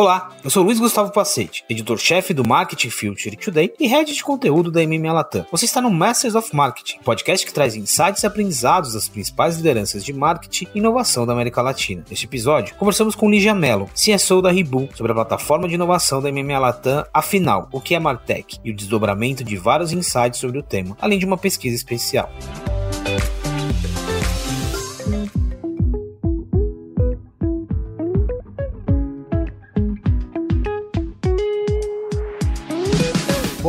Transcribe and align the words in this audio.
Olá, 0.00 0.30
eu 0.42 0.48
sou 0.48 0.62
Luiz 0.62 0.80
Gustavo 0.80 1.12
Pacete, 1.12 1.62
editor-chefe 1.68 2.32
do 2.32 2.42
Marketing 2.42 2.88
Future 2.88 3.36
Today 3.36 3.74
e 3.78 3.86
head 3.86 4.10
de 4.10 4.24
conteúdo 4.24 4.70
da 4.70 4.80
MMA 4.80 5.12
Latam. 5.12 5.44
Você 5.52 5.66
está 5.66 5.78
no 5.82 5.90
Masters 5.90 6.34
of 6.34 6.56
Marketing, 6.56 7.00
podcast 7.04 7.46
que 7.46 7.52
traz 7.52 7.76
insights 7.76 8.22
e 8.22 8.26
aprendizados 8.26 8.94
das 8.94 9.10
principais 9.10 9.58
lideranças 9.58 10.02
de 10.02 10.14
marketing 10.14 10.68
e 10.74 10.78
inovação 10.78 11.26
da 11.26 11.34
América 11.34 11.60
Latina. 11.60 12.02
Neste 12.08 12.24
episódio, 12.24 12.74
conversamos 12.76 13.14
com 13.14 13.30
Lígia 13.30 13.54
Mello, 13.54 13.90
CSO 13.94 14.40
da 14.40 14.50
Ribun, 14.50 14.88
sobre 14.94 15.12
a 15.12 15.16
plataforma 15.16 15.68
de 15.68 15.74
inovação 15.74 16.22
da 16.22 16.32
MMA 16.32 16.58
Latam, 16.58 17.04
afinal, 17.12 17.68
o 17.70 17.78
que 17.78 17.94
é 17.94 17.98
Martech 17.98 18.56
e 18.64 18.70
o 18.70 18.74
desdobramento 18.74 19.44
de 19.44 19.58
vários 19.58 19.92
insights 19.92 20.40
sobre 20.40 20.58
o 20.58 20.62
tema, 20.62 20.96
além 20.98 21.18
de 21.18 21.26
uma 21.26 21.36
pesquisa 21.36 21.76
especial. 21.76 22.32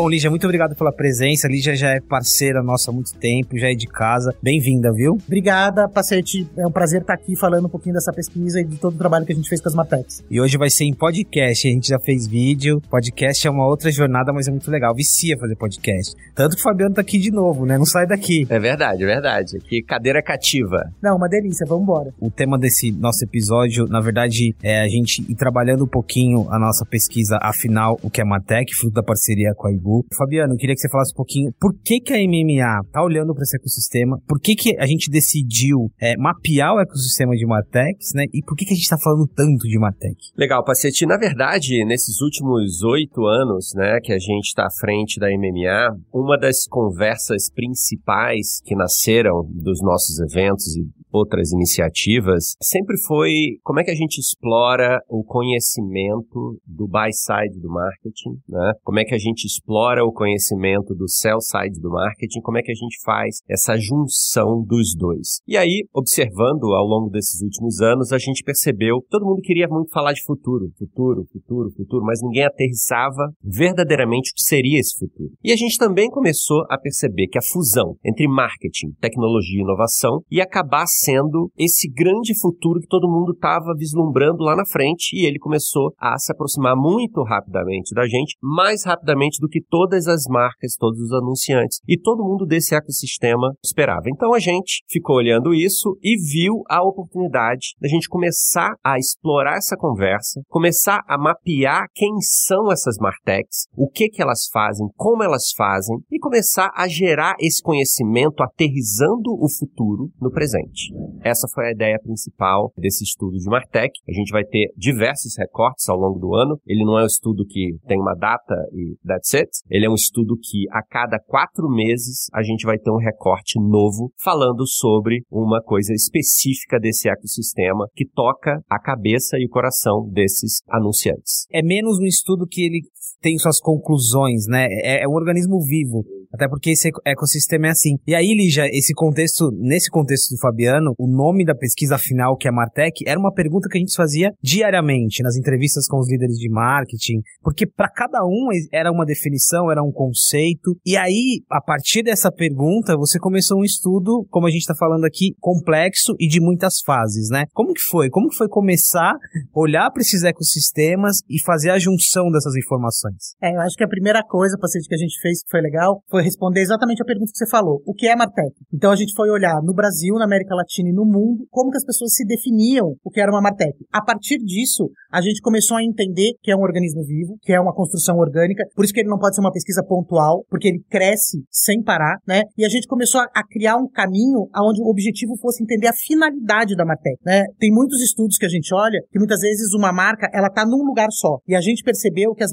Bom, 0.02 0.10
Lígia, 0.10 0.32
muito 0.32 0.46
obrigado 0.46 0.76
pela 0.76 0.92
presença. 0.92 1.48
Lígia 1.48 1.76
já 1.76 1.90
é 1.90 2.00
parceira 2.02 2.64
nossa 2.64 2.90
há 2.90 2.94
muito 2.94 3.14
tempo, 3.20 3.56
já 3.56 3.70
é 3.70 3.76
de 3.76 3.86
casa. 3.86 4.34
Bem-vinda, 4.42 4.92
viu? 4.92 5.16
Obrigada, 5.28 5.88
Pacete. 5.88 6.50
É 6.58 6.66
um 6.66 6.72
prazer 6.72 7.02
estar 7.02 7.14
aqui 7.14 7.38
falando 7.40 7.68
um 7.68 7.70
pouquinho 7.70 7.94
dessa 7.94 8.12
pesquisa 8.12 8.62
e 8.62 8.64
de 8.64 8.78
todo 8.78 8.96
o 8.96 8.98
trabalho 8.98 9.28
que 9.28 9.32
a 9.32 9.36
gente 9.36 9.48
fez 9.48 9.62
com 9.62 9.70
as 9.70 9.76
Matex. 9.76 10.24
E 10.28 10.42
hoje 10.42 10.58
vai 10.58 10.72
ser 10.72 10.86
em 10.86 10.94
podcast. 10.96 11.68
A 11.68 11.72
gente 11.72 11.88
já 11.88 12.00
fez 12.00 12.26
vídeo. 12.26 12.82
Podcast 12.90 13.46
é 13.46 13.52
uma 13.52 13.68
outra 13.68 13.92
jornada, 13.92 14.34
mas 14.34 14.48
é 14.48 14.50
muito 14.50 14.72
legal. 14.72 14.92
Vicia 14.96 15.38
fazer 15.38 15.56
podcast. 15.56 16.16
Tanto 16.34 16.56
que 16.56 16.62
o 16.62 16.64
Fabiano 16.64 16.96
tá 16.96 17.02
aqui 17.02 17.20
de 17.20 17.30
novo, 17.30 17.68
né? 17.68 17.78
Não 17.78 17.86
sai 17.86 18.08
daqui. 18.08 18.48
É 18.50 18.60
verdade, 18.60 19.04
é 19.04 19.06
verdade. 19.06 19.60
Que 19.60 19.84
cadeira 19.84 20.24
cativa. 20.24 20.92
Não, 21.00 21.16
uma 21.16 21.30
delícia. 21.30 21.64
Vamos 21.70 21.84
embora. 21.84 22.12
O 22.20 22.32
tema 22.32 22.58
desse 22.58 22.92
nosso 22.92 23.24
episódio, 23.24 23.86
na 23.86 24.02
verdade, 24.02 24.56
é 24.64 24.82
a 24.82 24.88
gente 24.88 25.22
ir 25.30 25.36
trabalhando 25.36 25.84
um 25.84 25.88
pouquinho 25.88 26.48
a 26.50 26.58
nossa 26.58 26.88
pesquisa, 26.88 27.38
afinal, 27.40 28.00
o 28.02 28.10
que 28.10 28.20
é 28.20 28.26
Matec, 28.26 28.74
fruto 28.74 28.96
da 28.96 29.04
parceria 29.04 29.54
com 29.56 29.68
a 29.68 29.72
Fabiano, 30.18 30.54
eu 30.54 30.58
queria 30.58 30.76
que 30.76 30.82
você 30.82 30.90
falasse 30.90 31.12
um 31.14 31.18
pouquinho 31.18 31.52
por 31.60 31.74
que, 31.84 32.00
que 32.00 32.14
a 32.14 32.18
MMA 32.18 32.90
tá 32.92 33.04
olhando 33.04 33.34
para 33.34 33.44
esse 33.44 33.58
ecossistema, 33.58 34.18
por 34.28 34.40
que, 34.40 34.56
que 34.56 34.78
a 34.80 34.86
gente 34.86 35.10
decidiu 35.10 35.92
é, 36.00 36.16
mapear 36.18 36.76
o 36.76 36.80
ecossistema 36.80 37.36
de 37.36 37.46
Matex, 37.46 38.12
né? 38.16 38.26
E 38.34 38.42
por 38.44 38.56
que, 38.56 38.66
que 38.66 38.74
a 38.74 38.76
gente 38.76 38.84
está 38.84 38.98
falando 38.98 39.28
tanto 39.28 39.68
de 39.68 39.80
Matec? 39.80 40.16
Legal, 40.38 40.64
Pacete. 40.64 41.06
Na 41.06 41.18
verdade, 41.18 41.84
nesses 41.86 42.22
últimos 42.22 42.84
oito 42.84 43.26
anos, 43.26 43.74
né, 43.76 44.00
que 44.02 44.14
a 44.14 44.20
gente 44.20 44.48
está 44.48 44.66
à 44.66 44.72
frente 44.80 45.20
da 45.20 45.28
MMA, 45.28 45.98
uma 46.14 46.38
das 46.38 46.66
conversas 46.68 47.50
principais 47.54 48.62
que 48.64 48.76
nasceram 48.76 49.44
dos 49.50 49.82
nossos 49.82 50.20
eventos 50.20 50.76
e 50.76 50.86
outras 51.12 51.52
iniciativas, 51.52 52.56
sempre 52.62 52.98
foi 53.08 53.58
como 53.64 53.80
é 53.80 53.84
que 53.84 53.92
a 53.92 53.96
gente 53.96 54.20
explora 54.20 55.00
o 55.10 55.24
conhecimento 55.24 56.60
do 56.66 56.88
buy 56.88 57.12
side 57.12 57.60
do 57.60 57.70
marketing, 57.70 58.40
né? 58.48 58.74
Como 58.84 59.00
é 59.00 59.04
que 59.04 59.16
a 59.16 59.20
gente 59.20 59.46
explora 59.46 60.04
o 60.04 60.12
conhecimento 60.12 60.94
do 60.96 61.08
sell 61.08 61.40
side 61.42 61.80
do 61.80 61.90
marketing, 61.90 62.42
como 62.42 62.58
é 62.58 62.62
que 62.62 62.72
a 62.72 62.76
gente 62.76 63.02
faz 63.04 63.42
essa 63.50 63.78
junção 63.78 64.64
dos 64.64 64.96
dois. 64.96 65.42
E 65.48 65.58
aí, 65.58 65.86
observando 65.94 66.74
ao 66.74 66.86
longo 66.86 67.10
desses 67.10 67.42
últimos 67.42 67.82
anos, 67.82 68.12
a 68.12 68.18
gente 68.18 68.44
percebeu, 68.44 69.04
todo 69.10 69.26
mundo 69.26 69.42
queria 69.42 69.68
muito 69.68 69.92
falar 69.92 70.14
de 70.14 70.24
futuro, 70.24 70.72
futuro, 70.78 71.26
futuro, 71.32 71.72
futuro, 71.76 72.06
mas 72.06 72.22
ninguém 72.22 72.46
aterrissava 72.46 73.32
verdadeiramente 73.44 74.32
o 74.32 74.36
que 74.36 74.44
seria 74.44 74.80
esse 74.80 74.98
futuro. 74.98 75.32
E 75.44 75.52
a 75.52 75.56
gente 75.56 75.78
também 75.78 76.10
começou 76.10 76.64
a 76.70 76.78
perceber 76.78 77.28
que 77.28 77.38
a 77.38 77.42
fusão 77.42 77.96
entre 78.06 78.28
marketing, 78.28 78.92
tecnologia 79.00 79.60
e 79.60 79.64
inovação 79.64 80.22
ia 80.30 80.44
acabar 80.44 80.86
sendo 81.02 81.52
esse 81.58 81.90
grande 81.90 82.40
futuro 82.40 82.80
que 82.80 82.88
todo 82.88 83.10
mundo 83.10 83.32
estava 83.34 83.74
vislumbrando 83.76 84.44
lá 84.44 84.56
na 84.56 84.66
frente 84.66 85.16
e 85.16 85.26
ele 85.26 85.40
começou 85.40 85.94
a 85.98 86.18
se 86.18 86.32
aproximar 86.32 86.76
muito 86.76 87.24
rapidamente 87.24 87.94
da 87.94 88.08
gente, 88.08 88.38
mais 88.42 88.86
rapidamente 88.86 89.40
do 89.40 89.48
que 89.48 89.62
todas 89.62 90.08
as 90.08 90.26
marcas, 90.30 90.76
todos 90.78 91.00
os 91.00 91.12
anunciantes 91.12 91.80
e 91.88 92.00
todo 92.00 92.24
mundo 92.24 92.46
desse 92.46 92.76
ecossistema 92.76 93.54
esperava. 93.64 94.04
Então 94.08 94.34
a 94.34 94.40
gente 94.40 94.84
ficou 94.90 95.16
olhando 95.16 95.54
isso 95.54 95.98
e 96.02 96.16
viu 96.18 96.62
a 96.70 96.84
oportunidade 96.84 97.76
da 97.80 97.88
gente 97.88 98.08
começar 98.08 98.76
a 98.84 98.98
explorar 98.98 99.58
essa 99.58 99.76
conversa, 99.76 100.42
começar 100.48 101.02
a 101.08 101.18
mapear 101.18 101.88
quem 101.94 102.20
são 102.22 102.72
essas 102.72 102.98
Martechs, 103.00 103.68
o 103.76 103.90
que 103.90 104.10
que 104.10 104.22
elas 104.22 104.48
fazem, 104.52 104.88
como 104.96 105.24
elas 105.24 105.52
fazem 105.56 105.98
e 106.12 106.20
começar 106.20 106.72
a 106.76 106.88
gerar 106.88 107.36
esse 107.40 107.62
conhecimento 107.62 108.44
aterrizando 108.44 109.32
o 109.32 109.48
futuro 109.50 110.10
no 110.20 110.32
presente. 110.32 110.91
Essa 111.24 111.48
foi 111.54 111.68
a 111.68 111.72
ideia 111.72 112.00
principal 112.02 112.72
desse 112.78 113.04
estudo 113.04 113.38
de 113.38 113.50
Martech. 113.50 113.92
A 114.10 114.12
gente 114.12 114.32
vai 114.32 114.44
ter 114.44 114.72
diversos 114.76 115.38
recortes 115.38 115.88
ao 115.88 115.98
longo 115.98 116.20
do 116.20 116.36
ano. 116.36 116.60
Ele 116.66 116.84
não 116.84 116.98
é 116.98 117.04
um 117.04 117.08
estudo 117.08 117.46
que 117.46 117.78
tem 117.88 118.00
uma 118.00 118.16
data 118.16 118.56
e 118.74 118.96
that's 119.06 119.34
it. 119.36 119.50
Ele 119.70 119.86
é 119.86 119.90
um 119.90 119.96
estudo 119.96 120.36
que 120.36 120.66
a 120.72 120.82
cada 120.84 121.20
quatro 121.20 121.70
meses 121.70 122.28
a 122.34 122.42
gente 122.42 122.66
vai 122.66 122.78
ter 122.78 122.92
um 122.92 122.98
recorte 122.98 123.60
novo 123.60 124.12
falando 124.24 124.66
sobre 124.68 125.24
uma 125.30 125.62
coisa 125.62 125.94
específica 125.94 126.80
desse 126.80 127.10
ecossistema 127.10 127.88
que 127.94 128.06
toca 128.06 128.60
a 128.70 128.80
cabeça 128.80 129.38
e 129.38 129.46
o 129.46 129.50
coração 129.50 130.10
desses 130.12 130.62
anunciantes. 130.70 131.46
É 131.52 131.62
menos 131.62 132.00
um 132.00 132.06
estudo 132.06 132.48
que 132.50 132.62
ele 132.62 132.82
tem 133.22 133.38
suas 133.38 133.60
conclusões, 133.60 134.46
né? 134.48 134.68
É, 134.70 135.04
é 135.04 135.08
um 135.08 135.14
organismo 135.14 135.62
vivo. 135.62 136.06
Até 136.34 136.48
porque 136.48 136.72
esse 136.72 136.90
ecossistema 137.06 137.68
é 137.68 137.72
assim. 137.72 137.98
E 138.08 138.16
aí, 138.16 138.34
Lígia, 138.34 138.66
esse 138.72 138.94
contexto, 138.94 139.52
nesse 139.52 139.90
contexto 139.90 140.34
do 140.34 140.40
Fabiano, 140.40 140.94
o 140.98 141.06
nome 141.06 141.44
da 141.44 141.54
pesquisa 141.54 141.98
final, 141.98 142.38
que 142.38 142.48
é 142.48 142.52
Martech, 142.52 143.04
era 143.06 143.20
uma 143.20 143.34
pergunta 143.34 143.68
que 143.70 143.78
a 143.78 143.82
gente 143.82 143.94
fazia 143.94 144.32
diariamente 144.42 145.22
nas 145.22 145.36
entrevistas 145.36 145.88
com 145.88 146.00
os 146.00 146.10
líderes 146.10 146.38
de 146.38 146.50
marketing, 146.50 147.20
porque 147.42 147.68
para 147.68 147.90
cada 147.90 148.24
um 148.24 148.48
era 148.72 148.92
uma 148.92 149.06
definição, 149.06 149.70
era 149.70 149.84
um 149.84 149.92
conceito. 149.92 150.78
E 150.86 150.96
aí, 150.96 151.44
a 151.50 151.62
partir 151.62 152.02
dessa 152.02 152.32
pergunta, 152.32 152.96
você 152.96 153.20
começou 153.20 153.60
um 153.60 153.66
estudo, 153.66 154.26
como 154.30 154.48
a 154.48 154.50
gente 154.50 154.62
está 154.62 154.76
falando 154.76 155.04
aqui, 155.04 155.36
complexo 155.40 156.16
e 156.18 156.28
de 156.30 156.40
muitas 156.40 156.80
fases, 156.86 157.30
né? 157.30 157.44
Como 157.54 157.74
que 157.74 157.82
foi? 157.82 158.10
Como 158.10 158.30
que 158.30 158.38
foi 158.38 158.48
começar, 158.48 159.16
olhar 159.54 159.92
para 159.92 160.02
esses 160.02 160.24
ecossistemas 160.24 161.18
e 161.30 161.42
fazer 161.44 161.72
a 161.72 161.80
junção 161.80 162.32
dessas 162.32 162.56
informações? 162.56 163.11
É, 163.42 163.56
eu 163.56 163.62
acho 163.62 163.76
que 163.76 163.84
a 163.84 163.88
primeira 163.88 164.24
coisa, 164.24 164.58
paciente, 164.60 164.88
que 164.88 164.96
a 164.96 164.98
gente 164.98 165.20
fez 165.22 165.44
que 165.44 165.50
foi 165.50 165.62
legal, 165.62 166.04
foi 166.10 166.24
responder 166.24 166.62
exatamente 166.62 167.02
a 167.02 167.06
pergunta 167.06 167.32
que 167.32 167.38
você 167.38 167.50
falou. 167.50 167.82
O 167.86 167.94
que 167.94 168.08
é 168.08 168.16
Martech? 168.16 168.54
Então 168.74 168.92
a 168.92 168.96
gente 168.96 169.14
foi 169.16 169.30
olhar 169.30 169.62
no 169.64 169.74
Brasil, 169.74 170.16
na 170.16 170.26
América 170.26 170.56
Latina 170.56 170.90
e 170.90 170.94
no 170.94 171.06
mundo, 171.06 171.46
como 171.50 171.72
que 171.72 171.78
as 171.78 171.86
pessoas 171.86 172.14
se 172.14 172.26
definiam 172.26 172.96
o 173.04 173.10
que 173.10 173.20
era 173.20 173.32
uma 173.32 173.42
Martech. 173.42 173.74
A 173.92 174.04
partir 174.04 174.38
disso, 174.38 174.90
a 175.12 175.22
gente 175.22 175.42
começou 175.42 175.78
a 175.78 175.84
entender 175.84 176.32
que 176.42 176.52
é 176.52 176.56
um 176.56 176.62
organismo 176.62 177.04
vivo, 177.04 177.38
que 177.42 177.54
é 177.54 177.60
uma 177.60 177.74
construção 177.74 178.18
orgânica, 178.18 178.64
por 178.76 178.86
isso 178.86 178.94
que 178.94 179.02
ele 179.02 179.10
não 179.10 179.20
pode 179.20 179.36
ser 179.36 179.42
uma 179.42 179.52
pesquisa 179.52 179.84
pontual, 179.84 180.46
porque 180.50 180.68
ele 180.68 180.84
cresce 180.90 181.44
sem 181.50 181.82
parar, 181.84 182.18
né? 182.28 182.44
E 182.58 182.66
a 182.66 182.70
gente 182.70 182.88
começou 182.88 183.22
a, 183.22 183.26
a 183.36 183.44
criar 183.48 183.76
um 183.78 183.88
caminho 183.88 184.48
onde 184.56 184.82
o 184.82 184.90
objetivo 184.90 185.36
fosse 185.42 185.64
entender 185.64 185.88
a 185.88 185.94
finalidade 185.94 186.76
da 186.76 186.86
Martech, 186.86 187.18
né? 187.26 187.44
Tem 187.60 187.72
muitos 187.72 188.02
estudos 188.02 188.38
que 188.38 188.46
a 188.46 188.50
gente 188.50 188.74
olha 188.74 189.00
que 189.12 189.20
muitas 189.20 189.42
vezes 189.42 189.74
uma 189.74 189.92
marca, 189.92 190.30
ela 190.34 190.50
tá 190.50 190.66
num 190.66 190.84
lugar 190.86 191.08
só. 191.12 191.40
E 191.48 191.56
a 191.56 191.62
gente 191.62 191.84
percebeu 191.84 192.34
que 192.34 192.44
as 192.44 192.52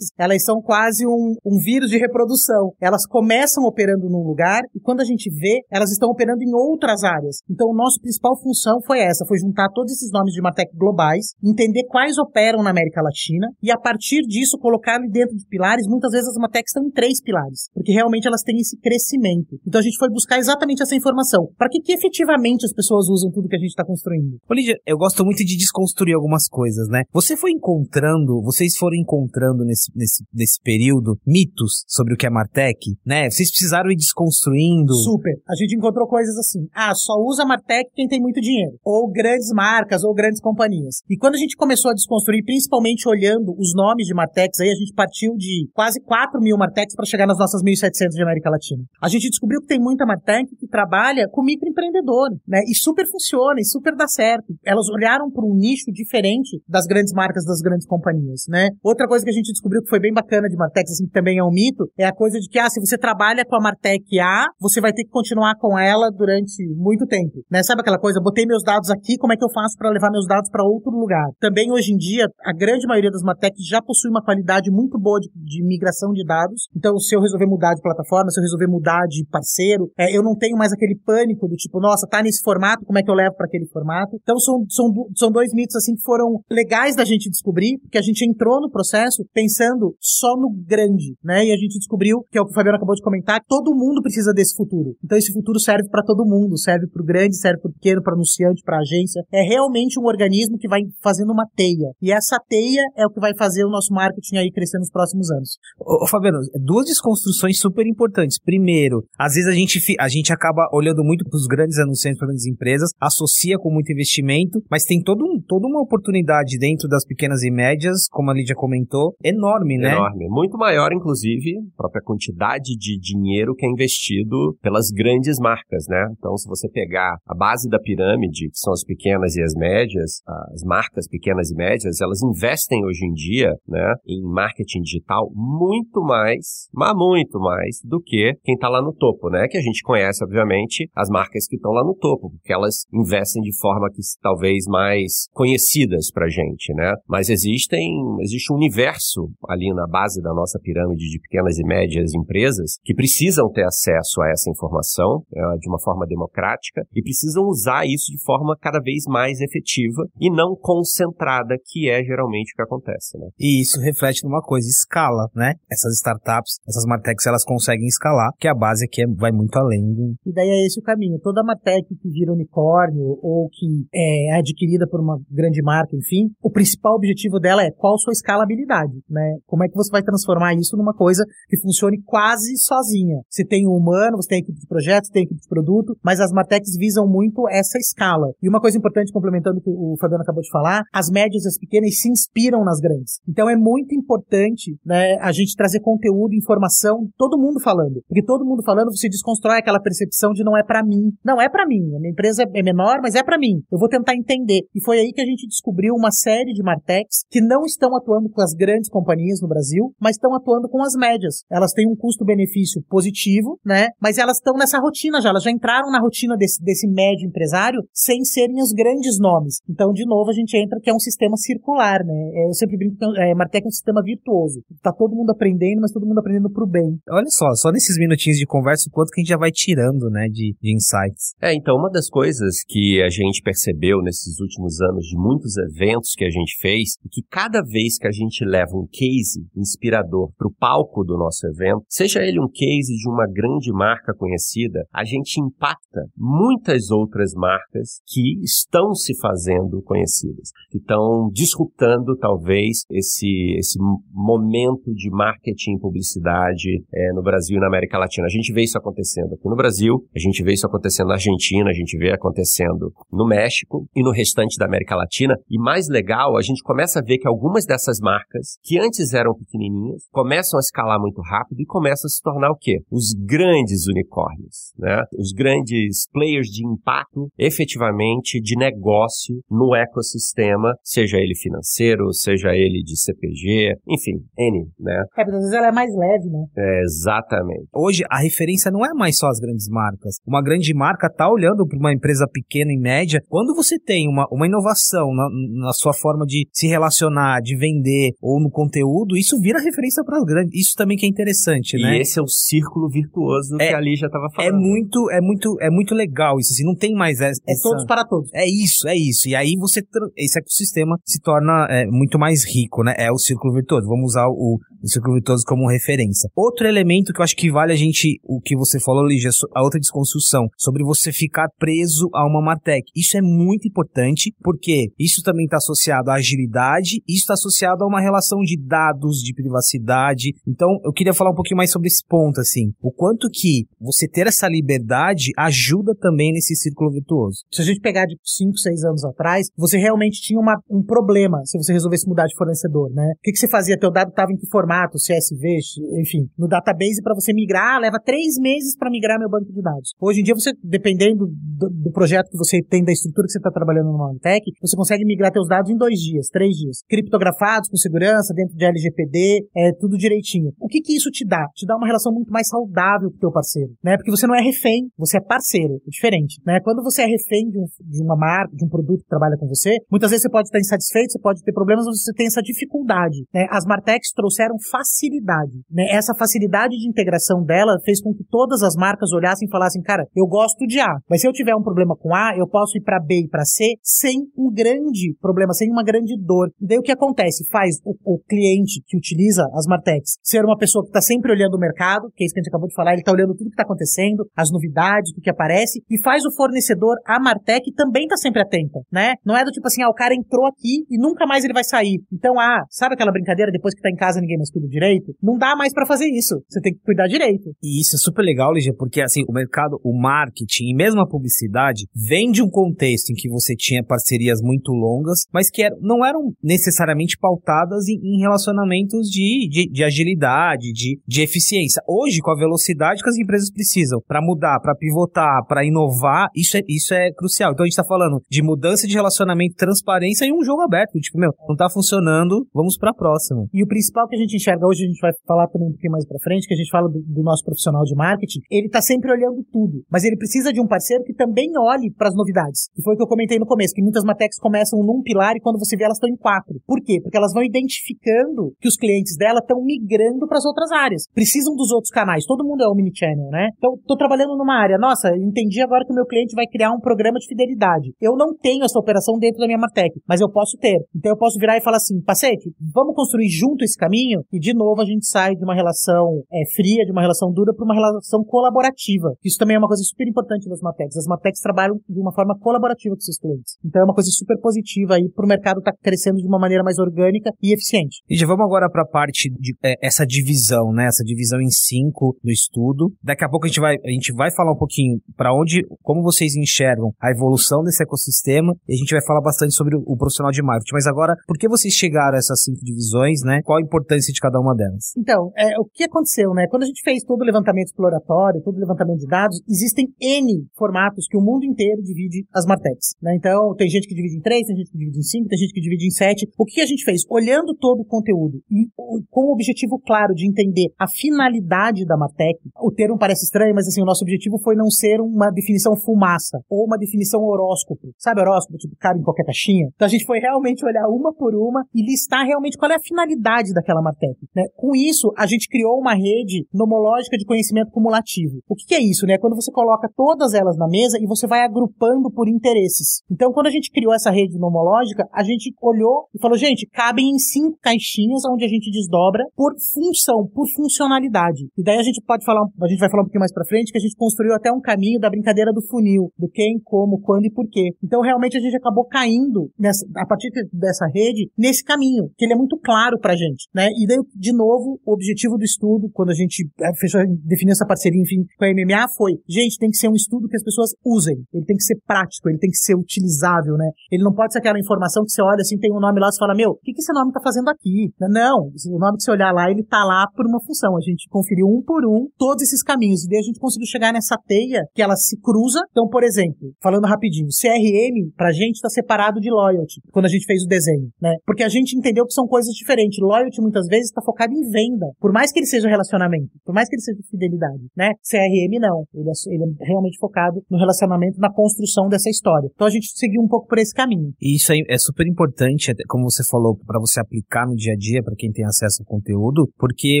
Elas 0.18 0.44
são 0.44 0.60
quase 0.60 1.06
um, 1.06 1.34
um 1.44 1.58
vírus 1.58 1.90
de 1.90 1.98
reprodução. 1.98 2.72
Elas 2.80 3.06
começam 3.06 3.64
operando 3.64 4.08
num 4.08 4.26
lugar 4.26 4.62
e 4.74 4.80
quando 4.80 5.00
a 5.00 5.04
gente 5.04 5.30
vê, 5.30 5.60
elas 5.70 5.90
estão 5.90 6.10
operando 6.10 6.42
em 6.42 6.54
outras 6.54 7.02
áreas. 7.04 7.38
Então, 7.50 7.70
a 7.70 7.76
nossa 7.76 8.00
principal 8.00 8.38
função 8.40 8.80
foi 8.86 9.00
essa, 9.00 9.24
foi 9.26 9.38
juntar 9.38 9.68
todos 9.70 9.92
esses 9.92 10.10
nomes 10.12 10.32
de 10.32 10.42
Martech 10.42 10.70
globais, 10.76 11.34
entender 11.42 11.84
quais 11.88 12.18
operam 12.18 12.62
na 12.62 12.70
América 12.70 13.02
Latina 13.02 13.48
e 13.62 13.70
a 13.70 13.78
partir 13.78 14.22
disso 14.22 14.58
colocar 14.58 14.96
ali 14.96 15.10
dentro 15.10 15.36
de 15.36 15.46
pilares, 15.46 15.86
muitas 15.86 16.12
vezes 16.12 16.28
as 16.28 16.36
Martechs 16.36 16.70
estão 16.70 16.84
em 16.86 16.90
três 16.90 17.20
pilares, 17.22 17.68
porque 17.72 17.92
realmente 17.92 18.26
elas 18.26 18.42
têm 18.42 18.56
esse 18.58 18.78
crescimento. 18.78 19.58
Então 19.66 19.80
a 19.80 19.84
gente 19.84 19.98
foi 19.98 20.08
buscar 20.08 20.38
exatamente 20.38 20.82
essa 20.82 20.94
informação. 20.94 21.48
Para 21.56 21.68
que, 21.68 21.80
que 21.80 21.92
efetivamente 21.92 22.64
as 22.64 22.72
pessoas 22.72 23.08
usam 23.08 23.30
tudo 23.30 23.48
que 23.48 23.56
a 23.56 23.58
gente 23.58 23.70
está 23.70 23.84
construindo? 23.84 24.38
Olívia, 24.48 24.76
eu 24.86 24.96
gosto 24.96 25.24
muito 25.24 25.44
de 25.44 25.56
desconstruir 25.56 26.14
algumas 26.14 26.48
coisas, 26.48 26.88
né? 26.88 27.02
Você 27.12 27.36
foi 27.36 27.50
encontrando, 27.50 28.42
vocês 28.42 28.76
foram 28.76 28.96
encontrando 28.96 29.64
nesse, 29.64 29.90
nesse, 29.94 30.24
nesse 30.32 30.60
período 30.62 31.18
mitos 31.26 31.84
sobre 31.86 32.14
o 32.14 32.16
que 32.16 32.26
é 32.26 32.30
Martech 32.30 32.74
né? 33.04 33.30
Vocês 33.30 33.50
precisaram 33.50 33.90
ir 33.90 33.96
desconstruindo. 33.96 34.94
Super. 34.94 35.34
A 35.48 35.54
gente 35.54 35.76
encontrou 35.76 36.06
coisas 36.06 36.36
assim. 36.38 36.66
Ah, 36.74 36.94
só 36.94 37.14
usa 37.18 37.44
Martech 37.44 37.90
quem 37.94 38.08
tem 38.08 38.20
muito 38.20 38.40
dinheiro. 38.40 38.78
Ou 38.84 39.10
grandes 39.10 39.50
marcas, 39.52 40.04
ou 40.04 40.14
grandes 40.14 40.40
companhias. 40.40 41.02
E 41.08 41.16
quando 41.16 41.34
a 41.34 41.38
gente 41.38 41.56
começou 41.56 41.90
a 41.90 41.94
desconstruir, 41.94 42.44
principalmente 42.44 43.08
olhando 43.08 43.54
os 43.58 43.74
nomes 43.74 44.06
de 44.06 44.14
Martechs, 44.14 44.60
aí 44.60 44.70
a 44.70 44.74
gente 44.74 44.92
partiu 44.94 45.34
de 45.36 45.68
quase 45.72 46.00
4 46.00 46.40
mil 46.40 46.56
Martechs 46.56 46.94
para 46.94 47.06
chegar 47.06 47.26
nas 47.26 47.38
nossas 47.38 47.62
1.700 47.62 48.10
de 48.10 48.22
América 48.22 48.50
Latina. 48.50 48.82
A 49.00 49.08
gente 49.08 49.28
descobriu 49.28 49.60
que 49.60 49.66
tem 49.66 49.80
muita 49.80 50.06
Martech 50.06 50.54
que 50.56 50.66
trabalha 50.66 51.28
com 51.30 51.42
microempreendedor, 51.42 52.30
né? 52.46 52.60
E 52.68 52.74
super 52.74 53.06
funciona, 53.08 53.60
e 53.60 53.64
super 53.64 53.94
dá 53.94 54.06
certo. 54.06 54.54
Elas 54.64 54.88
olharam 54.88 55.30
para 55.30 55.44
um 55.44 55.54
nicho 55.54 55.92
diferente 55.92 56.62
das 56.68 56.86
grandes 56.86 57.12
marcas, 57.12 57.44
das 57.44 57.60
grandes 57.60 57.86
companhias, 57.86 58.44
né? 58.48 58.70
Outra 58.82 59.06
coisa 59.06 59.24
que 59.24 59.30
a 59.30 59.34
gente 59.34 59.52
descobriu 59.52 59.82
que 59.84 59.90
foi 59.90 60.00
bem 60.00 60.12
bacana 60.12 60.48
de 60.48 60.56
Martech, 60.56 60.90
assim, 60.90 61.06
que 61.06 61.12
também 61.12 61.38
é 61.38 61.44
um 61.44 61.50
mito, 61.50 61.84
é 61.98 62.06
a 62.06 62.12
coisa 62.12 62.38
de 62.38 62.48
que, 62.48 62.58
ah, 62.58 62.68
se 62.68 62.80
você 62.80 62.98
trabalha 62.98 63.44
com 63.44 63.56
a 63.56 63.60
Martech 63.60 64.02
A, 64.18 64.46
você 64.60 64.80
vai 64.80 64.92
ter 64.92 65.04
que 65.04 65.10
continuar 65.10 65.54
com 65.60 65.78
ela 65.78 66.10
durante 66.10 66.64
muito 66.76 67.06
tempo, 67.06 67.44
né? 67.50 67.62
Sabe 67.62 67.82
aquela 67.82 67.98
coisa, 67.98 68.20
botei 68.20 68.46
meus 68.46 68.64
dados 68.64 68.90
aqui, 68.90 69.16
como 69.18 69.32
é 69.32 69.36
que 69.36 69.44
eu 69.44 69.52
faço 69.52 69.76
para 69.78 69.90
levar 69.90 70.10
meus 70.10 70.26
dados 70.26 70.50
para 70.50 70.64
outro 70.64 70.90
lugar? 70.90 71.24
Também 71.38 71.70
hoje 71.70 71.92
em 71.92 71.96
dia, 71.96 72.26
a 72.44 72.52
grande 72.52 72.86
maioria 72.86 73.10
das 73.10 73.22
Martechs 73.22 73.66
já 73.68 73.80
possui 73.80 74.10
uma 74.10 74.22
qualidade 74.24 74.70
muito 74.70 74.98
boa 74.98 75.20
de, 75.20 75.28
de 75.34 75.62
migração 75.64 76.12
de 76.12 76.24
dados. 76.24 76.68
Então, 76.76 76.98
se 76.98 77.14
eu 77.14 77.20
resolver 77.20 77.46
mudar 77.46 77.74
de 77.74 77.82
plataforma, 77.82 78.30
se 78.30 78.40
eu 78.40 78.42
resolver 78.42 78.66
mudar 78.66 79.06
de 79.06 79.24
parceiro, 79.30 79.90
é, 79.98 80.16
eu 80.16 80.22
não 80.22 80.36
tenho 80.36 80.56
mais 80.56 80.72
aquele 80.72 80.96
pânico 81.04 81.46
do 81.48 81.56
tipo, 81.56 81.80
nossa, 81.80 82.06
tá 82.08 82.22
nesse 82.22 82.42
formato, 82.42 82.84
como 82.84 82.98
é 82.98 83.02
que 83.02 83.10
eu 83.10 83.14
levo 83.14 83.34
para 83.36 83.46
aquele 83.46 83.66
formato? 83.66 84.16
Então, 84.22 84.38
são, 84.38 84.64
são, 84.68 84.86
são 85.16 85.30
dois 85.30 85.52
mitos, 85.52 85.76
assim, 85.76 85.94
que 85.94 86.02
foram 86.02 86.40
legais 86.50 86.96
da 86.96 87.04
gente 87.04 87.28
descobrir, 87.28 87.78
porque 87.82 87.98
a 87.98 88.02
gente 88.02 88.24
entrou 88.24 88.60
no 88.60 88.70
processo 88.70 89.24
pensando 89.32 89.73
só 90.00 90.36
no 90.36 90.50
grande, 90.50 91.16
né? 91.22 91.44
E 91.46 91.52
a 91.52 91.56
gente 91.56 91.78
descobriu, 91.78 92.24
que 92.30 92.38
é 92.38 92.40
o 92.40 92.44
que 92.44 92.52
o 92.52 92.54
Fabiano 92.54 92.76
acabou 92.76 92.94
de 92.94 93.02
comentar, 93.02 93.40
todo 93.46 93.74
mundo 93.74 94.02
precisa 94.02 94.32
desse 94.32 94.56
futuro. 94.56 94.96
Então, 95.04 95.18
esse 95.18 95.32
futuro 95.32 95.58
serve 95.60 95.88
para 95.88 96.02
todo 96.02 96.24
mundo, 96.24 96.58
serve 96.58 96.86
para 96.88 97.02
o 97.02 97.04
grande, 97.04 97.36
serve 97.36 97.60
para 97.60 97.70
o 97.70 97.74
pequeno, 97.74 98.02
para 98.02 98.14
anunciante, 98.14 98.62
para 98.64 98.78
agência. 98.78 99.22
É 99.32 99.42
realmente 99.42 99.98
um 99.98 100.04
organismo 100.04 100.58
que 100.58 100.68
vai 100.68 100.80
fazendo 101.02 101.32
uma 101.32 101.46
teia. 101.54 101.90
E 102.00 102.12
essa 102.12 102.38
teia 102.48 102.82
é 102.96 103.06
o 103.06 103.10
que 103.10 103.20
vai 103.20 103.32
fazer 103.36 103.64
o 103.64 103.70
nosso 103.70 103.92
marketing 103.92 104.36
aí 104.36 104.50
crescer 104.50 104.78
nos 104.78 104.90
próximos 104.90 105.30
anos. 105.30 105.58
Ô, 105.78 106.04
ô 106.04 106.06
Fabiano, 106.06 106.38
duas 106.62 106.86
desconstruções 106.86 107.58
super 107.58 107.86
importantes. 107.86 108.38
Primeiro, 108.38 109.04
às 109.18 109.34
vezes 109.34 109.48
a 109.48 109.54
gente, 109.54 109.78
a 109.98 110.08
gente 110.08 110.32
acaba 110.32 110.68
olhando 110.72 111.02
muito 111.04 111.24
para 111.24 111.36
os 111.36 111.46
grandes 111.46 111.78
anunciantes, 111.78 112.18
para 112.18 112.28
grandes 112.28 112.46
empresas, 112.46 112.90
associa 113.00 113.58
com 113.58 113.70
muito 113.70 113.92
investimento, 113.92 114.62
mas 114.70 114.84
tem 114.84 115.02
todo 115.02 115.24
um, 115.24 115.40
toda 115.40 115.66
uma 115.66 115.82
oportunidade 115.82 116.58
dentro 116.58 116.88
das 116.88 117.04
pequenas 117.04 117.42
e 117.42 117.50
médias, 117.50 118.08
como 118.10 118.30
a 118.30 118.34
Lídia 118.34 118.54
comentou, 118.54 119.14
enorme, 119.22 119.53
né? 119.78 119.92
Enorme. 119.92 120.26
Muito 120.28 120.56
maior, 120.56 120.92
inclusive, 120.92 121.58
a 121.74 121.76
própria 121.76 122.02
quantidade 122.02 122.76
de 122.76 122.98
dinheiro 122.98 123.54
que 123.54 123.66
é 123.66 123.68
investido 123.68 124.56
pelas 124.62 124.90
grandes 124.90 125.38
marcas, 125.38 125.84
né? 125.88 126.06
Então, 126.18 126.36
se 126.36 126.48
você 126.48 126.68
pegar 126.68 127.16
a 127.26 127.34
base 127.34 127.68
da 127.68 127.78
pirâmide, 127.78 128.48
que 128.50 128.58
são 128.58 128.72
as 128.72 128.84
pequenas 128.84 129.36
e 129.36 129.42
as 129.42 129.54
médias, 129.54 130.22
as 130.52 130.62
marcas 130.64 131.08
pequenas 131.08 131.50
e 131.50 131.54
médias, 131.54 132.00
elas 132.00 132.22
investem 132.22 132.84
hoje 132.84 133.04
em 133.04 133.12
dia, 133.12 133.54
né, 133.68 133.94
em 134.06 134.22
marketing 134.22 134.80
digital 134.80 135.30
muito 135.34 136.00
mais, 136.02 136.68
mas 136.72 136.94
muito 136.94 137.38
mais 137.38 137.80
do 137.84 138.00
que 138.00 138.34
quem 138.42 138.54
está 138.54 138.68
lá 138.68 138.82
no 138.82 138.92
topo, 138.92 139.28
né? 139.30 139.46
Que 139.48 139.58
a 139.58 139.60
gente 139.60 139.82
conhece, 139.82 140.24
obviamente, 140.24 140.88
as 140.94 141.08
marcas 141.08 141.46
que 141.46 141.56
estão 141.56 141.72
lá 141.72 141.84
no 141.84 141.94
topo, 141.94 142.30
porque 142.30 142.52
elas 142.52 142.86
investem 142.92 143.42
de 143.42 143.56
forma 143.58 143.88
que 143.90 144.00
talvez 144.22 144.64
mais 144.66 145.28
conhecidas 145.32 146.10
pra 146.12 146.28
gente, 146.28 146.72
né? 146.74 146.94
Mas 147.08 147.28
existem, 147.28 147.90
existe 148.20 148.52
um 148.52 148.56
universo 148.56 149.30
ali 149.48 149.72
na 149.74 149.86
base 149.86 150.22
da 150.22 150.32
nossa 150.32 150.58
pirâmide 150.58 151.08
de 151.10 151.20
pequenas 151.20 151.58
e 151.58 151.64
médias 151.64 152.14
empresas 152.14 152.78
que 152.82 152.94
precisam 152.94 153.50
ter 153.50 153.64
acesso 153.64 154.22
a 154.22 154.30
essa 154.30 154.50
informação 154.50 155.22
é, 155.34 155.58
de 155.58 155.68
uma 155.68 155.80
forma 155.80 156.06
democrática 156.06 156.82
e 156.94 157.02
precisam 157.02 157.44
usar 157.44 157.86
isso 157.86 158.12
de 158.12 158.22
forma 158.22 158.56
cada 158.60 158.80
vez 158.80 159.04
mais 159.06 159.40
efetiva 159.40 160.06
e 160.20 160.30
não 160.30 160.56
concentrada, 160.56 161.56
que 161.64 161.88
é 161.88 162.02
geralmente 162.02 162.52
o 162.52 162.56
que 162.56 162.62
acontece, 162.62 163.18
né? 163.18 163.28
E 163.38 163.60
isso 163.60 163.80
reflete 163.80 164.24
numa 164.24 164.42
coisa, 164.42 164.66
escala, 164.68 165.28
né? 165.34 165.54
Essas 165.70 165.94
startups, 165.94 166.58
essas 166.68 166.84
martechs, 166.86 167.26
elas 167.26 167.44
conseguem 167.44 167.86
escalar, 167.86 168.30
que 168.38 168.48
a 168.48 168.54
base 168.54 168.84
aqui 168.84 169.02
é, 169.02 169.06
vai 169.06 169.32
muito 169.32 169.56
além. 169.56 169.92
Do... 169.92 170.14
E 170.26 170.32
daí 170.32 170.48
é 170.48 170.66
esse 170.66 170.80
o 170.80 170.82
caminho. 170.82 171.18
Toda 171.20 171.42
martech 171.44 171.86
que 171.88 172.08
vira 172.10 172.32
unicórnio 172.32 173.18
ou 173.22 173.48
que 173.50 173.86
é 173.94 174.38
adquirida 174.38 174.86
por 174.88 175.00
uma 175.00 175.18
grande 175.30 175.62
marca, 175.62 175.96
enfim, 175.96 176.30
o 176.42 176.50
principal 176.50 176.94
objetivo 176.94 177.38
dela 177.38 177.62
é 177.62 177.70
qual 177.70 177.98
sua 177.98 178.12
escalabilidade, 178.12 178.94
né? 179.08 179.33
Como 179.46 179.64
é 179.64 179.68
que 179.68 179.74
você 179.74 179.90
vai 179.90 180.02
transformar 180.02 180.54
isso 180.54 180.76
numa 180.76 180.94
coisa 180.94 181.24
que 181.48 181.58
funcione 181.58 182.02
quase 182.04 182.56
sozinha. 182.58 183.20
Você 183.28 183.44
tem 183.44 183.66
um 183.66 183.72
humano, 183.72 184.16
você 184.16 184.28
tem 184.28 184.38
equipe 184.40 184.58
de 184.58 184.66
projetos, 184.66 185.10
tem 185.10 185.24
equipe 185.24 185.40
de 185.40 185.48
produto, 185.48 185.96
mas 186.02 186.20
as 186.20 186.32
martechs 186.32 186.76
visam 186.76 187.06
muito 187.06 187.48
essa 187.48 187.78
escala. 187.78 188.32
E 188.42 188.48
uma 188.48 188.60
coisa 188.60 188.78
importante, 188.78 189.12
complementando 189.12 189.58
o 189.58 189.62
que 189.62 189.70
o 189.70 189.94
Fabiano 190.00 190.22
acabou 190.22 190.42
de 190.42 190.50
falar, 190.50 190.82
as 190.92 191.10
médias 191.10 191.44
e 191.44 191.48
as 191.48 191.58
pequenas 191.58 191.98
se 191.98 192.08
inspiram 192.08 192.64
nas 192.64 192.80
grandes. 192.80 193.20
Então 193.28 193.48
é 193.48 193.56
muito 193.56 193.94
importante, 193.94 194.76
né, 194.84 195.16
a 195.20 195.32
gente 195.32 195.56
trazer 195.56 195.80
conteúdo, 195.80 196.34
informação, 196.34 197.08
todo 197.16 197.38
mundo 197.38 197.60
falando. 197.60 198.02
Porque 198.08 198.22
todo 198.24 198.44
mundo 198.44 198.62
falando, 198.64 198.90
você 198.90 199.08
desconstrói 199.08 199.58
aquela 199.58 199.80
percepção 199.80 200.32
de 200.32 200.44
não 200.44 200.56
é 200.56 200.62
para 200.62 200.84
mim. 200.84 201.12
Não 201.24 201.40
é 201.40 201.48
para 201.48 201.66
mim. 201.66 201.94
A 201.96 201.98
minha 201.98 202.10
empresa 202.12 202.44
é 202.54 202.62
menor, 202.62 202.98
mas 203.02 203.14
é 203.14 203.22
para 203.22 203.38
mim. 203.38 203.62
Eu 203.70 203.78
vou 203.78 203.88
tentar 203.88 204.14
entender. 204.14 204.62
E 204.74 204.82
foi 204.82 204.98
aí 204.98 205.12
que 205.12 205.20
a 205.20 205.26
gente 205.26 205.46
descobriu 205.46 205.94
uma 205.94 206.10
série 206.10 206.52
de 206.52 206.62
martechs 206.62 207.24
que 207.30 207.40
não 207.40 207.64
estão 207.64 207.96
atuando 207.96 208.28
com 208.28 208.40
as 208.40 208.52
grandes 208.52 208.88
companhias 208.88 209.14
no 209.40 209.48
Brasil, 209.48 209.92
mas 210.00 210.16
estão 210.16 210.34
atuando 210.34 210.68
com 210.68 210.82
as 210.82 210.94
médias. 210.94 211.44
Elas 211.50 211.72
têm 211.72 211.86
um 211.86 211.96
custo-benefício 211.96 212.82
positivo, 212.88 213.58
né? 213.64 213.88
Mas 214.00 214.18
elas 214.18 214.38
estão 214.38 214.54
nessa 214.54 214.78
rotina 214.78 215.20
já. 215.20 215.30
Elas 215.30 215.42
já 215.42 215.50
entraram 215.50 215.90
na 215.90 216.00
rotina 216.00 216.36
desse, 216.36 216.62
desse 216.62 216.86
médio 216.88 217.26
empresário 217.26 217.80
sem 217.92 218.24
serem 218.24 218.60
os 218.60 218.72
grandes 218.72 219.18
nomes. 219.18 219.60
Então, 219.68 219.92
de 219.92 220.06
novo, 220.06 220.30
a 220.30 220.34
gente 220.34 220.56
entra 220.56 220.80
que 220.80 220.90
é 220.90 220.94
um 220.94 220.98
sistema 220.98 221.36
circular, 221.36 222.04
né? 222.04 222.46
Eu 222.46 222.52
sempre 222.54 222.76
brinco 222.76 222.96
que 222.96 223.04
é, 223.20 223.34
Martech 223.34 223.64
é 223.64 223.68
um 223.68 223.70
sistema 223.70 224.02
virtuoso. 224.02 224.62
Tá 224.82 224.92
todo 224.92 225.14
mundo 225.14 225.30
aprendendo, 225.30 225.80
mas 225.80 225.92
todo 225.92 226.06
mundo 226.06 226.18
aprendendo 226.18 226.50
pro 226.50 226.66
bem. 226.66 226.98
Olha 227.10 227.28
só, 227.28 227.52
só 227.54 227.70
nesses 227.70 227.98
minutinhos 227.98 228.38
de 228.38 228.46
conversa, 228.46 228.88
o 228.88 228.92
quanto 228.92 229.10
que 229.10 229.20
a 229.20 229.22
gente 229.22 229.30
já 229.30 229.36
vai 229.36 229.50
tirando, 229.50 230.10
né, 230.10 230.28
de, 230.28 230.56
de 230.60 230.74
insights. 230.74 231.34
É, 231.40 231.54
então, 231.54 231.76
uma 231.76 231.90
das 231.90 232.08
coisas 232.08 232.62
que 232.66 233.02
a 233.02 233.08
gente 233.08 233.42
percebeu 233.42 234.02
nesses 234.02 234.40
últimos 234.40 234.80
anos 234.80 235.06
de 235.06 235.16
muitos 235.16 235.56
eventos 235.56 236.14
que 236.16 236.24
a 236.24 236.30
gente 236.30 236.56
fez, 236.60 236.96
é 237.04 237.08
que 237.10 237.22
cada 237.30 237.62
vez 237.62 237.98
que 237.98 238.06
a 238.06 238.12
gente 238.12 238.44
leva 238.44 238.72
um 238.74 238.86
case 238.86 239.13
inspirador 239.56 240.30
pro 240.36 240.52
palco 240.58 241.04
do 241.04 241.16
nosso 241.16 241.46
evento, 241.46 241.84
seja 241.88 242.22
ele 242.22 242.40
um 242.40 242.48
case 242.48 242.94
de 242.94 243.08
uma 243.08 243.26
grande 243.26 243.72
marca 243.72 244.14
conhecida, 244.14 244.84
a 244.92 245.04
gente 245.04 245.40
impacta 245.40 246.02
muitas 246.16 246.90
outras 246.90 247.32
marcas 247.34 248.00
que 248.06 248.40
estão 248.42 248.94
se 248.94 249.18
fazendo 249.18 249.82
conhecidas, 249.82 250.50
que 250.70 250.78
estão 250.78 251.28
disruptando 251.32 252.16
talvez 252.16 252.84
esse, 252.90 253.56
esse 253.58 253.78
momento 254.12 254.92
de 254.94 255.10
marketing 255.10 255.74
e 255.74 255.80
publicidade 255.80 256.82
é, 256.92 257.12
no 257.12 257.22
Brasil 257.22 257.56
e 257.56 257.60
na 257.60 257.66
América 257.66 257.98
Latina. 257.98 258.26
A 258.26 258.30
gente 258.30 258.52
vê 258.52 258.62
isso 258.62 258.78
acontecendo 258.78 259.34
aqui 259.34 259.48
no 259.48 259.56
Brasil, 259.56 260.04
a 260.14 260.18
gente 260.18 260.42
vê 260.42 260.52
isso 260.52 260.66
acontecendo 260.66 261.08
na 261.08 261.14
Argentina, 261.14 261.70
a 261.70 261.74
gente 261.74 261.96
vê 261.96 262.12
acontecendo 262.12 262.92
no 263.12 263.26
México 263.26 263.86
e 263.94 264.02
no 264.02 264.10
restante 264.10 264.56
da 264.58 264.66
América 264.66 264.96
Latina. 264.96 265.36
E 265.50 265.58
mais 265.58 265.88
legal, 265.88 266.36
a 266.36 266.42
gente 266.42 266.62
começa 266.62 267.00
a 267.00 267.02
ver 267.02 267.18
que 267.18 267.28
algumas 267.28 267.64
dessas 267.64 267.98
marcas, 268.00 268.58
que 268.62 268.78
antes 268.78 269.03
eram 269.12 269.34
pequenininhas, 269.34 270.04
começam 270.10 270.58
a 270.58 270.60
escalar 270.60 270.98
muito 271.00 271.20
rápido 271.20 271.60
e 271.60 271.66
começam 271.66 272.06
a 272.06 272.10
se 272.10 272.22
tornar 272.22 272.50
o 272.50 272.56
quê? 272.56 272.78
Os 272.90 273.12
grandes 273.12 273.86
unicórnios, 273.86 274.72
né? 274.78 275.02
Os 275.18 275.32
grandes 275.32 276.08
players 276.12 276.46
de 276.46 276.66
impacto, 276.66 277.28
efetivamente, 277.38 278.40
de 278.40 278.56
negócio 278.56 279.40
no 279.50 279.74
ecossistema, 279.74 280.74
seja 280.82 281.18
ele 281.18 281.34
financeiro, 281.34 282.12
seja 282.12 282.54
ele 282.54 282.82
de 282.82 282.96
CPG, 282.98 283.76
enfim, 283.88 284.24
N, 284.38 284.66
né? 284.78 284.94
É, 284.94 285.24
porque 285.24 285.36
às 285.36 285.42
vezes 285.42 285.52
ela 285.52 285.68
é 285.68 285.72
mais 285.72 285.94
leve, 285.94 286.30
né? 286.30 286.44
É, 286.56 286.82
exatamente. 286.82 287.68
Hoje, 287.74 288.04
a 288.10 288.18
referência 288.20 288.70
não 288.70 288.84
é 288.84 288.94
mais 288.94 289.18
só 289.18 289.28
as 289.28 289.40
grandes 289.40 289.68
marcas. 289.68 290.16
Uma 290.26 290.42
grande 290.42 290.72
marca 290.74 291.10
tá 291.10 291.30
olhando 291.30 291.66
para 291.66 291.78
uma 291.78 291.92
empresa 291.92 292.26
pequena 292.32 292.72
e 292.72 292.78
média. 292.78 293.20
Quando 293.28 293.54
você 293.54 293.78
tem 293.78 294.08
uma, 294.08 294.26
uma 294.30 294.46
inovação 294.46 295.12
na, 295.14 295.28
na 295.66 295.72
sua 295.72 295.92
forma 295.92 296.24
de 296.24 296.46
se 296.52 296.66
relacionar, 296.66 297.40
de 297.40 297.56
vender 297.56 298.12
ou 298.20 298.40
no 298.40 298.50
conteúdo, 298.50 298.93
isso 299.16 299.38
vira 299.40 299.60
referência 299.60 300.02
para 300.04 300.18
as 300.18 300.24
grandes. 300.24 300.52
Isso 300.54 300.72
também 300.76 300.96
que 300.96 301.06
é 301.06 301.08
interessante, 301.08 301.76
e 301.76 301.82
né? 301.82 301.98
E 301.98 302.00
esse 302.00 302.18
é 302.18 302.22
o 302.22 302.26
círculo 302.28 302.88
virtuoso 302.88 303.56
É- 303.60 303.68
que 303.68 303.74
ali 303.74 303.96
já 303.96 304.06
estava 304.06 304.26
É 304.32 304.36
falando. 304.36 304.60
muito, 304.60 305.10
é 305.10 305.20
muito, 305.20 305.56
é 305.60 305.70
muito 305.70 305.94
legal 305.94 306.38
isso. 306.38 306.52
Assim, 306.52 306.64
não 306.64 306.74
tem 306.74 306.94
mais 306.94 307.20
essa. 307.20 307.40
É 307.48 307.54
todos 307.62 307.84
para 307.86 308.04
todos. 308.04 308.30
É 308.34 308.46
isso, 308.48 308.86
é 308.88 308.96
isso. 308.96 309.28
E 309.28 309.34
aí 309.34 309.54
você 309.58 309.80
esse 310.16 310.38
ecossistema 310.38 310.98
se 311.04 311.20
torna 311.20 311.66
é, 311.70 311.86
muito 311.86 312.18
mais 312.18 312.44
rico, 312.44 312.82
né? 312.82 312.94
É 312.98 313.10
o 313.10 313.18
círculo 313.18 313.54
virtuoso. 313.54 313.86
Vamos 313.88 314.12
usar 314.12 314.26
o, 314.28 314.58
o 314.82 314.88
círculo 314.88 315.14
virtuoso 315.14 315.44
como 315.46 315.68
referência. 315.70 316.28
Outro 316.34 316.66
elemento 316.66 317.12
que 317.12 317.20
eu 317.20 317.24
acho 317.24 317.36
que 317.36 317.50
vale 317.50 317.72
a 317.72 317.76
gente, 317.76 318.18
o 318.24 318.40
que 318.40 318.56
você 318.56 318.80
falou, 318.80 319.06
Lígia, 319.06 319.30
a 319.54 319.62
outra 319.62 319.78
desconstrução, 319.80 320.46
sobre 320.58 320.82
você 320.84 321.12
ficar 321.12 321.48
preso 321.58 322.08
a 322.14 322.26
uma 322.26 322.42
Martech. 322.42 322.84
Isso 322.94 323.16
é 323.16 323.22
muito 323.22 323.66
importante, 323.68 324.34
porque 324.42 324.88
isso 324.98 325.22
também 325.22 325.44
está 325.44 325.56
associado 325.56 326.10
à 326.10 326.14
agilidade, 326.14 327.02
isso 327.08 327.20
está 327.22 327.34
associado 327.34 327.84
a 327.84 327.86
uma 327.86 328.00
relação 328.00 328.40
de 328.40 328.56
dados, 328.60 328.83
de 328.92 329.34
privacidade. 329.34 330.34
Então, 330.46 330.68
eu 330.84 330.92
queria 330.92 331.14
falar 331.14 331.30
um 331.30 331.34
pouquinho 331.34 331.56
mais 331.56 331.70
sobre 331.70 331.88
nesse 331.94 332.04
ponto, 332.08 332.40
assim, 332.40 332.72
o 332.82 332.90
quanto 332.90 333.28
que 333.30 333.66
você 333.80 334.08
ter 334.08 334.26
essa 334.26 334.48
liberdade 334.48 335.30
ajuda 335.38 335.94
também 335.94 336.32
nesse 336.32 336.56
círculo 336.56 336.90
virtuoso. 336.90 337.44
Se 337.52 337.62
a 337.62 337.64
gente 337.64 337.80
pegar 337.80 338.06
de 338.06 338.16
5, 338.22 338.58
6 338.58 338.84
anos 338.84 339.04
atrás, 339.04 339.48
você 339.56 339.78
realmente 339.78 340.20
tinha 340.20 340.40
uma, 340.40 340.58
um 340.68 340.82
problema 340.82 341.40
se 341.44 341.56
você 341.56 341.72
resolvesse 341.72 342.08
mudar 342.08 342.26
de 342.26 342.34
fornecedor, 342.36 342.90
né? 342.90 343.12
O 343.16 343.22
que, 343.22 343.32
que 343.32 343.38
você 343.38 343.48
fazia? 343.48 343.78
Teu 343.78 343.92
dado 343.92 344.08
estava 344.08 344.32
em 344.32 344.36
que 344.36 344.48
formato? 344.48 344.96
CSV, 344.96 345.58
enfim, 346.00 346.28
no 346.36 346.48
database 346.48 347.02
para 347.02 347.14
você 347.14 347.32
migrar, 347.32 347.80
leva 347.80 347.98
três 348.04 348.38
meses 348.38 348.76
para 348.76 348.90
migrar 348.90 349.18
meu 349.18 349.28
banco 349.28 349.52
de 349.52 349.62
dados. 349.62 349.92
Hoje 350.00 350.20
em 350.20 350.24
dia, 350.24 350.34
você, 350.34 350.52
dependendo 350.62 351.26
do, 351.26 351.68
do 351.68 351.92
projeto 351.92 352.30
que 352.30 352.38
você 352.38 352.62
tem, 352.62 352.82
da 352.82 352.92
estrutura 352.92 353.26
que 353.26 353.32
você 353.32 353.38
está 353.38 353.50
trabalhando 353.50 353.92
no 353.92 353.98
Mantec, 353.98 354.50
você 354.60 354.76
consegue 354.76 355.04
migrar 355.04 355.30
teus 355.30 355.48
dados 355.48 355.70
em 355.70 355.76
dois 355.76 355.98
dias, 355.98 356.28
três 356.28 356.56
dias. 356.56 356.82
Criptografados, 356.88 357.68
com 357.68 357.76
segurança, 357.76 358.32
dentro 358.34 358.56
de 358.56 358.64
LGPD, 358.74 359.46
é 359.56 359.72
tudo 359.78 359.96
direitinho. 359.96 360.52
O 360.58 360.68
que 360.68 360.80
que 360.80 360.94
isso 360.94 361.10
te 361.10 361.26
dá? 361.26 361.46
Te 361.54 361.66
dá 361.66 361.76
uma 361.76 361.86
relação 361.86 362.12
muito 362.12 362.30
mais 362.30 362.48
saudável 362.48 363.10
com 363.10 363.16
o 363.16 363.20
teu 363.20 363.32
parceiro, 363.32 363.70
né? 363.82 363.96
Porque 363.96 364.10
você 364.10 364.26
não 364.26 364.34
é 364.34 364.42
refém, 364.42 364.90
você 364.98 365.18
é 365.18 365.20
parceiro, 365.20 365.74
é 365.74 365.90
diferente, 365.90 366.40
né? 366.46 366.60
Quando 366.60 366.82
você 366.82 367.02
é 367.02 367.06
refém 367.06 367.48
de, 367.48 367.58
um, 367.58 367.66
de 367.80 368.02
uma 368.02 368.16
marca, 368.16 368.54
de 368.54 368.64
um 368.64 368.68
produto 368.68 369.02
que 369.02 369.08
trabalha 369.08 369.36
com 369.38 369.46
você, 369.46 369.78
muitas 369.90 370.10
vezes 370.10 370.22
você 370.22 370.30
pode 370.30 370.48
estar 370.48 370.58
insatisfeito, 370.58 371.12
você 371.12 371.20
pode 371.20 371.42
ter 371.42 371.52
problemas, 371.52 371.84
você 371.86 372.12
tem 372.12 372.26
essa 372.26 372.42
dificuldade, 372.42 373.24
né? 373.32 373.46
As 373.50 373.64
Martechs 373.64 374.12
trouxeram 374.12 374.56
facilidade, 374.70 375.62
né? 375.70 375.86
Essa 375.90 376.14
facilidade 376.14 376.76
de 376.76 376.88
integração 376.88 377.44
dela 377.44 377.78
fez 377.84 378.00
com 378.00 378.12
que 378.12 378.24
todas 378.28 378.62
as 378.62 378.74
marcas 378.74 379.12
olhassem 379.12 379.46
e 379.46 379.50
falassem, 379.50 379.82
cara, 379.82 380.06
eu 380.14 380.26
gosto 380.26 380.66
de 380.66 380.80
A, 380.80 380.98
mas 381.08 381.20
se 381.20 381.28
eu 381.28 381.32
tiver 381.32 381.54
um 381.54 381.62
problema 381.62 381.96
com 381.96 382.14
A, 382.14 382.34
eu 382.36 382.48
posso 382.48 382.76
ir 382.76 382.82
para 382.82 383.00
B 383.00 383.24
e 383.24 383.28
para 383.28 383.44
C 383.44 383.74
sem 383.82 384.20
um 384.36 384.52
grande 384.52 385.14
problema, 385.20 385.52
sem 385.52 385.70
uma 385.70 385.82
grande 385.82 386.14
dor. 386.18 386.50
E 386.60 386.66
daí 386.66 386.78
o 386.78 386.82
que 386.82 386.92
acontece? 386.92 387.48
Faz 387.50 387.76
o, 387.84 387.94
o 388.04 388.18
cliente 388.28 388.53
que 388.86 388.96
utiliza 388.96 389.44
as 389.54 389.66
Martechs 389.66 390.18
ser 390.22 390.44
uma 390.44 390.56
pessoa 390.56 390.84
que 390.84 390.90
está 390.90 391.00
sempre 391.00 391.32
olhando 391.32 391.54
o 391.54 391.58
mercado, 391.58 392.08
que 392.14 392.22
é 392.22 392.26
isso 392.26 392.34
que 392.34 392.40
a 392.40 392.42
gente 392.42 392.50
acabou 392.50 392.68
de 392.68 392.74
falar, 392.74 392.92
ele 392.92 393.00
está 393.00 393.12
olhando 393.12 393.34
tudo 393.34 393.50
que 393.50 393.54
está 393.54 393.62
acontecendo, 393.62 394.24
as 394.36 394.50
novidades, 394.50 395.12
o 395.16 395.20
que 395.20 395.30
aparece, 395.30 395.82
e 395.90 396.00
faz 396.00 396.24
o 396.24 396.32
fornecedor, 396.34 396.96
a 397.06 397.18
Martech, 397.20 397.72
também 397.74 398.06
tá 398.06 398.16
sempre 398.16 398.42
atenta, 398.42 398.80
né? 398.92 399.14
Não 399.24 399.36
é 399.36 399.44
do 399.44 399.50
tipo 399.50 399.66
assim, 399.66 399.82
ah, 399.82 399.88
o 399.88 399.94
cara 399.94 400.14
entrou 400.14 400.46
aqui 400.46 400.84
e 400.90 400.98
nunca 400.98 401.26
mais 401.26 401.44
ele 401.44 401.52
vai 401.52 401.64
sair. 401.64 402.00
Então, 402.12 402.38
ah, 402.38 402.64
sabe 402.70 402.94
aquela 402.94 403.12
brincadeira 403.12 403.50
depois 403.50 403.74
que 403.74 403.80
tá 403.80 403.90
em 403.90 403.96
casa 403.96 404.20
ninguém 404.20 404.36
mais 404.36 404.50
cuida 404.50 404.68
direito? 404.68 405.14
Não 405.22 405.36
dá 405.36 405.56
mais 405.56 405.72
para 405.72 405.86
fazer 405.86 406.06
isso. 406.06 406.34
Você 406.48 406.60
tem 406.60 406.74
que 406.74 406.80
cuidar 406.80 407.06
direito. 407.06 407.50
E 407.62 407.80
isso 407.80 407.96
é 407.96 407.98
super 407.98 408.22
legal, 408.22 408.52
Ligia, 408.52 408.74
porque 408.76 409.00
assim, 409.00 409.22
o 409.28 409.32
mercado, 409.32 409.80
o 409.82 409.98
marketing 409.98 410.70
e 410.70 410.74
mesmo 410.74 411.00
a 411.00 411.08
publicidade 411.08 411.86
vem 411.94 412.30
de 412.30 412.42
um 412.42 412.48
contexto 412.48 413.10
em 413.10 413.14
que 413.14 413.28
você 413.28 413.54
tinha 413.56 413.84
parcerias 413.84 414.40
muito 414.42 414.72
longas, 414.72 415.26
mas 415.32 415.50
que 415.50 415.62
eram, 415.62 415.76
não 415.80 416.04
eram 416.04 416.32
necessariamente 416.42 417.16
pautadas 417.18 417.88
em, 417.88 417.98
em 418.02 418.26
relacionamentos 418.44 419.08
de, 419.08 419.48
de, 419.50 419.70
de 419.70 419.84
agilidade, 419.84 420.72
de, 420.72 421.00
de 421.06 421.22
eficiência. 421.22 421.82
Hoje, 421.88 422.20
com 422.20 422.30
a 422.30 422.36
velocidade 422.36 423.02
que 423.02 423.08
as 423.08 423.16
empresas 423.16 423.50
precisam 423.50 424.00
para 424.06 424.20
mudar, 424.20 424.60
para 424.60 424.74
pivotar, 424.74 425.44
para 425.46 425.64
inovar, 425.64 426.28
isso 426.34 426.56
é, 426.56 426.60
isso 426.68 426.92
é 426.92 427.10
crucial. 427.12 427.52
Então 427.52 427.64
a 427.64 427.66
gente 427.66 427.76
tá 427.76 427.84
falando 427.84 428.20
de 428.28 428.42
mudança 428.42 428.86
de 428.86 428.94
relacionamento, 428.94 429.56
transparência 429.56 430.24
e 430.26 430.32
um 430.32 430.44
jogo 430.44 430.62
aberto. 430.62 430.98
Tipo, 431.00 431.18
meu, 431.18 431.30
não 431.48 431.56
tá 431.56 431.68
funcionando, 431.70 432.46
vamos 432.52 432.76
pra 432.76 432.92
próxima. 432.92 433.46
E 433.52 433.62
o 433.62 433.66
principal 433.66 434.08
que 434.08 434.16
a 434.16 434.18
gente 434.18 434.36
enxerga 434.36 434.66
hoje, 434.66 434.84
a 434.84 434.88
gente 434.88 435.00
vai 435.00 435.12
falar 435.26 435.48
também 435.48 435.68
um 435.68 435.72
pouquinho 435.72 435.92
mais 435.92 436.06
pra 436.06 436.18
frente, 436.18 436.46
que 436.46 436.54
a 436.54 436.56
gente 436.56 436.70
fala 436.70 436.88
do, 436.88 437.00
do 437.00 437.22
nosso 437.22 437.44
profissional 437.44 437.82
de 437.84 437.94
marketing, 437.94 438.40
ele 438.50 438.68
tá 438.68 438.82
sempre 438.82 439.10
olhando 439.10 439.44
tudo. 439.52 439.82
Mas 439.90 440.04
ele 440.04 440.16
precisa 440.16 440.52
de 440.52 440.60
um 440.60 440.66
parceiro 440.66 441.04
que 441.04 441.14
também 441.14 441.50
olhe 441.58 441.92
para 441.96 442.08
as 442.08 442.14
novidades. 442.14 442.68
E 442.76 442.82
foi 442.82 442.94
o 442.94 442.96
que 442.96 443.02
eu 443.02 443.08
comentei 443.08 443.38
no 443.38 443.46
começo, 443.46 443.74
que 443.74 443.82
muitas 443.82 444.04
Matex 444.04 444.38
começam 444.38 444.80
num 444.80 445.02
pilar 445.02 445.36
e 445.36 445.40
quando 445.40 445.58
você 445.58 445.76
vê 445.76 445.84
elas 445.84 445.96
estão 445.96 446.08
em 446.08 446.16
quatro. 446.16 446.54
Por 446.66 446.80
quê? 446.82 447.00
Porque 447.02 447.16
elas 447.16 447.32
vão 447.32 447.42
identificando 447.42 448.33
que 448.60 448.68
os 448.68 448.76
clientes 448.76 449.16
dela 449.16 449.40
estão 449.40 449.62
migrando 449.62 450.26
para 450.26 450.38
as 450.38 450.44
outras 450.44 450.70
áreas. 450.70 451.04
Precisam 451.12 451.54
dos 451.54 451.70
outros 451.70 451.90
canais. 451.90 452.24
Todo 452.26 452.44
mundo 452.44 452.62
é 452.62 452.68
omnichannel, 452.68 453.30
né? 453.30 453.48
Então, 453.56 453.76
tô 453.86 453.96
trabalhando 453.96 454.36
numa 454.36 454.54
área. 454.54 454.78
Nossa, 454.78 455.10
entendi 455.16 455.60
agora 455.60 455.84
que 455.84 455.92
o 455.92 455.94
meu 455.94 456.06
cliente 456.06 456.34
vai 456.34 456.46
criar 456.46 456.72
um 456.72 456.80
programa 456.80 457.18
de 457.18 457.26
fidelidade. 457.26 457.92
Eu 458.00 458.16
não 458.16 458.34
tenho 458.34 458.64
essa 458.64 458.78
operação 458.78 459.18
dentro 459.18 459.38
da 459.38 459.46
minha 459.46 459.58
Martech, 459.58 459.94
mas 460.08 460.20
eu 460.20 460.30
posso 460.30 460.56
ter. 460.58 460.78
Então 460.94 461.12
eu 461.12 461.18
posso 461.18 461.38
virar 461.38 461.56
e 461.56 461.62
falar 461.62 461.78
assim, 461.78 462.00
Pacete, 462.02 462.50
vamos 462.72 462.94
construir 462.94 463.28
junto 463.28 463.64
esse 463.64 463.76
caminho 463.76 464.20
e 464.32 464.38
de 464.38 464.54
novo 464.54 464.80
a 464.80 464.84
gente 464.84 465.06
sai 465.06 465.34
de 465.34 465.44
uma 465.44 465.54
relação 465.54 466.22
é, 466.32 466.44
fria, 466.54 466.84
de 466.84 466.92
uma 466.92 467.00
relação 467.00 467.32
dura 467.32 467.52
para 467.54 467.64
uma 467.64 467.74
relação 467.74 468.22
colaborativa. 468.24 469.14
Isso 469.24 469.38
também 469.38 469.56
é 469.56 469.58
uma 469.58 469.68
coisa 469.68 469.82
super 469.82 470.06
importante 470.06 470.48
das 470.48 470.60
Martechs. 470.60 470.96
As 470.96 471.06
Martechs 471.06 471.40
trabalham 471.40 471.76
de 471.88 472.00
uma 472.00 472.12
forma 472.12 472.38
colaborativa 472.38 472.94
com 472.94 473.00
seus 473.00 473.18
clientes. 473.18 473.56
Então 473.64 473.82
é 473.82 473.84
uma 473.84 473.94
coisa 473.94 474.10
super 474.10 474.38
positiva 474.40 474.94
aí 474.94 475.08
para 475.08 475.24
o 475.24 475.28
mercado 475.28 475.58
estar 475.58 475.72
tá 475.72 475.78
crescendo 475.82 476.18
de 476.18 476.26
uma 476.26 476.38
maneira 476.38 476.62
mais 476.62 476.78
orgânica 476.78 477.30
e 477.42 477.52
eficiente. 477.52 478.02
E 478.08 478.16
já 478.24 478.28
vamos 478.28 478.46
agora 478.46 478.70
para 478.70 478.82
a 478.82 478.86
parte 478.86 479.28
de 479.38 479.54
é, 479.62 479.74
essa 479.82 480.06
divisão, 480.06 480.72
né? 480.72 480.86
Essa 480.86 481.04
divisão 481.04 481.40
em 481.40 481.50
cinco 481.50 482.16
do 482.24 482.30
estudo. 482.30 482.90
Daqui 483.02 483.22
a 483.22 483.28
pouco 483.28 483.44
a 483.44 483.48
gente 483.48 483.60
vai, 483.60 483.76
a 483.76 483.90
gente 483.90 484.12
vai 484.14 484.32
falar 484.32 484.52
um 484.52 484.56
pouquinho 484.56 484.98
para 485.14 485.34
onde, 485.34 485.62
como 485.82 486.02
vocês 486.02 486.34
enxergam 486.34 486.92
a 487.00 487.10
evolução 487.10 487.62
desse 487.62 487.82
ecossistema 487.82 488.54
e 488.66 488.72
a 488.72 488.76
gente 488.76 488.92
vai 488.92 489.04
falar 489.04 489.20
bastante 489.20 489.54
sobre 489.54 489.76
o, 489.76 489.96
profissional 489.96 490.32
de 490.32 490.42
marketing. 490.42 490.72
Mas 490.72 490.86
agora, 490.86 491.14
por 491.26 491.36
que 491.36 491.48
vocês 491.48 491.74
chegaram 491.74 492.16
a 492.16 492.18
essas 492.18 492.42
cinco 492.42 492.60
divisões, 492.64 493.20
né? 493.22 493.40
Qual 493.44 493.58
a 493.58 493.62
importância 493.62 494.12
de 494.12 494.20
cada 494.20 494.40
uma 494.40 494.54
delas? 494.54 494.92
Então, 494.96 495.30
é, 495.36 495.58
o 495.60 495.64
que 495.64 495.84
aconteceu, 495.84 496.32
né? 496.32 496.46
Quando 496.48 496.62
a 496.62 496.66
gente 496.66 496.80
fez 496.82 497.04
todo 497.04 497.20
o 497.20 497.24
levantamento 497.24 497.66
exploratório, 497.66 498.40
todo 498.42 498.56
o 498.56 498.60
levantamento 498.60 499.00
de 499.00 499.06
dados, 499.06 499.42
existem 499.48 499.92
N 500.00 500.46
formatos 500.56 501.06
que 501.08 501.16
o 501.16 501.20
mundo 501.20 501.44
inteiro 501.44 501.82
divide 501.82 502.24
as 502.32 502.46
Martechs, 502.46 502.96
né? 503.02 503.14
Então, 503.16 503.54
tem 503.54 503.68
gente 503.68 503.86
que 503.86 503.94
divide 503.94 504.16
em 504.16 504.20
três, 504.20 504.46
tem 504.46 504.56
gente 504.56 504.70
que 504.70 504.78
divide 504.78 504.98
em 504.98 505.02
cinco, 505.02 505.28
tem 505.28 505.38
gente 505.38 505.52
que 505.52 505.60
divide 505.60 505.86
em 505.86 505.90
sete. 505.90 506.26
O 506.38 506.44
que 506.44 506.60
a 506.60 506.66
gente 506.66 506.84
fez? 506.84 507.02
Olhando 507.10 507.54
todo 507.54 507.80
o 507.80 507.84
conteúdo 507.84 508.13
e 508.50 508.68
com 509.10 509.28
o 509.28 509.32
objetivo 509.32 509.78
claro 509.78 510.14
de 510.14 510.28
entender 510.28 510.72
a 510.78 510.86
finalidade 510.88 511.84
da 511.84 511.96
Martech, 511.96 512.38
o 512.60 512.70
termo 512.70 512.98
parece 512.98 513.24
estranho, 513.24 513.54
mas 513.54 513.66
assim, 513.66 513.82
o 513.82 513.86
nosso 513.86 514.04
objetivo 514.04 514.38
foi 514.38 514.54
não 514.54 514.70
ser 514.70 515.00
uma 515.00 515.30
definição 515.30 515.76
fumaça 515.76 516.40
ou 516.48 516.64
uma 516.64 516.78
definição 516.78 517.22
horóscopo. 517.22 517.92
Sabe 517.98 518.20
horóscopo, 518.20 518.58
tipo, 518.58 518.76
cabe 518.78 519.00
em 519.00 519.02
qualquer 519.02 519.24
caixinha? 519.24 519.68
Então 519.74 519.86
a 519.86 519.88
gente 519.88 520.04
foi 520.04 520.18
realmente 520.18 520.64
olhar 520.64 520.86
uma 520.88 521.12
por 521.12 521.34
uma 521.34 521.64
e 521.74 521.82
listar 521.82 522.24
realmente 522.24 522.56
qual 522.56 522.70
é 522.70 522.76
a 522.76 522.80
finalidade 522.80 523.52
daquela 523.52 523.82
Martech, 523.82 524.16
né? 524.34 524.44
Com 524.56 524.74
isso, 524.74 525.12
a 525.16 525.26
gente 525.26 525.48
criou 525.48 525.78
uma 525.78 525.94
rede 525.94 526.46
nomológica 526.52 527.16
de 527.16 527.24
conhecimento 527.24 527.70
cumulativo. 527.70 528.38
O 528.48 528.54
que, 528.54 528.66
que 528.66 528.74
é 528.74 528.80
isso, 528.80 529.06
né? 529.06 529.18
Quando 529.18 529.36
você 529.36 529.50
coloca 529.50 529.88
todas 529.96 530.34
elas 530.34 530.56
na 530.56 530.68
mesa 530.68 530.98
e 531.00 531.06
você 531.06 531.26
vai 531.26 531.40
agrupando 531.40 532.10
por 532.10 532.28
interesses. 532.28 533.02
Então, 533.10 533.32
quando 533.32 533.46
a 533.46 533.50
gente 533.50 533.70
criou 533.70 533.92
essa 533.92 534.10
rede 534.10 534.38
nomológica, 534.38 535.06
a 535.12 535.22
gente 535.22 535.52
olhou 535.60 536.08
e 536.14 536.20
falou, 536.20 536.36
gente, 536.36 536.68
cabem 536.72 537.10
em 537.10 537.18
cinco 537.18 537.58
caixinhas 537.60 538.03
onde 538.28 538.44
a 538.44 538.48
gente 538.48 538.70
desdobra 538.70 539.24
por 539.36 539.52
função, 539.72 540.26
por 540.28 540.46
funcionalidade. 540.54 541.46
E 541.56 541.62
daí 541.62 541.78
a 541.78 541.82
gente 541.82 542.02
pode 542.06 542.24
falar, 542.24 542.42
a 542.42 542.68
gente 542.68 542.80
vai 542.80 542.90
falar 542.90 543.02
um 543.02 543.06
pouquinho 543.06 543.20
mais 543.20 543.32
pra 543.32 543.44
frente, 543.44 543.72
que 543.72 543.78
a 543.78 543.80
gente 543.80 543.96
construiu 543.96 544.34
até 544.34 544.50
um 544.52 544.60
caminho 544.60 545.00
da 545.00 545.10
brincadeira 545.10 545.52
do 545.52 545.62
funil, 545.62 546.12
do 546.18 546.28
quem, 546.28 546.60
como, 546.64 547.00
quando 547.00 547.26
e 547.26 547.30
por 547.30 547.48
quê. 547.48 547.70
Então, 547.82 548.00
realmente, 548.00 548.36
a 548.36 548.40
gente 548.40 548.56
acabou 548.56 548.84
caindo 548.86 549.50
nessa, 549.58 549.86
a 549.96 550.06
partir 550.06 550.30
dessa 550.52 550.86
rede 550.86 551.30
nesse 551.36 551.64
caminho, 551.64 552.10
que 552.16 552.24
ele 552.24 552.32
é 552.32 552.36
muito 552.36 552.58
claro 552.58 552.98
pra 552.98 553.16
gente, 553.16 553.48
né? 553.54 553.68
E 553.68 553.86
daí, 553.86 553.98
de 554.14 554.32
novo, 554.32 554.80
o 554.84 554.92
objetivo 554.92 555.36
do 555.36 555.44
estudo, 555.44 555.90
quando 555.92 556.10
a 556.10 556.14
gente 556.14 556.48
é, 556.60 556.74
fechou, 556.74 557.00
definiu 557.24 557.52
essa 557.52 557.66
parceria, 557.66 558.00
enfim, 558.00 558.24
com 558.36 558.44
a 558.44 558.48
MMA, 558.48 558.88
foi, 558.96 559.12
gente, 559.28 559.58
tem 559.58 559.70
que 559.70 559.76
ser 559.76 559.88
um 559.88 559.94
estudo 559.94 560.28
que 560.28 560.36
as 560.36 560.44
pessoas 560.44 560.70
usem. 560.84 561.16
Ele 561.32 561.44
tem 561.44 561.56
que 561.56 561.62
ser 561.62 561.78
prático, 561.86 562.28
ele 562.28 562.38
tem 562.38 562.50
que 562.50 562.56
ser 562.56 562.74
utilizável, 562.74 563.56
né? 563.56 563.70
Ele 563.90 564.02
não 564.02 564.12
pode 564.12 564.32
ser 564.32 564.38
aquela 564.38 564.58
informação 564.58 565.04
que 565.04 565.10
você 565.10 565.22
olha 565.22 565.40
assim, 565.40 565.58
tem 565.58 565.72
um 565.72 565.80
nome 565.80 566.00
lá, 566.00 566.10
você 566.10 566.18
fala, 566.18 566.34
meu, 566.34 566.50
o 566.50 566.58
que, 566.62 566.72
que 566.72 566.80
esse 566.80 566.92
nome 566.92 567.12
tá 567.12 567.20
fazendo 567.22 567.48
aqui? 567.48 567.92
Não, 568.00 568.50
o 568.50 568.78
nome 568.78 568.96
que 568.96 569.04
você 569.04 569.10
olhar 569.10 569.32
lá, 569.32 569.50
ele 569.50 569.64
tá 569.64 569.84
lá 569.84 570.06
por 570.14 570.26
uma 570.26 570.40
função. 570.44 570.76
A 570.76 570.80
gente 570.80 571.08
conferiu 571.08 571.46
um 571.46 571.62
por 571.62 571.86
um 571.86 572.08
todos 572.18 572.42
esses 572.42 572.62
caminhos, 572.62 573.04
e 573.04 573.08
daí 573.08 573.18
a 573.18 573.22
gente 573.22 573.38
conseguiu 573.38 573.66
chegar 573.66 573.92
nessa 573.92 574.16
teia 574.26 574.62
que 574.74 574.82
ela 574.82 574.96
se 574.96 575.18
cruza. 575.20 575.60
Então, 575.70 575.88
por 575.88 576.02
exemplo, 576.02 576.52
falando 576.62 576.86
rapidinho, 576.86 577.28
CRM, 577.28 578.10
pra 578.16 578.32
gente, 578.32 578.60
tá 578.60 578.68
separado 578.68 579.20
de 579.20 579.30
loyalty, 579.30 579.80
quando 579.92 580.06
a 580.06 580.08
gente 580.08 580.26
fez 580.26 580.42
o 580.42 580.48
desenho, 580.48 580.88
né? 581.00 581.14
Porque 581.24 581.42
a 581.42 581.48
gente 581.48 581.76
entendeu 581.76 582.04
que 582.06 582.12
são 582.12 582.26
coisas 582.26 582.52
diferentes. 582.54 582.98
Loyalty, 583.00 583.40
muitas 583.40 583.66
vezes, 583.66 583.86
está 583.86 584.02
focado 584.02 584.32
em 584.32 584.48
venda, 584.50 584.86
por 584.98 585.12
mais 585.12 585.32
que 585.32 585.38
ele 585.38 585.46
seja 585.46 585.68
relacionamento, 585.68 586.30
por 586.44 586.54
mais 586.54 586.68
que 586.68 586.76
ele 586.76 586.82
seja 586.82 586.98
fidelidade, 587.10 587.64
né? 587.76 587.92
CRM, 588.02 588.58
não. 588.60 588.84
Ele 588.94 589.08
é, 589.08 589.34
ele 589.34 589.44
é 589.60 589.66
realmente 589.66 589.98
focado 589.98 590.42
no 590.50 590.58
relacionamento, 590.58 591.18
na 591.18 591.32
construção 591.32 591.88
dessa 591.88 592.10
história. 592.10 592.48
Então, 592.52 592.66
a 592.66 592.70
gente 592.70 592.88
seguiu 592.94 593.20
um 593.22 593.28
pouco 593.28 593.46
por 593.46 593.58
esse 593.58 593.72
caminho. 593.72 594.12
E 594.20 594.36
isso 594.36 594.52
é 594.52 594.78
super 594.78 595.06
importante, 595.06 595.72
como 595.88 596.04
você 596.10 596.22
falou, 596.28 596.56
para 596.66 596.80
você 596.80 597.00
aplicar 597.00 597.46
no 597.46 597.54
dia 597.54 597.72
a 597.72 597.76
dia, 597.76 597.83
para 598.02 598.14
quem 598.16 598.30
tem 598.30 598.44
acesso 598.44 598.82
ao 598.82 598.86
conteúdo, 598.86 599.48
porque 599.58 600.00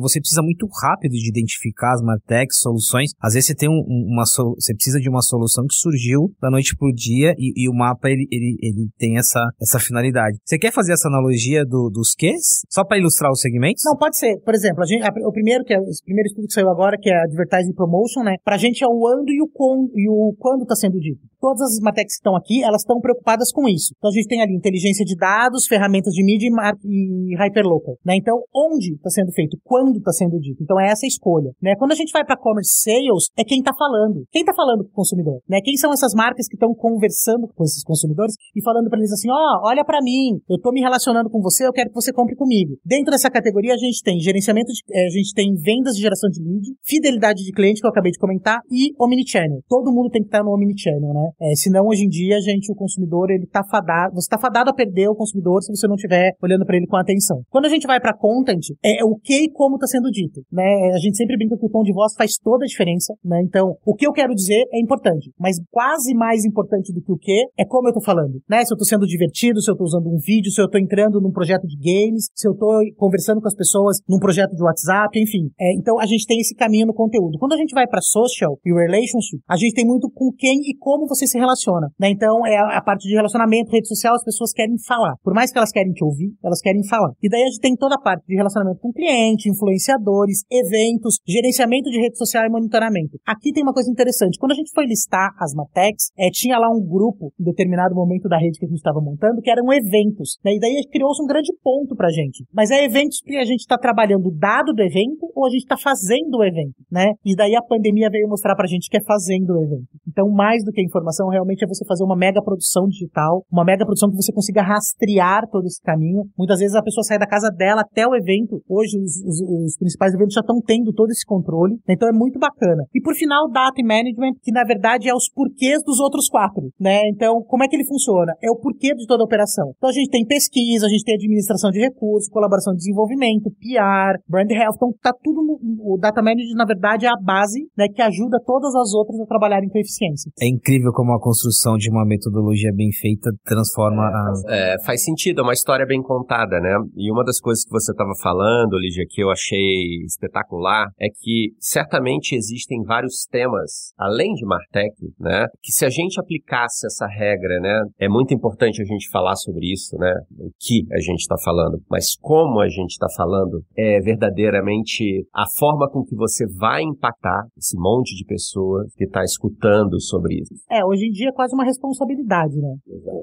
você 0.00 0.20
precisa 0.20 0.42
muito 0.42 0.66
rápido 0.82 1.12
de 1.12 1.28
identificar 1.28 1.94
as 1.94 2.02
Martechs, 2.02 2.58
soluções. 2.58 3.12
Às 3.20 3.34
vezes 3.34 3.48
você 3.48 3.54
tem 3.54 3.68
um, 3.68 3.82
uma 3.86 4.24
você 4.24 4.74
precisa 4.74 4.98
de 4.98 5.08
uma 5.08 5.22
solução 5.22 5.64
que 5.64 5.74
surgiu 5.74 6.32
da 6.40 6.50
noite 6.50 6.76
pro 6.76 6.92
dia 6.92 7.34
e, 7.38 7.64
e 7.64 7.68
o 7.68 7.74
mapa 7.74 8.08
ele, 8.08 8.26
ele, 8.30 8.56
ele 8.60 8.88
tem 8.98 9.18
essa, 9.18 9.40
essa 9.60 9.78
finalidade. 9.78 10.38
Você 10.44 10.58
quer 10.58 10.72
fazer 10.72 10.92
essa 10.92 11.08
analogia 11.08 11.64
do, 11.64 11.90
dos 11.90 12.14
quês? 12.14 12.62
Só 12.68 12.84
para 12.84 12.98
ilustrar 12.98 13.30
os 13.30 13.40
segmentos? 13.40 13.82
Não, 13.84 13.96
pode 13.96 14.18
ser. 14.18 14.36
Por 14.44 14.54
exemplo, 14.54 14.82
a 14.82 14.86
gente, 14.86 15.02
a, 15.02 15.10
o 15.26 15.32
primeiro 15.32 15.64
que 15.64 15.74
é 15.74 15.78
esse 15.88 16.02
primeiro 16.04 16.28
estudo 16.28 16.46
que 16.46 16.54
saiu 16.54 16.70
agora, 16.70 16.96
que 17.00 17.10
é 17.10 17.16
Advertising 17.24 17.74
Promotion, 17.74 18.22
né? 18.22 18.34
Pra 18.44 18.56
gente 18.56 18.82
é 18.82 18.86
o 18.86 19.06
ando 19.06 19.30
e 19.30 19.42
o, 19.42 19.48
com, 19.48 19.88
e 19.94 20.08
o 20.08 20.34
quando 20.38 20.62
está 20.62 20.74
sendo 20.74 20.98
dito. 20.98 21.20
Todas 21.40 21.62
as 21.62 21.80
Matex 21.80 22.14
que 22.14 22.20
estão 22.20 22.36
aqui, 22.36 22.62
elas 22.62 22.82
estão 22.82 23.00
preocupadas 23.00 23.50
com 23.52 23.68
isso. 23.68 23.94
Então 23.96 24.10
a 24.10 24.14
gente 24.14 24.28
tem 24.28 24.42
ali 24.42 24.54
inteligência 24.54 25.04
de 25.04 25.16
dados, 25.16 25.66
ferramentas 25.66 26.12
de 26.12 26.24
mídia 26.24 26.48
e, 26.84 27.32
e 27.32 27.36
hyperlocal. 27.60 27.96
Né? 28.04 28.16
Então, 28.16 28.40
onde 28.54 28.94
está 28.94 29.10
sendo 29.10 29.32
feito? 29.32 29.56
Quando 29.62 29.98
está 29.98 30.12
sendo 30.12 30.38
dito? 30.38 30.62
Então 30.62 30.80
é 30.80 30.88
essa 30.88 31.06
a 31.06 31.08
escolha, 31.08 31.50
né? 31.62 31.74
Quando 31.76 31.92
a 31.92 31.94
gente 31.94 32.12
vai 32.12 32.24
para 32.24 32.36
commerce 32.36 32.82
sales, 32.82 33.30
é 33.36 33.44
quem 33.44 33.62
tá 33.62 33.72
falando. 33.76 34.24
Quem 34.30 34.44
tá 34.44 34.52
falando 34.54 34.84
com 34.84 34.90
o 34.90 34.94
consumidor, 34.94 35.40
né? 35.48 35.60
Quem 35.62 35.76
são 35.76 35.92
essas 35.92 36.14
marcas 36.14 36.48
que 36.48 36.54
estão 36.54 36.74
conversando 36.74 37.48
com 37.54 37.64
esses 37.64 37.82
consumidores 37.84 38.34
e 38.54 38.62
falando 38.62 38.88
para 38.88 38.98
eles 38.98 39.12
assim, 39.12 39.30
ó, 39.30 39.34
oh, 39.34 39.68
olha 39.68 39.84
para 39.84 40.00
mim, 40.02 40.40
eu 40.48 40.58
tô 40.60 40.72
me 40.72 40.80
relacionando 40.80 41.30
com 41.30 41.40
você, 41.40 41.66
eu 41.66 41.72
quero 41.72 41.90
que 41.90 41.94
você 41.94 42.12
compre 42.12 42.34
comigo. 42.34 42.76
Dentro 42.84 43.10
dessa 43.10 43.30
categoria 43.30 43.74
a 43.74 43.78
gente 43.78 44.02
tem 44.02 44.18
gerenciamento 44.20 44.72
de, 44.72 44.80
é, 44.90 45.06
a 45.06 45.10
gente 45.10 45.34
tem 45.34 45.54
vendas 45.54 45.94
de 45.94 46.02
geração 46.02 46.30
de 46.30 46.42
lead, 46.42 46.66
fidelidade 46.82 47.44
de 47.44 47.52
cliente 47.52 47.80
que 47.80 47.86
eu 47.86 47.90
acabei 47.90 48.12
de 48.12 48.18
comentar 48.18 48.60
e 48.70 48.92
omnichannel. 48.98 49.60
Todo 49.68 49.92
mundo 49.92 50.10
tem 50.10 50.22
que 50.22 50.28
estar 50.28 50.42
no 50.42 50.52
omnichannel, 50.52 51.12
né? 51.12 51.30
É, 51.40 51.54
senão 51.54 51.86
hoje 51.86 52.04
em 52.04 52.08
dia 52.08 52.40
gente 52.40 52.72
o 52.72 52.74
consumidor 52.74 53.30
ele 53.30 53.46
tá 53.46 53.62
fadado, 53.64 54.14
você 54.14 54.28
tá 54.28 54.38
fadado 54.38 54.70
a 54.70 54.74
perder 54.74 55.08
o 55.08 55.14
consumidor 55.14 55.62
se 55.62 55.74
você 55.74 55.86
não 55.86 55.94
estiver 55.94 56.32
olhando 56.42 56.64
para 56.64 56.76
ele 56.76 56.86
com 56.86 56.96
atenção. 56.96 57.42
Quando 57.50 57.66
a 57.66 57.68
gente 57.68 57.86
vai 57.86 58.00
para 58.00 58.16
content, 58.16 58.62
é 58.82 59.04
o 59.04 59.16
que 59.16 59.44
e 59.44 59.50
como 59.50 59.74
está 59.74 59.86
sendo 59.88 60.08
dito, 60.10 60.40
né? 60.52 60.92
A 60.94 60.98
gente 60.98 61.16
sempre 61.16 61.36
brinca 61.36 61.58
que 61.58 61.66
o 61.66 61.68
tom 61.68 61.82
de 61.82 61.92
voz 61.92 62.14
faz 62.16 62.38
toda 62.40 62.64
a 62.64 62.68
diferença, 62.68 63.12
né? 63.24 63.42
Então, 63.42 63.74
o 63.84 63.94
que 63.94 64.06
eu 64.06 64.12
quero 64.12 64.32
dizer 64.32 64.64
é 64.72 64.80
importante, 64.80 65.32
mas 65.38 65.56
quase 65.70 66.14
mais 66.14 66.44
importante 66.44 66.92
do 66.92 67.02
que 67.02 67.12
o 67.12 67.18
que 67.18 67.46
é 67.58 67.64
como 67.64 67.88
eu 67.88 67.92
tô 67.92 68.00
falando, 68.00 68.40
né? 68.48 68.64
Se 68.64 68.72
eu 68.72 68.78
tô 68.78 68.84
sendo 68.84 69.04
divertido, 69.04 69.60
se 69.60 69.68
eu 69.68 69.76
tô 69.76 69.82
usando 69.82 70.06
um 70.06 70.18
vídeo, 70.24 70.52
se 70.52 70.62
eu 70.62 70.70
tô 70.70 70.78
entrando 70.78 71.20
num 71.20 71.32
projeto 71.32 71.66
de 71.66 71.76
games, 71.76 72.28
se 72.34 72.46
eu 72.46 72.54
tô 72.54 72.70
conversando 72.96 73.40
com 73.40 73.48
as 73.48 73.56
pessoas 73.56 73.98
num 74.08 74.20
projeto 74.20 74.54
de 74.54 74.62
WhatsApp, 74.62 75.18
enfim. 75.18 75.50
É, 75.58 75.74
então, 75.74 75.98
a 75.98 76.06
gente 76.06 76.26
tem 76.26 76.38
esse 76.38 76.54
caminho 76.54 76.86
no 76.86 76.94
conteúdo. 76.94 77.36
Quando 77.38 77.54
a 77.54 77.56
gente 77.56 77.74
vai 77.74 77.86
para 77.86 78.00
social 78.00 78.58
e 78.64 78.72
relationship, 78.72 79.42
a 79.48 79.56
gente 79.56 79.74
tem 79.74 79.84
muito 79.84 80.08
com 80.08 80.30
quem 80.38 80.60
e 80.70 80.76
como 80.78 81.08
você 81.08 81.26
se 81.26 81.36
relaciona, 81.36 81.88
né? 81.98 82.10
Então, 82.10 82.46
é 82.46 82.56
a 82.76 82.80
parte 82.80 83.08
de 83.08 83.14
relacionamento, 83.14 83.72
rede 83.72 83.88
social, 83.88 84.14
as 84.14 84.24
pessoas 84.24 84.52
querem 84.52 84.76
falar. 84.86 85.14
Por 85.22 85.34
mais 85.34 85.50
que 85.50 85.58
elas 85.58 85.72
querem 85.72 85.92
te 85.92 86.04
ouvir, 86.04 86.30
elas 86.44 86.60
querem 86.60 86.86
falar. 86.86 87.10
E 87.20 87.28
daí 87.28 87.39
a 87.42 87.46
gente 87.46 87.60
tem 87.60 87.76
toda 87.76 87.94
a 87.94 88.00
parte 88.00 88.26
de 88.26 88.36
relacionamento 88.36 88.80
com 88.80 88.92
cliente, 88.92 89.48
influenciadores, 89.48 90.44
eventos, 90.50 91.18
gerenciamento 91.26 91.90
de 91.90 91.98
rede 91.98 92.16
social 92.18 92.44
e 92.44 92.50
monitoramento. 92.50 93.18
Aqui 93.26 93.52
tem 93.52 93.62
uma 93.62 93.72
coisa 93.72 93.90
interessante. 93.90 94.38
Quando 94.38 94.52
a 94.52 94.54
gente 94.56 94.72
foi 94.72 94.86
listar 94.86 95.30
as 95.38 95.54
Matex, 95.54 96.10
é, 96.18 96.30
tinha 96.30 96.58
lá 96.58 96.68
um 96.68 96.80
grupo, 96.80 97.32
em 97.38 97.44
determinado 97.44 97.94
momento 97.94 98.28
da 98.28 98.38
rede 98.38 98.58
que 98.58 98.64
a 98.64 98.68
gente 98.68 98.78
estava 98.78 99.00
montando, 99.00 99.40
que 99.40 99.50
eram 99.50 99.72
eventos. 99.72 100.38
Né? 100.44 100.54
E 100.54 100.60
daí 100.60 100.82
criou-se 100.90 101.22
um 101.22 101.26
grande 101.26 101.52
ponto 101.62 101.94
pra 101.94 102.10
gente. 102.10 102.44
Mas 102.52 102.70
é 102.70 102.84
eventos 102.84 103.20
que 103.20 103.36
a 103.36 103.44
gente 103.44 103.60
está 103.60 103.76
trabalhando 103.78 104.30
dado 104.30 104.72
do 104.72 104.82
evento 104.82 105.30
ou 105.34 105.46
a 105.46 105.50
gente 105.50 105.62
está 105.62 105.76
fazendo 105.76 106.38
o 106.38 106.44
evento, 106.44 106.76
né? 106.90 107.12
E 107.24 107.34
daí 107.34 107.54
a 107.54 107.62
pandemia 107.62 108.08
veio 108.10 108.28
mostrar 108.28 108.54
pra 108.54 108.66
gente 108.66 108.88
que 108.88 108.96
é 108.96 109.02
fazendo 109.02 109.50
o 109.50 109.62
evento. 109.62 109.88
Então, 110.06 110.28
mais 110.30 110.64
do 110.64 110.72
que 110.72 110.82
informação, 110.82 111.28
realmente 111.28 111.64
é 111.64 111.68
você 111.68 111.84
fazer 111.86 112.04
uma 112.04 112.16
mega 112.16 112.42
produção 112.42 112.86
digital, 112.86 113.44
uma 113.50 113.64
mega 113.64 113.84
produção 113.84 114.10
que 114.10 114.16
você 114.16 114.32
consiga 114.32 114.62
rastrear 114.62 115.48
todo 115.50 115.66
esse 115.66 115.80
caminho. 115.82 116.24
Muitas 116.36 116.58
vezes 116.58 116.74
a 116.74 116.82
pessoa 116.82 117.04
sai 117.04 117.18
da 117.18 117.26
casa 117.30 117.48
dela 117.48 117.82
até 117.82 118.06
o 118.06 118.14
evento. 118.14 118.60
Hoje 118.68 118.98
os, 118.98 119.22
os, 119.22 119.38
os 119.40 119.76
principais 119.78 120.12
eventos 120.12 120.34
já 120.34 120.40
estão 120.40 120.60
tendo 120.60 120.92
todo 120.92 121.10
esse 121.10 121.24
controle. 121.24 121.78
Então 121.88 122.08
é 122.08 122.12
muito 122.12 122.38
bacana. 122.38 122.82
E 122.92 123.00
por 123.00 123.14
final, 123.14 123.48
data 123.48 123.80
management, 123.82 124.34
que 124.42 124.50
na 124.50 124.64
verdade 124.64 125.08
é 125.08 125.14
os 125.14 125.30
porquês 125.30 125.78
dos 125.84 126.00
outros 126.00 126.28
quatro, 126.28 126.72
né? 126.78 127.00
Então, 127.14 127.42
como 127.46 127.62
é 127.62 127.68
que 127.68 127.76
ele 127.76 127.86
funciona? 127.86 128.34
É 128.42 128.50
o 128.50 128.56
porquê 128.56 128.94
de 128.94 129.06
toda 129.06 129.22
a 129.22 129.26
operação. 129.26 129.70
Então 129.76 129.90
a 129.90 129.92
gente 129.92 130.10
tem 130.10 130.26
pesquisa, 130.26 130.86
a 130.86 130.88
gente 130.88 131.04
tem 131.04 131.14
administração 131.14 131.70
de 131.70 131.78
recursos, 131.78 132.28
colaboração 132.28 132.72
de 132.72 132.78
desenvolvimento, 132.78 133.50
PR, 133.62 134.18
brand 134.28 134.50
health. 134.50 134.74
Então 134.74 134.92
tá 135.00 135.12
tudo 135.22 135.42
no, 135.42 135.94
o 135.94 135.98
data 135.98 136.20
management 136.20 136.56
na 136.56 136.64
verdade 136.64 137.06
é 137.06 137.08
a 137.08 137.16
base, 137.22 137.60
né, 137.76 137.86
que 137.88 138.02
ajuda 138.02 138.38
todas 138.44 138.74
as 138.74 138.92
outras 138.92 139.20
a 139.20 139.26
trabalharem 139.26 139.68
com 139.68 139.78
eficiência. 139.78 140.30
É 140.40 140.48
incrível 140.48 140.92
como 140.92 141.12
a 141.12 141.20
construção 141.20 141.76
de 141.76 141.90
uma 141.90 142.04
metodologia 142.04 142.72
bem 142.74 142.90
feita 142.92 143.30
transforma 143.44 144.02
a 144.02 144.32
é, 144.48 144.76
faz 144.84 145.04
sentido, 145.04 145.40
é 145.40 145.44
uma 145.44 145.52
história 145.52 145.86
bem 145.86 146.02
contada, 146.02 146.60
né? 146.60 146.74
E 146.96 147.10
uma 147.10 147.19
das 147.24 147.40
coisas 147.40 147.64
que 147.64 147.70
você 147.70 147.92
estava 147.92 148.12
falando, 148.22 148.78
Lígia, 148.78 149.04
que 149.08 149.22
eu 149.22 149.30
achei 149.30 150.04
espetacular, 150.04 150.88
é 150.98 151.08
que 151.08 151.52
certamente 151.58 152.34
existem 152.34 152.82
vários 152.82 153.26
temas, 153.30 153.92
além 153.98 154.32
de 154.34 154.44
Martech, 154.44 154.94
né? 155.18 155.46
Que 155.62 155.72
se 155.72 155.84
a 155.84 155.90
gente 155.90 156.20
aplicasse 156.20 156.86
essa 156.86 157.06
regra, 157.06 157.60
né? 157.60 157.80
É 157.98 158.08
muito 158.08 158.32
importante 158.34 158.80
a 158.80 158.84
gente 158.84 159.08
falar 159.10 159.36
sobre 159.36 159.72
isso, 159.72 159.96
né? 159.98 160.12
O 160.38 160.50
que 160.58 160.86
a 160.92 161.00
gente 161.00 161.20
está 161.20 161.36
falando, 161.44 161.80
mas 161.90 162.16
como 162.20 162.60
a 162.60 162.68
gente 162.68 162.90
está 162.90 163.06
falando 163.16 163.62
é 163.76 164.00
verdadeiramente 164.00 165.26
a 165.34 165.44
forma 165.58 165.88
com 165.90 166.02
que 166.04 166.14
você 166.14 166.46
vai 166.58 166.82
impactar 166.82 167.44
esse 167.56 167.76
monte 167.78 168.16
de 168.16 168.24
pessoas 168.24 168.92
que 168.94 169.04
está 169.04 169.22
escutando 169.22 170.00
sobre 170.00 170.40
isso. 170.40 170.54
É, 170.70 170.84
hoje 170.84 171.06
em 171.06 171.10
dia 171.10 171.28
é 171.28 171.32
quase 171.32 171.54
uma 171.54 171.64
responsabilidade, 171.64 172.56
né? 172.56 172.74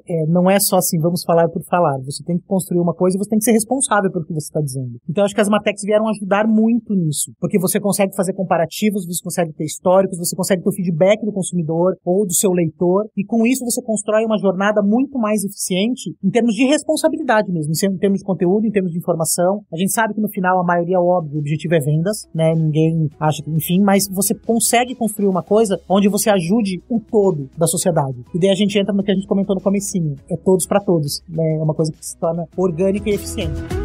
É, 0.07 0.25
não 0.27 0.49
é 0.49 0.59
só 0.59 0.77
assim, 0.77 0.99
vamos 0.99 1.23
falar 1.23 1.47
por 1.49 1.63
falar. 1.63 1.97
Você 2.05 2.23
tem 2.23 2.37
que 2.37 2.45
construir 2.45 2.79
uma 2.79 2.93
coisa 2.93 3.17
e 3.17 3.19
você 3.19 3.29
tem 3.29 3.39
que 3.39 3.45
ser 3.45 3.51
responsável 3.51 3.86
pelo 4.11 4.25
que 4.25 4.33
você 4.33 4.47
está 4.47 4.61
dizendo. 4.61 4.99
Então, 5.09 5.23
acho 5.23 5.33
que 5.33 5.41
as 5.41 5.49
Matex 5.49 5.81
vieram 5.83 6.07
ajudar 6.09 6.47
muito 6.47 6.93
nisso. 6.93 7.31
Porque 7.39 7.59
você 7.59 7.79
consegue 7.79 8.15
fazer 8.15 8.33
comparativos, 8.33 9.05
você 9.05 9.23
consegue 9.23 9.53
ter 9.53 9.65
históricos, 9.65 10.17
você 10.17 10.35
consegue 10.35 10.63
ter 10.63 10.69
o 10.69 10.73
feedback 10.73 11.25
do 11.25 11.31
consumidor 11.31 11.95
ou 12.03 12.25
do 12.25 12.33
seu 12.33 12.51
leitor. 12.51 13.05
E 13.15 13.23
com 13.23 13.45
isso 13.45 13.63
você 13.65 13.81
constrói 13.81 14.25
uma 14.25 14.37
jornada 14.37 14.81
muito 14.81 15.17
mais 15.17 15.43
eficiente 15.43 16.15
em 16.23 16.29
termos 16.29 16.53
de 16.53 16.65
responsabilidade 16.65 17.51
mesmo, 17.51 17.71
em 17.71 17.97
termos 17.97 18.19
de 18.19 18.25
conteúdo, 18.25 18.65
em 18.65 18.71
termos 18.71 18.91
de 18.91 18.97
informação. 18.97 19.61
A 19.71 19.77
gente 19.77 19.91
sabe 19.91 20.13
que 20.13 20.21
no 20.21 20.29
final 20.29 20.59
a 20.59 20.63
maioria, 20.63 20.99
óbvio, 20.99 21.37
o 21.37 21.39
objetivo 21.39 21.75
é 21.75 21.79
vendas, 21.79 22.27
né? 22.33 22.53
Ninguém 22.53 23.09
acha 23.19 23.41
que, 23.43 23.49
enfim, 23.49 23.81
mas 23.81 24.07
você 24.09 24.33
consegue 24.33 24.95
construir 24.95 25.27
uma 25.27 25.43
coisa 25.43 25.79
onde 25.89 26.09
você 26.09 26.29
ajude 26.29 26.81
o 26.89 26.99
todo 26.99 27.49
da 27.57 27.67
sociedade. 27.67 28.17
E 28.33 28.39
daí 28.39 28.49
a 28.49 28.55
gente 28.55 28.77
entra 28.77 28.93
no 28.93 29.03
que 29.03 29.11
a 29.11 29.15
gente 29.15 29.27
comentou 29.27 29.55
no 29.55 29.61
comecinho. 29.61 30.15
É 30.29 30.35
todos 30.37 30.65
para 30.65 30.79
todos. 30.79 31.21
Né? 31.29 31.57
É 31.57 31.63
uma 31.63 31.73
coisa 31.73 31.91
que 31.91 32.05
se 32.05 32.17
torna 32.17 32.47
orgânica 32.57 33.09
e 33.09 33.13
eficiente. 33.13 33.76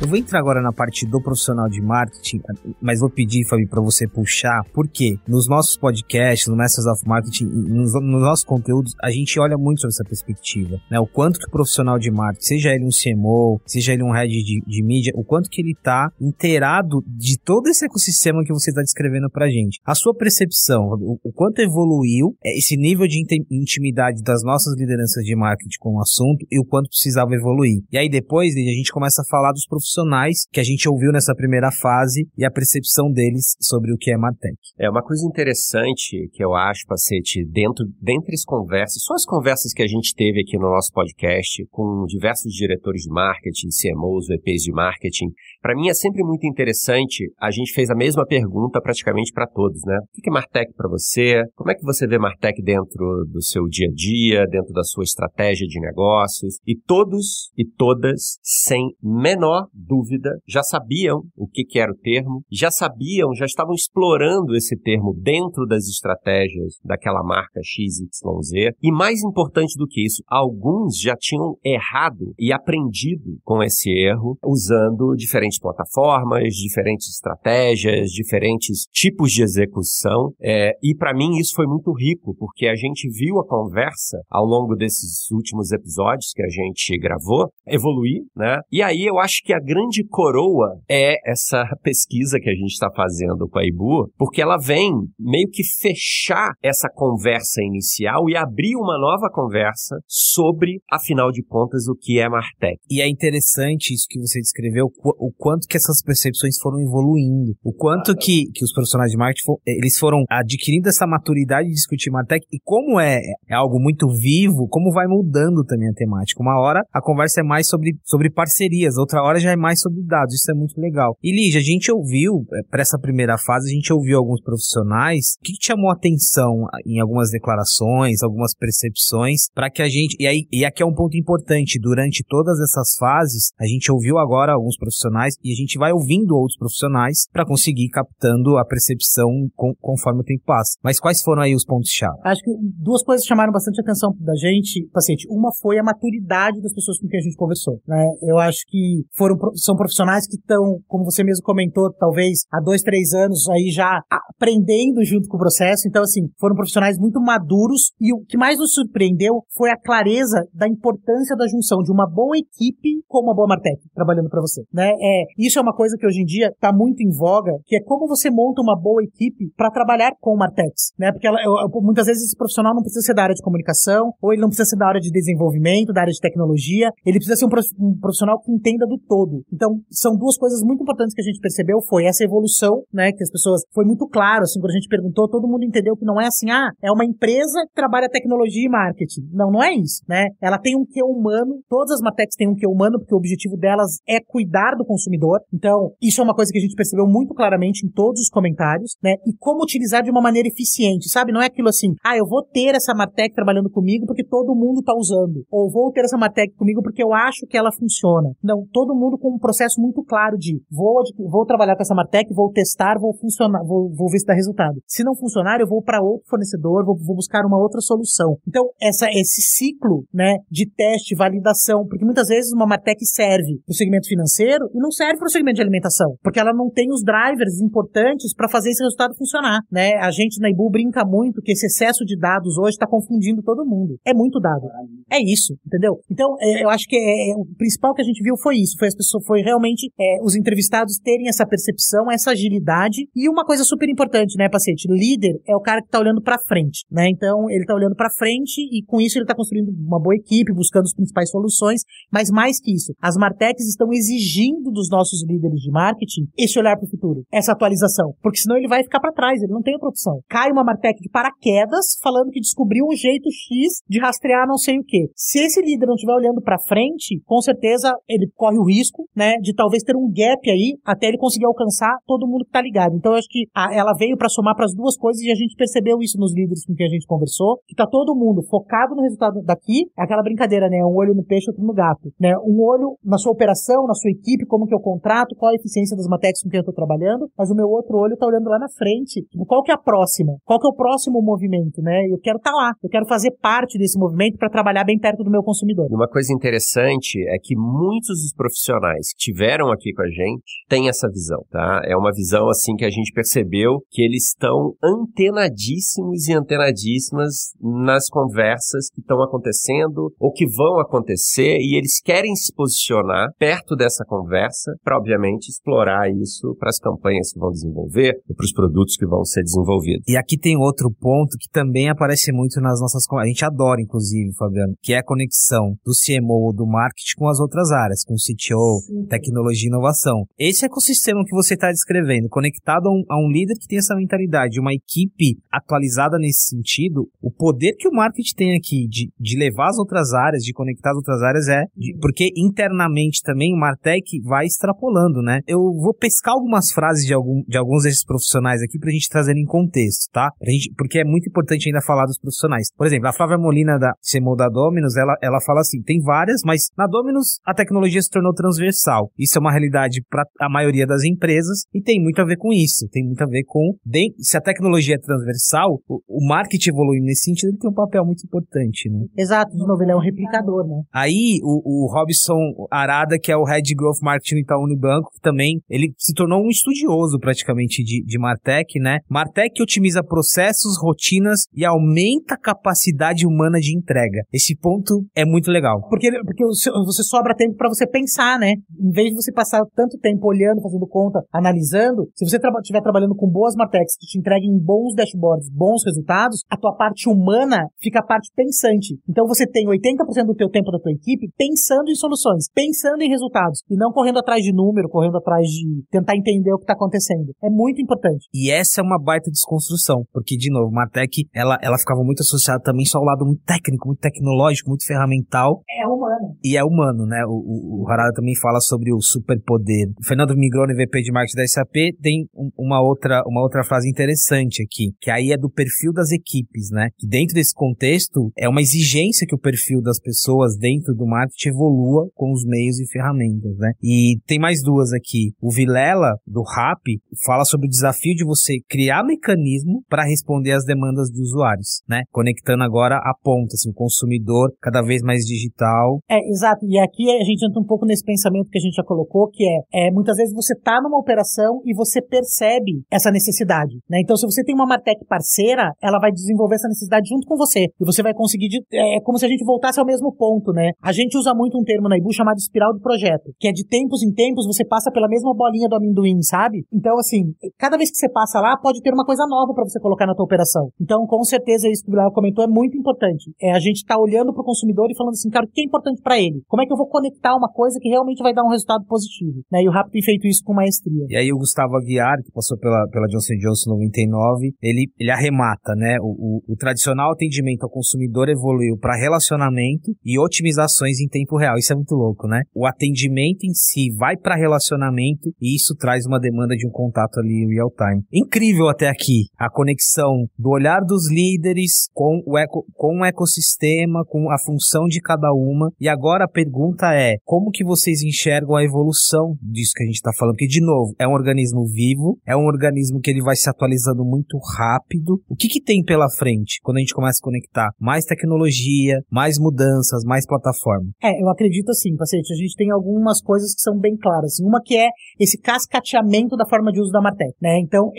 Eu 0.00 0.08
vou 0.08 0.16
entrar 0.16 0.38
agora 0.38 0.62
na 0.62 0.72
parte 0.72 1.04
do 1.04 1.20
profissional 1.20 1.68
de 1.68 1.82
marketing, 1.82 2.40
mas 2.80 3.00
vou 3.00 3.10
pedir, 3.10 3.46
Fabi, 3.46 3.66
para 3.66 3.82
você 3.82 4.08
puxar, 4.08 4.64
porque 4.72 5.18
nos 5.28 5.46
nossos 5.46 5.76
podcasts, 5.76 6.48
no 6.48 6.56
Masters 6.56 6.86
of 6.86 7.06
Marketing, 7.06 7.44
nos, 7.44 7.92
nos, 7.92 8.22
nossos 8.22 8.42
conteúdos, 8.42 8.94
a 9.02 9.10
gente 9.10 9.38
olha 9.38 9.58
muito 9.58 9.82
sobre 9.82 9.92
essa 9.92 10.04
perspectiva, 10.04 10.80
né? 10.90 10.98
O 10.98 11.06
quanto 11.06 11.38
que 11.38 11.46
o 11.46 11.50
profissional 11.50 11.98
de 11.98 12.10
marketing, 12.10 12.46
seja 12.46 12.70
ele 12.70 12.86
um 12.86 12.88
CMO, 12.88 13.60
seja 13.66 13.92
ele 13.92 14.02
um 14.02 14.10
head 14.10 14.32
de, 14.32 14.62
de 14.66 14.82
mídia, 14.82 15.12
o 15.14 15.22
quanto 15.22 15.50
que 15.50 15.60
ele 15.60 15.74
tá 15.82 16.10
inteirado 16.18 17.04
de 17.06 17.38
todo 17.38 17.68
esse 17.68 17.84
ecossistema 17.84 18.42
que 18.42 18.54
você 18.54 18.70
está 18.70 18.80
descrevendo 18.80 19.28
pra 19.28 19.50
gente. 19.50 19.80
A 19.84 19.94
sua 19.94 20.14
percepção, 20.14 20.80
o, 20.98 21.20
o 21.22 21.30
quanto 21.30 21.58
evoluiu 21.58 22.34
é, 22.42 22.56
esse 22.56 22.74
nível 22.74 23.06
de 23.06 23.22
intimidade 23.50 24.22
das 24.22 24.42
nossas 24.42 24.74
lideranças 24.78 25.22
de 25.22 25.36
marketing 25.36 25.76
com 25.78 25.96
o 25.96 26.00
assunto 26.00 26.46
e 26.50 26.58
o 26.58 26.64
quanto 26.64 26.88
precisava 26.88 27.34
evoluir. 27.34 27.82
E 27.92 27.98
aí 27.98 28.08
depois 28.08 28.54
a 28.56 28.58
gente 28.58 28.90
começa 28.90 29.20
a 29.20 29.28
falar 29.28 29.52
dos 29.52 29.66
profissionais 29.66 29.89
profissionais 29.90 30.46
que 30.52 30.60
a 30.60 30.62
gente 30.62 30.88
ouviu 30.88 31.10
nessa 31.12 31.34
primeira 31.34 31.70
fase 31.70 32.28
e 32.36 32.44
a 32.44 32.50
percepção 32.50 33.10
deles 33.10 33.56
sobre 33.60 33.92
o 33.92 33.96
que 33.96 34.12
é 34.12 34.16
Martech. 34.16 34.56
É 34.78 34.88
uma 34.88 35.02
coisa 35.02 35.26
interessante 35.26 36.28
que 36.32 36.44
eu 36.44 36.54
acho, 36.54 36.86
Pacete, 36.86 37.44
dentro 37.44 37.84
dentre 38.00 38.34
as 38.34 38.44
conversas, 38.44 39.02
só 39.02 39.14
as 39.14 39.24
conversas 39.24 39.72
que 39.72 39.82
a 39.82 39.86
gente 39.86 40.14
teve 40.14 40.40
aqui 40.40 40.56
no 40.56 40.70
nosso 40.70 40.92
podcast 40.92 41.66
com 41.70 42.04
diversos 42.06 42.52
diretores 42.52 43.02
de 43.02 43.10
marketing, 43.10 43.68
CMOs, 43.68 44.26
VPs 44.28 44.62
de 44.62 44.72
marketing, 44.72 45.26
para 45.60 45.74
mim 45.74 45.88
é 45.88 45.94
sempre 45.94 46.22
muito 46.22 46.46
interessante. 46.46 47.30
A 47.40 47.50
gente 47.50 47.72
fez 47.72 47.90
a 47.90 47.94
mesma 47.94 48.24
pergunta 48.26 48.80
praticamente 48.80 49.32
para 49.32 49.46
todos, 49.46 49.80
né? 49.84 49.98
O 50.16 50.22
que 50.22 50.30
é 50.30 50.32
Martech 50.32 50.72
para 50.74 50.88
você? 50.88 51.42
Como 51.54 51.70
é 51.70 51.74
que 51.74 51.84
você 51.84 52.06
vê 52.06 52.18
Martech 52.18 52.62
dentro 52.62 53.24
do 53.30 53.42
seu 53.42 53.66
dia 53.68 53.88
a 53.88 53.94
dia, 53.94 54.46
dentro 54.46 54.72
da 54.72 54.84
sua 54.84 55.04
estratégia 55.04 55.66
de 55.66 55.80
negócios? 55.80 56.58
E 56.66 56.76
todos 56.76 57.50
e 57.56 57.66
todas, 57.66 58.38
sem 58.42 58.90
menor 59.02 59.66
dúvida, 59.86 60.38
já 60.46 60.62
sabiam 60.62 61.22
o 61.36 61.46
que, 61.46 61.64
que 61.64 61.78
era 61.78 61.92
o 61.92 61.96
termo, 61.96 62.42
já 62.50 62.70
sabiam, 62.70 63.34
já 63.34 63.44
estavam 63.44 63.74
explorando 63.74 64.54
esse 64.54 64.76
termo 64.76 65.14
dentro 65.14 65.66
das 65.66 65.86
estratégias 65.88 66.74
daquela 66.84 67.22
marca 67.22 67.60
XYZ. 67.62 68.74
E 68.82 68.92
mais 68.92 69.22
importante 69.22 69.74
do 69.76 69.86
que 69.86 70.04
isso, 70.04 70.22
alguns 70.28 70.98
já 70.98 71.14
tinham 71.16 71.56
errado 71.64 72.34
e 72.38 72.52
aprendido 72.52 73.38
com 73.42 73.62
esse 73.62 73.90
erro 73.90 74.36
usando 74.44 75.14
diferentes 75.16 75.58
plataformas, 75.58 76.54
diferentes 76.54 77.08
estratégias, 77.08 78.10
diferentes 78.10 78.84
tipos 78.92 79.30
de 79.32 79.42
execução. 79.42 80.32
É, 80.40 80.72
e 80.82 80.94
para 80.94 81.14
mim 81.14 81.38
isso 81.38 81.54
foi 81.54 81.66
muito 81.66 81.92
rico, 81.92 82.34
porque 82.38 82.66
a 82.66 82.74
gente 82.74 83.08
viu 83.10 83.38
a 83.38 83.46
conversa 83.46 84.18
ao 84.28 84.44
longo 84.44 84.74
desses 84.74 85.30
últimos 85.30 85.72
episódios 85.72 86.32
que 86.34 86.42
a 86.42 86.48
gente 86.48 86.98
gravou 86.98 87.50
evoluir, 87.66 88.22
né? 88.36 88.58
E 88.70 88.82
aí 88.82 89.04
eu 89.04 89.18
acho 89.18 89.42
que 89.44 89.52
a 89.52 89.60
grande 89.70 90.04
coroa 90.08 90.80
é 90.90 91.14
essa 91.30 91.64
pesquisa 91.80 92.38
que 92.40 92.50
a 92.50 92.54
gente 92.54 92.72
está 92.72 92.90
fazendo 92.90 93.48
com 93.48 93.58
a 93.60 93.64
Ibu, 93.64 94.10
porque 94.18 94.42
ela 94.42 94.58
vem 94.58 94.90
meio 95.18 95.48
que 95.52 95.62
fechar 95.80 96.54
essa 96.60 96.88
conversa 96.92 97.62
inicial 97.62 98.28
e 98.28 98.36
abrir 98.36 98.74
uma 98.74 98.98
nova 98.98 99.30
conversa 99.32 99.96
sobre, 100.08 100.80
afinal 100.90 101.30
de 101.30 101.44
contas, 101.44 101.86
o 101.86 101.94
que 101.94 102.18
é 102.18 102.28
Martech. 102.28 102.78
E 102.90 103.00
é 103.00 103.08
interessante 103.08 103.94
isso 103.94 104.06
que 104.08 104.18
você 104.18 104.40
descreveu, 104.40 104.86
o 105.04 105.32
quanto 105.36 105.68
que 105.68 105.76
essas 105.76 106.02
percepções 106.02 106.58
foram 106.60 106.80
evoluindo, 106.80 107.54
o 107.62 107.72
quanto 107.72 108.16
que, 108.16 108.50
que 108.52 108.64
os 108.64 108.72
profissionais 108.72 109.12
de 109.12 109.16
marketing 109.16 109.40
eles 109.64 109.96
foram 109.98 110.24
adquirindo 110.28 110.88
essa 110.88 111.06
maturidade 111.06 111.68
de 111.68 111.74
discutir 111.74 112.10
Martech 112.10 112.44
e 112.52 112.58
como 112.64 112.98
é, 112.98 113.20
é 113.48 113.54
algo 113.54 113.78
muito 113.78 114.08
vivo, 114.08 114.66
como 114.68 114.92
vai 114.92 115.06
mudando 115.06 115.64
também 115.64 115.88
a 115.88 115.94
temática. 115.94 116.42
Uma 116.42 116.60
hora 116.60 116.82
a 116.92 117.00
conversa 117.00 117.40
é 117.40 117.44
mais 117.44 117.68
sobre, 117.68 117.92
sobre 118.04 118.30
parcerias, 118.30 118.96
outra 118.96 119.22
hora 119.22 119.38
já 119.38 119.52
é 119.52 119.56
mais 119.60 119.80
sobre 119.80 120.02
dados. 120.02 120.34
Isso 120.34 120.50
é 120.50 120.54
muito 120.54 120.80
legal. 120.80 121.16
E 121.22 121.32
Lígia, 121.32 121.60
a 121.60 121.64
gente 121.64 121.92
ouviu, 121.92 122.46
é, 122.54 122.62
para 122.70 122.82
essa 122.82 122.98
primeira 122.98 123.36
fase, 123.38 123.70
a 123.70 123.74
gente 123.74 123.92
ouviu 123.92 124.18
alguns 124.18 124.40
profissionais. 124.42 125.36
O 125.38 125.44
que, 125.44 125.52
chamou 125.60 125.90
atenção 125.90 126.64
em 126.86 127.00
algumas 127.00 127.30
declarações, 127.30 128.22
algumas 128.22 128.54
percepções, 128.54 129.48
para 129.54 129.70
que 129.70 129.82
a 129.82 129.88
gente. 129.88 130.16
E, 130.18 130.26
aí, 130.26 130.46
e 130.50 130.64
aqui 130.64 130.82
é 130.82 130.86
um 130.86 130.94
ponto 130.94 131.16
importante. 131.16 131.78
Durante 131.80 132.24
todas 132.26 132.58
essas 132.60 132.96
fases, 132.98 133.52
a 133.60 133.66
gente 133.66 133.92
ouviu 133.92 134.18
agora 134.18 134.54
alguns 134.54 134.76
profissionais 134.76 135.34
e 135.44 135.52
a 135.52 135.54
gente 135.54 135.78
vai 135.78 135.92
ouvindo 135.92 136.34
outros 136.34 136.56
profissionais 136.56 137.26
para 137.32 137.46
conseguir 137.46 137.88
captando 137.88 138.56
a 138.56 138.64
percepção 138.64 139.28
com, 139.54 139.74
conforme 139.80 140.20
o 140.20 140.24
tempo 140.24 140.42
passa. 140.44 140.78
Mas 140.82 140.98
quais 140.98 141.22
foram 141.22 141.42
aí 141.42 141.54
os 141.54 141.64
pontos-chave? 141.64 142.18
Acho 142.24 142.42
que 142.42 142.50
duas 142.78 143.02
coisas 143.02 143.26
chamaram 143.26 143.52
bastante 143.52 143.80
atenção 143.80 144.14
da 144.18 144.34
gente, 144.34 144.88
paciente. 144.92 145.26
Uma 145.28 145.50
foi 145.60 145.78
a 145.78 145.82
maturidade 145.82 146.60
das 146.60 146.72
pessoas 146.72 146.98
com 146.98 147.08
quem 147.08 147.18
a 147.18 147.22
gente 147.22 147.36
conversou. 147.36 147.80
Né? 147.86 148.08
Eu 148.22 148.38
acho 148.38 148.64
que 148.68 149.04
foram, 149.16 149.36
são 149.54 149.76
profissionais 149.76 150.26
que 150.26 150.36
estão, 150.36 150.80
como 150.86 151.04
você 151.04 151.22
mesmo 151.24 151.44
comentou, 151.44 151.92
talvez 151.92 152.44
há 152.52 152.60
dois, 152.60 152.82
três 152.82 153.12
anos 153.12 153.48
aí 153.50 153.70
já 153.70 154.02
aprendendo 154.10 155.04
junto 155.04 155.28
com 155.28 155.36
o 155.36 155.40
processo. 155.40 155.88
Então, 155.88 156.02
assim, 156.02 156.28
foram 156.38 156.54
profissionais 156.54 156.98
muito 156.98 157.20
maduros 157.20 157.92
e 158.00 158.12
o 158.12 158.24
que 158.24 158.36
mais 158.36 158.58
nos 158.58 158.72
surpreendeu 158.74 159.42
foi 159.56 159.70
a 159.70 159.76
clareza 159.76 160.46
da 160.52 160.68
importância 160.68 161.36
da 161.36 161.46
junção 161.46 161.82
de 161.82 161.92
uma 161.92 162.08
boa 162.08 162.36
equipe 162.36 163.02
com 163.06 163.22
uma 163.22 163.34
boa 163.34 163.48
Martech 163.48 163.80
trabalhando 163.94 164.28
para 164.28 164.40
você. 164.40 164.62
Né? 164.72 164.90
É, 164.90 165.24
isso 165.38 165.58
é 165.58 165.62
uma 165.62 165.74
coisa 165.74 165.96
que 165.98 166.06
hoje 166.06 166.22
em 166.22 166.24
dia 166.24 166.48
está 166.48 166.72
muito 166.72 167.02
em 167.02 167.10
voga, 167.10 167.52
que 167.66 167.76
é 167.76 167.80
como 167.82 168.06
você 168.06 168.30
monta 168.30 168.62
uma 168.62 168.78
boa 168.78 169.02
equipe 169.02 169.52
para 169.56 169.70
trabalhar 169.70 170.12
com 170.20 170.36
Martechs. 170.36 170.92
Né? 170.98 171.12
Porque 171.12 171.26
ela, 171.26 171.38
eu, 171.42 171.52
eu, 171.52 171.82
muitas 171.82 172.06
vezes 172.06 172.24
esse 172.24 172.36
profissional 172.36 172.74
não 172.74 172.82
precisa 172.82 173.04
ser 173.04 173.14
da 173.14 173.24
área 173.24 173.34
de 173.34 173.42
comunicação, 173.42 174.12
ou 174.20 174.32
ele 174.32 174.40
não 174.40 174.48
precisa 174.48 174.68
ser 174.68 174.76
da 174.76 174.86
área 174.86 175.00
de 175.00 175.10
desenvolvimento, 175.10 175.92
da 175.92 176.02
área 176.02 176.12
de 176.12 176.20
tecnologia, 176.20 176.90
ele 177.04 177.18
precisa 177.18 177.36
ser 177.36 177.46
um 177.46 177.98
profissional 177.98 178.40
que 178.40 178.52
entenda 178.52 178.86
do 178.86 178.98
todo. 178.98 179.39
Então, 179.52 179.80
são 179.90 180.16
duas 180.16 180.36
coisas 180.36 180.62
muito 180.62 180.82
importantes 180.82 181.14
que 181.14 181.20
a 181.20 181.24
gente 181.24 181.40
percebeu, 181.40 181.80
foi 181.88 182.04
essa 182.04 182.24
evolução, 182.24 182.82
né, 182.92 183.12
que 183.12 183.22
as 183.22 183.30
pessoas, 183.30 183.62
foi 183.72 183.84
muito 183.84 184.06
claro, 184.08 184.42
assim, 184.42 184.60
quando 184.60 184.70
a 184.70 184.74
gente 184.74 184.88
perguntou, 184.88 185.28
todo 185.28 185.48
mundo 185.48 185.64
entendeu 185.64 185.96
que 185.96 186.04
não 186.04 186.20
é 186.20 186.26
assim, 186.26 186.50
ah, 186.50 186.70
é 186.82 186.90
uma 186.90 187.04
empresa 187.04 187.60
que 187.68 187.74
trabalha 187.74 188.08
tecnologia 188.08 188.66
e 188.66 188.68
marketing. 188.68 189.28
Não, 189.32 189.50
não 189.50 189.62
é 189.62 189.72
isso, 189.74 190.02
né? 190.08 190.28
Ela 190.40 190.58
tem 190.58 190.76
um 190.76 190.84
quê 190.84 191.02
humano, 191.02 191.60
todas 191.68 191.92
as 191.92 192.00
Matex 192.00 192.34
têm 192.36 192.48
um 192.48 192.54
quê 192.54 192.66
humano, 192.66 192.98
porque 192.98 193.14
o 193.14 193.18
objetivo 193.18 193.56
delas 193.56 193.98
é 194.08 194.20
cuidar 194.20 194.74
do 194.76 194.84
consumidor. 194.84 195.40
Então, 195.52 195.92
isso 196.00 196.20
é 196.20 196.24
uma 196.24 196.34
coisa 196.34 196.52
que 196.52 196.58
a 196.58 196.60
gente 196.60 196.74
percebeu 196.74 197.06
muito 197.06 197.34
claramente 197.34 197.86
em 197.86 197.90
todos 197.90 198.20
os 198.20 198.28
comentários, 198.28 198.96
né? 199.02 199.14
E 199.26 199.32
como 199.38 199.62
utilizar 199.62 200.02
de 200.02 200.10
uma 200.10 200.20
maneira 200.20 200.48
eficiente, 200.48 201.08
sabe? 201.08 201.32
Não 201.32 201.42
é 201.42 201.46
aquilo 201.46 201.68
assim, 201.68 201.94
ah, 202.04 202.16
eu 202.16 202.26
vou 202.26 202.42
ter 202.42 202.74
essa 202.74 202.94
Martech 202.94 203.34
trabalhando 203.34 203.70
comigo 203.70 204.06
porque 204.06 204.24
todo 204.24 204.54
mundo 204.54 204.82
tá 204.82 204.94
usando. 204.94 205.44
Ou 205.50 205.70
vou 205.70 205.92
ter 205.92 206.04
essa 206.04 206.16
Martech 206.16 206.54
comigo 206.54 206.82
porque 206.82 207.02
eu 207.02 207.12
acho 207.12 207.46
que 207.46 207.56
ela 207.56 207.72
funciona. 207.72 208.30
Não, 208.42 208.66
todo 208.72 208.94
mundo 208.94 209.18
com 209.20 209.34
um 209.34 209.38
processo 209.38 209.80
muito 209.80 210.02
claro 210.02 210.36
de 210.36 210.60
vou, 210.70 211.02
vou 211.30 211.44
trabalhar 211.44 211.76
com 211.76 211.82
essa 211.82 211.94
Martech, 211.94 212.32
vou 212.34 212.50
testar, 212.50 212.98
vou 212.98 213.14
funcionar, 213.16 213.62
vou, 213.64 213.90
vou 213.94 214.10
ver 214.10 214.18
se 214.18 214.26
dá 214.26 214.34
resultado. 214.34 214.80
Se 214.86 215.04
não 215.04 215.14
funcionar, 215.14 215.60
eu 215.60 215.68
vou 215.68 215.82
para 215.82 216.02
outro 216.02 216.28
fornecedor, 216.28 216.84
vou, 216.84 216.96
vou, 216.96 217.14
buscar 217.14 217.44
uma 217.44 217.58
outra 217.58 217.80
solução. 217.80 218.36
Então, 218.48 218.70
essa, 218.80 219.06
esse 219.10 219.42
ciclo, 219.42 220.04
né, 220.12 220.36
de 220.50 220.68
teste, 220.70 221.14
validação, 221.14 221.86
porque 221.86 222.04
muitas 222.04 222.28
vezes 222.28 222.52
uma 222.52 222.66
Martech 222.66 223.04
serve 223.04 223.60
para 223.64 223.72
o 223.72 223.74
segmento 223.74 224.08
financeiro 224.08 224.68
e 224.74 224.78
não 224.78 224.90
serve 224.90 225.18
para 225.18 225.26
o 225.26 225.30
segmento 225.30 225.56
de 225.56 225.62
alimentação, 225.62 226.14
porque 226.22 226.40
ela 226.40 226.52
não 226.52 226.70
tem 226.70 226.90
os 226.90 227.02
drivers 227.04 227.60
importantes 227.60 228.34
para 228.34 228.48
fazer 228.48 228.70
esse 228.70 228.82
resultado 228.82 229.14
funcionar, 229.16 229.60
né? 229.70 229.94
A 229.96 230.10
gente 230.10 230.40
na 230.40 230.48
Ibu 230.50 230.70
brinca 230.70 231.04
muito 231.04 231.42
que 231.42 231.52
esse 231.52 231.66
excesso 231.66 232.04
de 232.04 232.16
dados 232.18 232.56
hoje 232.56 232.70
está 232.70 232.86
confundindo 232.86 233.42
todo 233.42 233.66
mundo. 233.66 233.96
É 234.06 234.14
muito 234.14 234.40
dado. 234.40 234.66
É 235.10 235.18
isso, 235.20 235.54
entendeu? 235.66 236.00
Então, 236.10 236.36
é, 236.40 236.64
eu 236.64 236.70
acho 236.70 236.86
que 236.86 236.96
é, 236.96 237.30
é, 237.30 237.34
o 237.36 237.44
principal 237.56 237.94
que 237.94 238.02
a 238.02 238.04
gente 238.04 238.22
viu 238.22 238.36
foi 238.36 238.56
isso, 238.56 238.76
foi 238.78 238.88
as 238.88 238.94
pessoas, 238.94 239.09
foi 239.24 239.40
realmente 239.40 239.90
é, 239.98 240.22
os 240.22 240.36
entrevistados 240.36 240.98
terem 240.98 241.28
essa 241.28 241.46
percepção, 241.46 242.10
essa 242.10 242.30
agilidade 242.30 243.08
e 243.16 243.28
uma 243.28 243.44
coisa 243.44 243.64
super 243.64 243.88
importante, 243.88 244.36
né, 244.36 244.48
paciente? 244.48 244.86
Líder 244.88 245.40
é 245.48 245.56
o 245.56 245.60
cara 245.60 245.80
que 245.80 245.88
está 245.88 245.98
olhando 245.98 246.22
para 246.22 246.38
frente, 246.38 246.84
né? 246.90 247.08
Então, 247.08 247.48
ele 247.50 247.62
está 247.62 247.74
olhando 247.74 247.96
para 247.96 248.10
frente 248.10 248.60
e 248.60 248.84
com 248.84 249.00
isso 249.00 249.18
ele 249.18 249.24
está 249.24 249.34
construindo 249.34 249.70
uma 249.70 249.98
boa 249.98 250.14
equipe, 250.14 250.52
buscando 250.52 250.84
as 250.84 250.94
principais 250.94 251.30
soluções, 251.30 251.82
mas 252.12 252.30
mais 252.30 252.60
que 252.60 252.72
isso, 252.74 252.94
as 253.00 253.16
Martechs 253.16 253.66
estão 253.66 253.92
exigindo 253.92 254.70
dos 254.70 254.88
nossos 254.90 255.24
líderes 255.26 255.60
de 255.60 255.70
marketing 255.70 256.28
esse 256.38 256.58
olhar 256.58 256.76
para 256.76 256.86
o 256.86 256.90
futuro, 256.90 257.24
essa 257.32 257.52
atualização, 257.52 258.14
porque 258.22 258.38
senão 258.38 258.56
ele 258.56 258.68
vai 258.68 258.82
ficar 258.82 259.00
para 259.00 259.12
trás, 259.12 259.42
ele 259.42 259.52
não 259.52 259.62
tem 259.62 259.74
outra 259.74 259.88
opção. 259.88 260.20
Cai 260.28 260.50
uma 260.50 260.64
Martech 260.64 261.00
de 261.00 261.08
paraquedas 261.08 261.98
falando 262.02 262.30
que 262.30 262.40
descobriu 262.40 262.84
um 262.86 262.94
jeito 262.94 263.28
X 263.30 263.82
de 263.88 263.98
rastrear 263.98 264.46
não 264.46 264.58
sei 264.58 264.78
o 264.78 264.84
que. 264.84 265.08
Se 265.14 265.38
esse 265.38 265.60
líder 265.62 265.86
não 265.86 265.94
estiver 265.94 266.12
olhando 266.12 266.42
para 266.42 266.58
frente, 266.58 267.20
com 267.24 267.40
certeza 267.40 267.94
ele 268.08 268.30
corre 268.34 268.58
o 268.58 268.64
risco, 268.64 268.99
né, 269.14 269.34
de 269.40 269.54
talvez 269.54 269.82
ter 269.82 269.96
um 269.96 270.10
gap 270.10 270.50
aí 270.50 270.78
até 270.84 271.08
ele 271.08 271.18
conseguir 271.18 271.46
alcançar 271.46 271.96
todo 272.06 272.26
mundo 272.26 272.44
que 272.44 272.50
tá 272.50 272.62
ligado. 272.62 272.94
Então 272.96 273.12
eu 273.12 273.18
acho 273.18 273.28
que 273.28 273.46
a, 273.54 273.74
ela 273.74 273.92
veio 273.94 274.16
para 274.16 274.28
somar 274.28 274.54
para 274.54 274.64
as 274.64 274.74
duas 274.74 274.96
coisas 274.96 275.22
e 275.22 275.30
a 275.30 275.34
gente 275.34 275.54
percebeu 275.56 275.98
isso 276.00 276.18
nos 276.18 276.34
líderes 276.34 276.64
com 276.64 276.74
quem 276.74 276.86
a 276.86 276.90
gente 276.90 277.06
conversou, 277.06 277.58
que 277.66 277.74
tá 277.74 277.86
todo 277.86 278.14
mundo 278.14 278.42
focado 278.48 278.94
no 278.94 279.02
resultado 279.02 279.42
daqui, 279.42 279.86
é 279.98 280.02
aquela 280.02 280.22
brincadeira, 280.22 280.68
né, 280.68 280.78
um 280.84 280.96
olho 280.96 281.14
no 281.14 281.24
peixe, 281.24 281.50
outro 281.50 281.64
no 281.64 281.72
gato, 281.72 282.10
né, 282.18 282.34
um 282.44 282.60
olho 282.62 282.96
na 283.04 283.18
sua 283.18 283.32
operação, 283.32 283.86
na 283.86 283.94
sua 283.94 284.10
equipe, 284.10 284.46
como 284.46 284.66
que 284.66 284.74
eu 284.74 284.80
contrato, 284.80 285.34
qual 285.36 285.52
a 285.52 285.54
eficiência 285.54 285.96
das 285.96 286.06
matérias 286.06 286.42
com 286.42 286.48
quem 286.48 286.58
eu 286.58 286.64
tô 286.64 286.72
trabalhando, 286.72 287.28
mas 287.36 287.50
o 287.50 287.54
meu 287.54 287.68
outro 287.68 287.96
olho 287.96 288.16
tá 288.16 288.26
olhando 288.26 288.48
lá 288.48 288.58
na 288.58 288.68
frente, 288.76 289.22
tipo, 289.30 289.44
qual 289.46 289.62
que 289.62 289.70
é 289.70 289.74
a 289.74 289.78
próxima? 289.78 290.34
Qual 290.44 290.58
que 290.58 290.66
é 290.66 290.70
o 290.70 290.74
próximo 290.74 291.22
movimento, 291.22 291.82
né? 291.82 292.06
Eu 292.10 292.18
quero 292.18 292.38
estar 292.38 292.50
tá 292.50 292.56
lá, 292.56 292.72
eu 292.82 292.88
quero 292.88 293.06
fazer 293.06 293.30
parte 293.40 293.78
desse 293.78 293.98
movimento 293.98 294.36
para 294.38 294.48
trabalhar 294.48 294.84
bem 294.84 294.98
perto 294.98 295.22
do 295.22 295.30
meu 295.30 295.42
consumidor. 295.42 295.86
Uma 295.90 296.08
coisa 296.08 296.32
interessante 296.32 297.18
é 297.28 297.36
que 297.42 297.54
muitos 297.56 298.22
dos 298.22 298.34
profissionais 298.34 298.89
que 298.98 299.32
tiveram 299.32 299.70
aqui 299.70 299.92
com 299.92 300.02
a 300.02 300.08
gente 300.08 300.64
têm 300.68 300.88
essa 300.88 301.08
visão, 301.08 301.44
tá? 301.50 301.82
É 301.84 301.96
uma 301.96 302.12
visão 302.12 302.48
assim 302.48 302.74
que 302.76 302.84
a 302.84 302.90
gente 302.90 303.12
percebeu 303.12 303.78
que 303.90 304.02
eles 304.02 304.28
estão 304.28 304.74
antenadíssimos 304.82 306.28
e 306.28 306.32
antenadíssimas 306.32 307.52
nas 307.60 308.08
conversas 308.08 308.88
que 308.92 309.00
estão 309.00 309.22
acontecendo 309.22 310.12
ou 310.18 310.32
que 310.32 310.46
vão 310.46 310.80
acontecer 310.80 311.58
e 311.60 311.76
eles 311.76 312.00
querem 312.02 312.34
se 312.34 312.52
posicionar 312.54 313.28
perto 313.38 313.76
dessa 313.76 314.04
conversa 314.04 314.72
para 314.82 314.96
obviamente 314.96 315.48
explorar 315.48 316.10
isso 316.10 316.56
para 316.58 316.70
as 316.70 316.78
campanhas 316.78 317.32
que 317.32 317.38
vão 317.38 317.50
desenvolver 317.50 318.14
e 318.28 318.34
para 318.34 318.44
os 318.44 318.52
produtos 318.52 318.96
que 318.96 319.06
vão 319.06 319.24
ser 319.24 319.42
desenvolvidos. 319.42 320.04
E 320.08 320.16
aqui 320.16 320.38
tem 320.38 320.56
outro 320.56 320.90
ponto 320.90 321.36
que 321.38 321.48
também 321.50 321.88
aparece 321.88 322.32
muito 322.32 322.60
nas 322.60 322.80
nossas 322.80 323.04
a 323.20 323.26
gente 323.26 323.44
adora 323.44 323.80
inclusive, 323.80 324.32
Fabiano, 324.34 324.74
que 324.82 324.92
é 324.92 324.98
a 324.98 325.04
conexão 325.04 325.74
do 325.84 325.92
CMO 325.92 326.46
ou 326.46 326.54
do 326.54 326.66
marketing 326.66 327.14
com 327.16 327.28
as 327.28 327.40
outras 327.40 327.70
áreas, 327.70 328.04
com 328.04 328.14
o 328.14 328.16
CTO, 328.16 328.79
Sim. 328.80 329.06
tecnologia 329.06 329.66
e 329.66 329.68
inovação. 329.68 330.24
Esse 330.38 330.66
ecossistema 330.66 331.24
que 331.24 331.34
você 331.34 331.54
está 331.54 331.70
descrevendo, 331.70 332.28
conectado 332.28 332.88
a 332.88 332.92
um, 332.92 333.02
a 333.08 333.18
um, 333.18 333.30
líder 333.30 333.54
que 333.54 333.66
tem 333.66 333.78
essa 333.78 333.94
mentalidade, 333.94 334.60
uma 334.60 334.72
equipe 334.72 335.38
atualizada 335.52 336.18
nesse 336.18 336.48
sentido, 336.48 337.08
o 337.20 337.30
poder 337.30 337.74
que 337.78 337.88
o 337.88 337.92
marketing 337.92 338.34
tem 338.34 338.56
aqui 338.56 338.86
de, 338.88 339.10
de 339.18 339.38
levar 339.38 339.68
as 339.68 339.78
outras 339.78 340.12
áreas, 340.12 340.42
de 340.42 340.52
conectar 340.52 340.90
as 340.90 340.96
outras 340.96 341.22
áreas 341.22 341.48
é, 341.48 341.64
de, 341.76 341.96
porque 342.00 342.30
internamente 342.36 343.20
também 343.22 343.54
o 343.54 343.58
Martech 343.58 344.20
vai 344.24 344.46
extrapolando, 344.46 345.22
né? 345.22 345.40
Eu 345.46 345.58
vou 345.58 345.94
pescar 345.94 346.34
algumas 346.34 346.72
frases 346.72 347.04
de, 347.06 347.14
algum, 347.14 347.42
de 347.46 347.56
alguns 347.56 347.84
desses 347.84 348.04
profissionais 348.04 348.62
aqui 348.62 348.78
pra 348.78 348.90
gente 348.90 349.08
trazer 349.08 349.36
em 349.36 349.44
contexto, 349.44 350.10
tá? 350.12 350.30
Gente, 350.42 350.72
porque 350.76 351.00
é 351.00 351.04
muito 351.04 351.28
importante 351.28 351.68
ainda 351.68 351.80
falar 351.80 352.06
dos 352.06 352.18
profissionais. 352.18 352.68
Por 352.76 352.86
exemplo, 352.86 353.08
a 353.08 353.12
Flávia 353.12 353.38
Molina 353.38 353.78
da 353.78 353.92
CMO 354.00 354.36
da 354.36 354.48
Dominus, 354.48 354.96
ela, 354.96 355.14
ela 355.22 355.40
fala 355.44 355.60
assim, 355.60 355.82
tem 355.82 356.00
várias, 356.00 356.40
mas 356.44 356.68
na 356.76 356.86
Dominus 356.86 357.40
a 357.44 357.54
tecnologia 357.54 358.02
se 358.02 358.10
tornou 358.10 358.32
transversal. 358.32 358.69
Isso 359.18 359.38
é 359.38 359.40
uma 359.40 359.50
realidade 359.50 360.02
para 360.08 360.24
a 360.40 360.48
maioria 360.48 360.86
das 360.86 361.04
empresas 361.04 361.64
e 361.74 361.80
tem 361.82 362.00
muito 362.00 362.20
a 362.20 362.24
ver 362.24 362.36
com 362.36 362.52
isso. 362.52 362.88
Tem 362.90 363.04
muito 363.04 363.22
a 363.22 363.26
ver 363.26 363.44
com 363.44 363.74
se 364.18 364.36
a 364.36 364.40
tecnologia 364.40 364.94
é 364.94 364.98
transversal, 364.98 365.80
o, 365.88 366.00
o 366.08 366.26
marketing 366.26 366.70
evoluindo 366.70 367.06
nesse 367.06 367.24
sentido, 367.24 367.50
ele 367.50 367.58
tem 367.58 367.70
um 367.70 367.74
papel 367.74 368.04
muito 368.04 368.24
importante, 368.24 368.88
né? 368.90 369.06
Exato, 369.16 369.56
de 369.56 369.66
novo, 369.66 369.82
ele 369.82 369.92
é 369.92 369.96
um 369.96 370.00
replicador, 370.00 370.66
né? 370.66 370.82
Aí 370.92 371.38
o, 371.42 371.84
o 371.84 371.92
Robson 371.92 372.66
Arada, 372.70 373.18
que 373.18 373.32
é 373.32 373.36
o 373.36 373.44
Head 373.44 373.74
Growth 373.74 374.00
Marketing 374.02 374.40
Itaú 374.40 374.64
Unibanco, 374.64 375.10
que 375.12 375.20
também 375.20 375.60
ele 375.68 375.92
se 375.98 376.14
tornou 376.14 376.42
um 376.42 376.48
estudioso 376.48 377.18
praticamente 377.18 377.82
de, 377.82 378.04
de 378.04 378.18
Martech, 378.18 378.78
né? 378.78 378.98
Martech 379.08 379.62
otimiza 379.62 380.02
processos, 380.02 380.78
rotinas 380.80 381.46
e 381.54 381.64
aumenta 381.64 382.34
a 382.34 382.40
capacidade 382.40 383.26
humana 383.26 383.58
de 383.58 383.76
entrega. 383.76 384.22
Esse 384.32 384.56
ponto 384.56 385.04
é 385.14 385.24
muito 385.24 385.50
legal. 385.50 385.80
Porque, 385.88 386.10
porque 386.24 386.44
você 386.44 387.02
sobra 387.02 387.34
tempo 387.34 387.56
para 387.56 387.68
você 387.68 387.86
pensar, 387.86 388.38
né? 388.38 388.54
Em 388.78 388.90
vez 388.90 389.10
de 389.10 389.16
você 389.16 389.32
passar 389.32 389.62
tanto 389.74 389.98
tempo 389.98 390.26
olhando, 390.26 390.62
fazendo 390.62 390.86
conta, 390.86 391.20
analisando, 391.32 392.08
se 392.14 392.24
você 392.24 392.36
estiver 392.36 392.82
trabalhando 392.82 393.14
com 393.14 393.28
boas 393.28 393.54
martechs 393.54 393.96
que 393.98 394.06
te 394.06 394.18
entreguem 394.18 394.58
bons 394.58 394.94
dashboards, 394.94 395.48
bons 395.50 395.82
resultados, 395.84 396.42
a 396.50 396.56
tua 396.56 396.74
parte 396.74 397.08
humana 397.08 397.58
fica 397.80 398.00
a 398.00 398.06
parte 398.06 398.30
pensante. 398.34 398.98
Então 399.08 399.26
você 399.26 399.46
tem 399.46 399.66
80% 399.66 400.26
do 400.26 400.34
teu 400.34 400.48
tempo 400.48 400.70
da 400.70 400.78
tua 400.78 400.92
equipe 400.92 401.30
pensando 401.36 401.90
em 401.90 401.94
soluções, 401.94 402.46
pensando 402.54 403.02
em 403.02 403.08
resultados 403.08 403.62
e 403.70 403.76
não 403.76 403.92
correndo 403.92 404.18
atrás 404.18 404.42
de 404.42 404.52
número, 404.52 404.88
correndo 404.88 405.16
atrás 405.16 405.46
de 405.46 405.84
tentar 405.90 406.16
entender 406.16 406.52
o 406.52 406.58
que 406.58 406.64
está 406.64 406.74
acontecendo. 406.74 407.32
É 407.42 407.50
muito 407.50 407.80
importante. 407.80 408.26
E 408.32 408.50
essa 408.50 408.80
é 408.80 408.84
uma 408.84 408.98
baita 408.98 409.30
desconstrução, 409.30 410.04
porque 410.12 410.36
de 410.36 410.50
novo, 410.50 410.72
Martech, 410.72 411.28
ela, 411.34 411.58
ela 411.62 411.78
ficava 411.78 412.02
muito 412.02 412.20
associada 412.20 412.60
também 412.62 412.84
só 412.84 412.98
ao 412.98 413.04
lado 413.04 413.24
muito 413.24 413.42
técnico, 413.44 413.88
muito 413.88 414.00
tecnológico, 414.00 414.70
muito 414.70 414.86
ferramental. 414.86 415.62
É 415.68 415.86
humano. 415.86 416.36
E 416.42 416.56
é 416.56 416.64
humano, 416.64 417.06
né? 417.06 417.24
O, 417.26 417.32
o, 417.32 417.82
o 417.84 417.88
Harada 417.88 418.12
também 418.14 418.34
fala 418.40 418.49
sobre 418.58 418.90
o 418.90 419.02
superpoder. 419.02 419.90
O 419.98 420.06
Fernando 420.06 420.34
Migrone, 420.34 420.72
VP 420.72 421.02
de 421.02 421.12
marketing 421.12 421.36
da 421.36 421.46
SAP, 421.46 421.74
tem 422.00 422.26
uma 422.56 422.80
outra, 422.80 423.22
uma 423.26 423.42
outra 423.42 423.62
frase 423.62 423.90
interessante 423.90 424.62
aqui, 424.62 424.92
que 424.98 425.10
aí 425.10 425.30
é 425.30 425.36
do 425.36 425.50
perfil 425.50 425.92
das 425.92 426.10
equipes, 426.10 426.70
né? 426.70 426.88
Que 426.96 427.06
dentro 427.06 427.34
desse 427.34 427.52
contexto 427.54 428.32
é 428.38 428.48
uma 428.48 428.62
exigência 428.62 429.26
que 429.26 429.34
o 429.34 429.38
perfil 429.38 429.82
das 429.82 430.00
pessoas 430.00 430.56
dentro 430.56 430.94
do 430.94 431.06
marketing 431.06 431.50
evolua 431.50 432.08
com 432.14 432.32
os 432.32 432.44
meios 432.46 432.80
e 432.80 432.86
ferramentas, 432.90 433.56
né? 433.58 433.72
E 433.82 434.18
tem 434.26 434.38
mais 434.38 434.62
duas 434.62 434.92
aqui. 434.92 435.32
O 435.40 435.52
Vilela, 435.52 436.16
do 436.26 436.42
RAP, 436.42 436.80
fala 437.24 437.44
sobre 437.44 437.66
o 437.66 437.70
desafio 437.70 438.14
de 438.14 438.24
você 438.24 438.58
criar 438.68 439.04
mecanismo 439.04 439.82
para 439.88 440.04
responder 440.04 440.52
às 440.52 440.64
demandas 440.64 441.08
de 441.10 441.20
usuários, 441.20 441.82
né? 441.88 442.02
Conectando 442.10 442.62
agora 442.62 442.96
a 442.96 443.12
ponta, 443.22 443.54
assim, 443.54 443.70
o 443.70 443.74
consumidor 443.74 444.52
cada 444.60 444.80
vez 444.80 445.02
mais 445.02 445.24
digital. 445.24 446.00
É, 446.08 446.18
exato. 446.30 446.64
E 446.66 446.78
aqui 446.78 447.10
a 447.10 447.24
gente 447.24 447.44
entra 447.44 447.60
um 447.60 447.66
pouco 447.66 447.84
nesse 447.84 448.04
pensamento 448.04 448.29
que 448.50 448.58
a 448.58 448.60
gente 448.60 448.74
já 448.74 448.84
colocou, 448.84 449.28
que 449.28 449.44
é, 449.72 449.88
é 449.88 449.90
muitas 449.90 450.16
vezes 450.16 450.34
você 450.34 450.54
tá 450.54 450.80
numa 450.82 450.98
operação 450.98 451.60
e 451.64 451.74
você 451.74 452.00
percebe 452.00 452.82
essa 452.90 453.10
necessidade, 453.10 453.76
né? 453.88 454.00
Então, 454.00 454.16
se 454.16 454.26
você 454.26 454.42
tem 454.44 454.54
uma 454.54 454.66
Martech 454.66 455.04
parceira, 455.06 455.72
ela 455.82 455.98
vai 455.98 456.10
desenvolver 456.12 456.56
essa 456.56 456.68
necessidade 456.68 457.08
junto 457.08 457.26
com 457.26 457.36
você. 457.36 457.66
E 457.80 457.84
você 457.84 458.02
vai 458.02 458.14
conseguir, 458.14 458.48
de, 458.48 458.62
é, 458.72 458.96
é 458.96 459.00
como 459.00 459.18
se 459.18 459.26
a 459.26 459.28
gente 459.28 459.44
voltasse 459.44 459.78
ao 459.78 459.86
mesmo 459.86 460.14
ponto, 460.14 460.52
né? 460.52 460.72
A 460.82 460.92
gente 460.92 461.16
usa 461.16 461.34
muito 461.34 461.58
um 461.58 461.64
termo 461.64 461.88
na 461.88 461.96
Ibu 461.96 462.12
chamado 462.12 462.36
espiral 462.36 462.72
do 462.72 462.80
projeto, 462.80 463.32
que 463.38 463.48
é 463.48 463.52
de 463.52 463.66
tempos 463.66 464.02
em 464.02 464.12
tempos 464.12 464.46
você 464.46 464.64
passa 464.64 464.90
pela 464.90 465.08
mesma 465.08 465.34
bolinha 465.34 465.68
do 465.68 465.76
amendoim, 465.76 466.22
sabe? 466.22 466.64
Então, 466.72 466.98
assim, 466.98 467.34
cada 467.58 467.76
vez 467.76 467.90
que 467.90 467.96
você 467.96 468.08
passa 468.08 468.40
lá, 468.40 468.56
pode 468.56 468.80
ter 468.82 468.92
uma 468.92 469.04
coisa 469.04 469.24
nova 469.26 469.52
para 469.54 469.64
você 469.64 469.80
colocar 469.80 470.06
na 470.06 470.14
tua 470.14 470.24
operação. 470.24 470.70
Então, 470.80 471.06
com 471.06 471.22
certeza, 471.24 471.68
isso 471.68 471.84
que 471.84 471.90
o 471.90 471.92
Bilal 471.92 472.12
comentou 472.12 472.44
é 472.44 472.48
muito 472.48 472.76
importante. 472.76 473.32
É 473.40 473.52
a 473.52 473.58
gente 473.58 473.84
tá 473.84 473.98
olhando 473.98 474.32
pro 474.32 474.44
consumidor 474.44 474.90
e 474.90 474.96
falando 474.96 475.12
assim, 475.12 475.30
cara, 475.30 475.46
o 475.46 475.48
que 475.48 475.60
é 475.60 475.64
importante 475.64 476.02
para 476.02 476.18
ele? 476.18 476.42
Como 476.48 476.62
é 476.62 476.66
que 476.66 476.72
eu 476.72 476.76
vou 476.76 476.88
conectar 476.88 477.34
uma 477.36 477.48
coisa 477.48 477.78
que 477.80 477.88
realmente 477.88 478.19
vai 478.22 478.34
dar 478.34 478.44
um 478.44 478.50
resultado 478.50 478.84
positivo? 478.86 479.42
Né? 479.50 479.62
E 479.62 479.68
o 479.68 479.72
Rap 479.72 479.90
tem 479.90 480.02
feito 480.02 480.26
isso 480.26 480.42
com 480.44 480.54
maestria. 480.54 481.06
E 481.08 481.16
aí 481.16 481.32
o 481.32 481.38
Gustavo 481.38 481.76
Aguiar, 481.76 482.22
que 482.24 482.32
passou 482.32 482.58
pela, 482.58 482.86
pela 482.88 483.06
Johnson 483.06 483.34
Johnson 483.40 483.70
99, 483.70 484.54
ele, 484.62 484.90
ele 484.98 485.10
arremata, 485.10 485.74
né? 485.76 485.96
O, 486.00 486.42
o, 486.48 486.52
o 486.52 486.56
tradicional 486.56 487.12
atendimento 487.12 487.64
ao 487.64 487.70
consumidor 487.70 488.28
evoluiu 488.28 488.76
para 488.78 488.96
relacionamento 488.96 489.92
e 490.04 490.18
otimizações 490.18 491.00
em 491.00 491.08
tempo 491.08 491.36
real. 491.36 491.56
Isso 491.56 491.72
é 491.72 491.76
muito 491.76 491.94
louco, 491.94 492.26
né? 492.26 492.42
O 492.54 492.66
atendimento 492.66 493.44
em 493.44 493.54
si 493.54 493.90
vai 493.96 494.16
para 494.16 494.36
relacionamento 494.36 495.30
e 495.40 495.56
isso 495.56 495.74
traz 495.76 496.06
uma 496.06 496.18
demanda 496.18 496.54
de 496.56 496.66
um 496.66 496.70
contato 496.70 497.18
ali 497.18 497.46
real 497.52 497.70
time. 497.70 498.02
Incrível 498.12 498.68
até 498.68 498.88
aqui 498.88 499.26
a 499.38 499.50
conexão 499.50 500.26
do 500.38 500.50
olhar 500.50 500.80
dos 500.80 501.10
líderes 501.10 501.88
com 501.92 502.22
o, 502.26 502.38
eco, 502.38 502.64
com 502.74 503.00
o 503.00 503.04
ecossistema, 503.04 504.04
com 504.06 504.30
a 504.30 504.38
função 504.44 504.84
de 504.86 505.00
cada 505.00 505.32
uma. 505.32 505.70
E 505.80 505.88
agora 505.88 506.24
a 506.24 506.28
pergunta 506.28 506.92
é: 506.94 507.16
como 507.24 507.50
que 507.50 507.64
vocês 507.64 508.02
enxergam 508.10 508.56
a 508.56 508.64
evolução 508.64 509.34
disso 509.40 509.72
que 509.74 509.82
a 509.82 509.86
gente 509.86 509.96
está 509.96 510.12
falando? 510.12 510.34
Porque, 510.34 510.46
de 510.46 510.60
novo, 510.60 510.94
é 510.98 511.06
um 511.06 511.12
organismo 511.12 511.64
vivo, 511.66 512.18
é 512.26 512.36
um 512.36 512.46
organismo 512.46 513.00
que 513.00 513.10
ele 513.10 513.22
vai 513.22 513.36
se 513.36 513.48
atualizando 513.48 514.04
muito 514.04 514.36
rápido. 514.58 515.20
O 515.28 515.34
que, 515.34 515.48
que 515.48 515.62
tem 515.62 515.82
pela 515.82 516.10
frente 516.18 516.60
quando 516.62 516.78
a 516.78 516.80
gente 516.80 516.94
começa 516.94 517.18
a 517.22 517.24
conectar 517.24 517.70
mais 517.78 518.04
tecnologia, 518.04 519.00
mais 519.10 519.38
mudanças, 519.38 520.04
mais 520.04 520.26
plataforma? 520.26 520.90
É, 521.02 521.22
eu 521.22 521.28
acredito 521.28 521.70
assim, 521.70 521.96
paciente. 521.96 522.32
A 522.32 522.36
gente 522.36 522.56
tem 522.56 522.70
algumas 522.70 523.22
coisas 523.22 523.54
que 523.54 523.62
são 523.62 523.78
bem 523.78 523.96
claras. 523.96 524.32
Assim, 524.32 524.44
uma 524.44 524.60
que 524.62 524.76
é 524.76 524.88
esse 525.18 525.38
cascateamento 525.40 526.36
da 526.36 526.46
forma 526.48 526.72
de 526.72 526.80
uso 526.80 526.90
da 526.90 527.00
Martech, 527.00 527.34
né? 527.40 527.58
Então, 527.60 527.90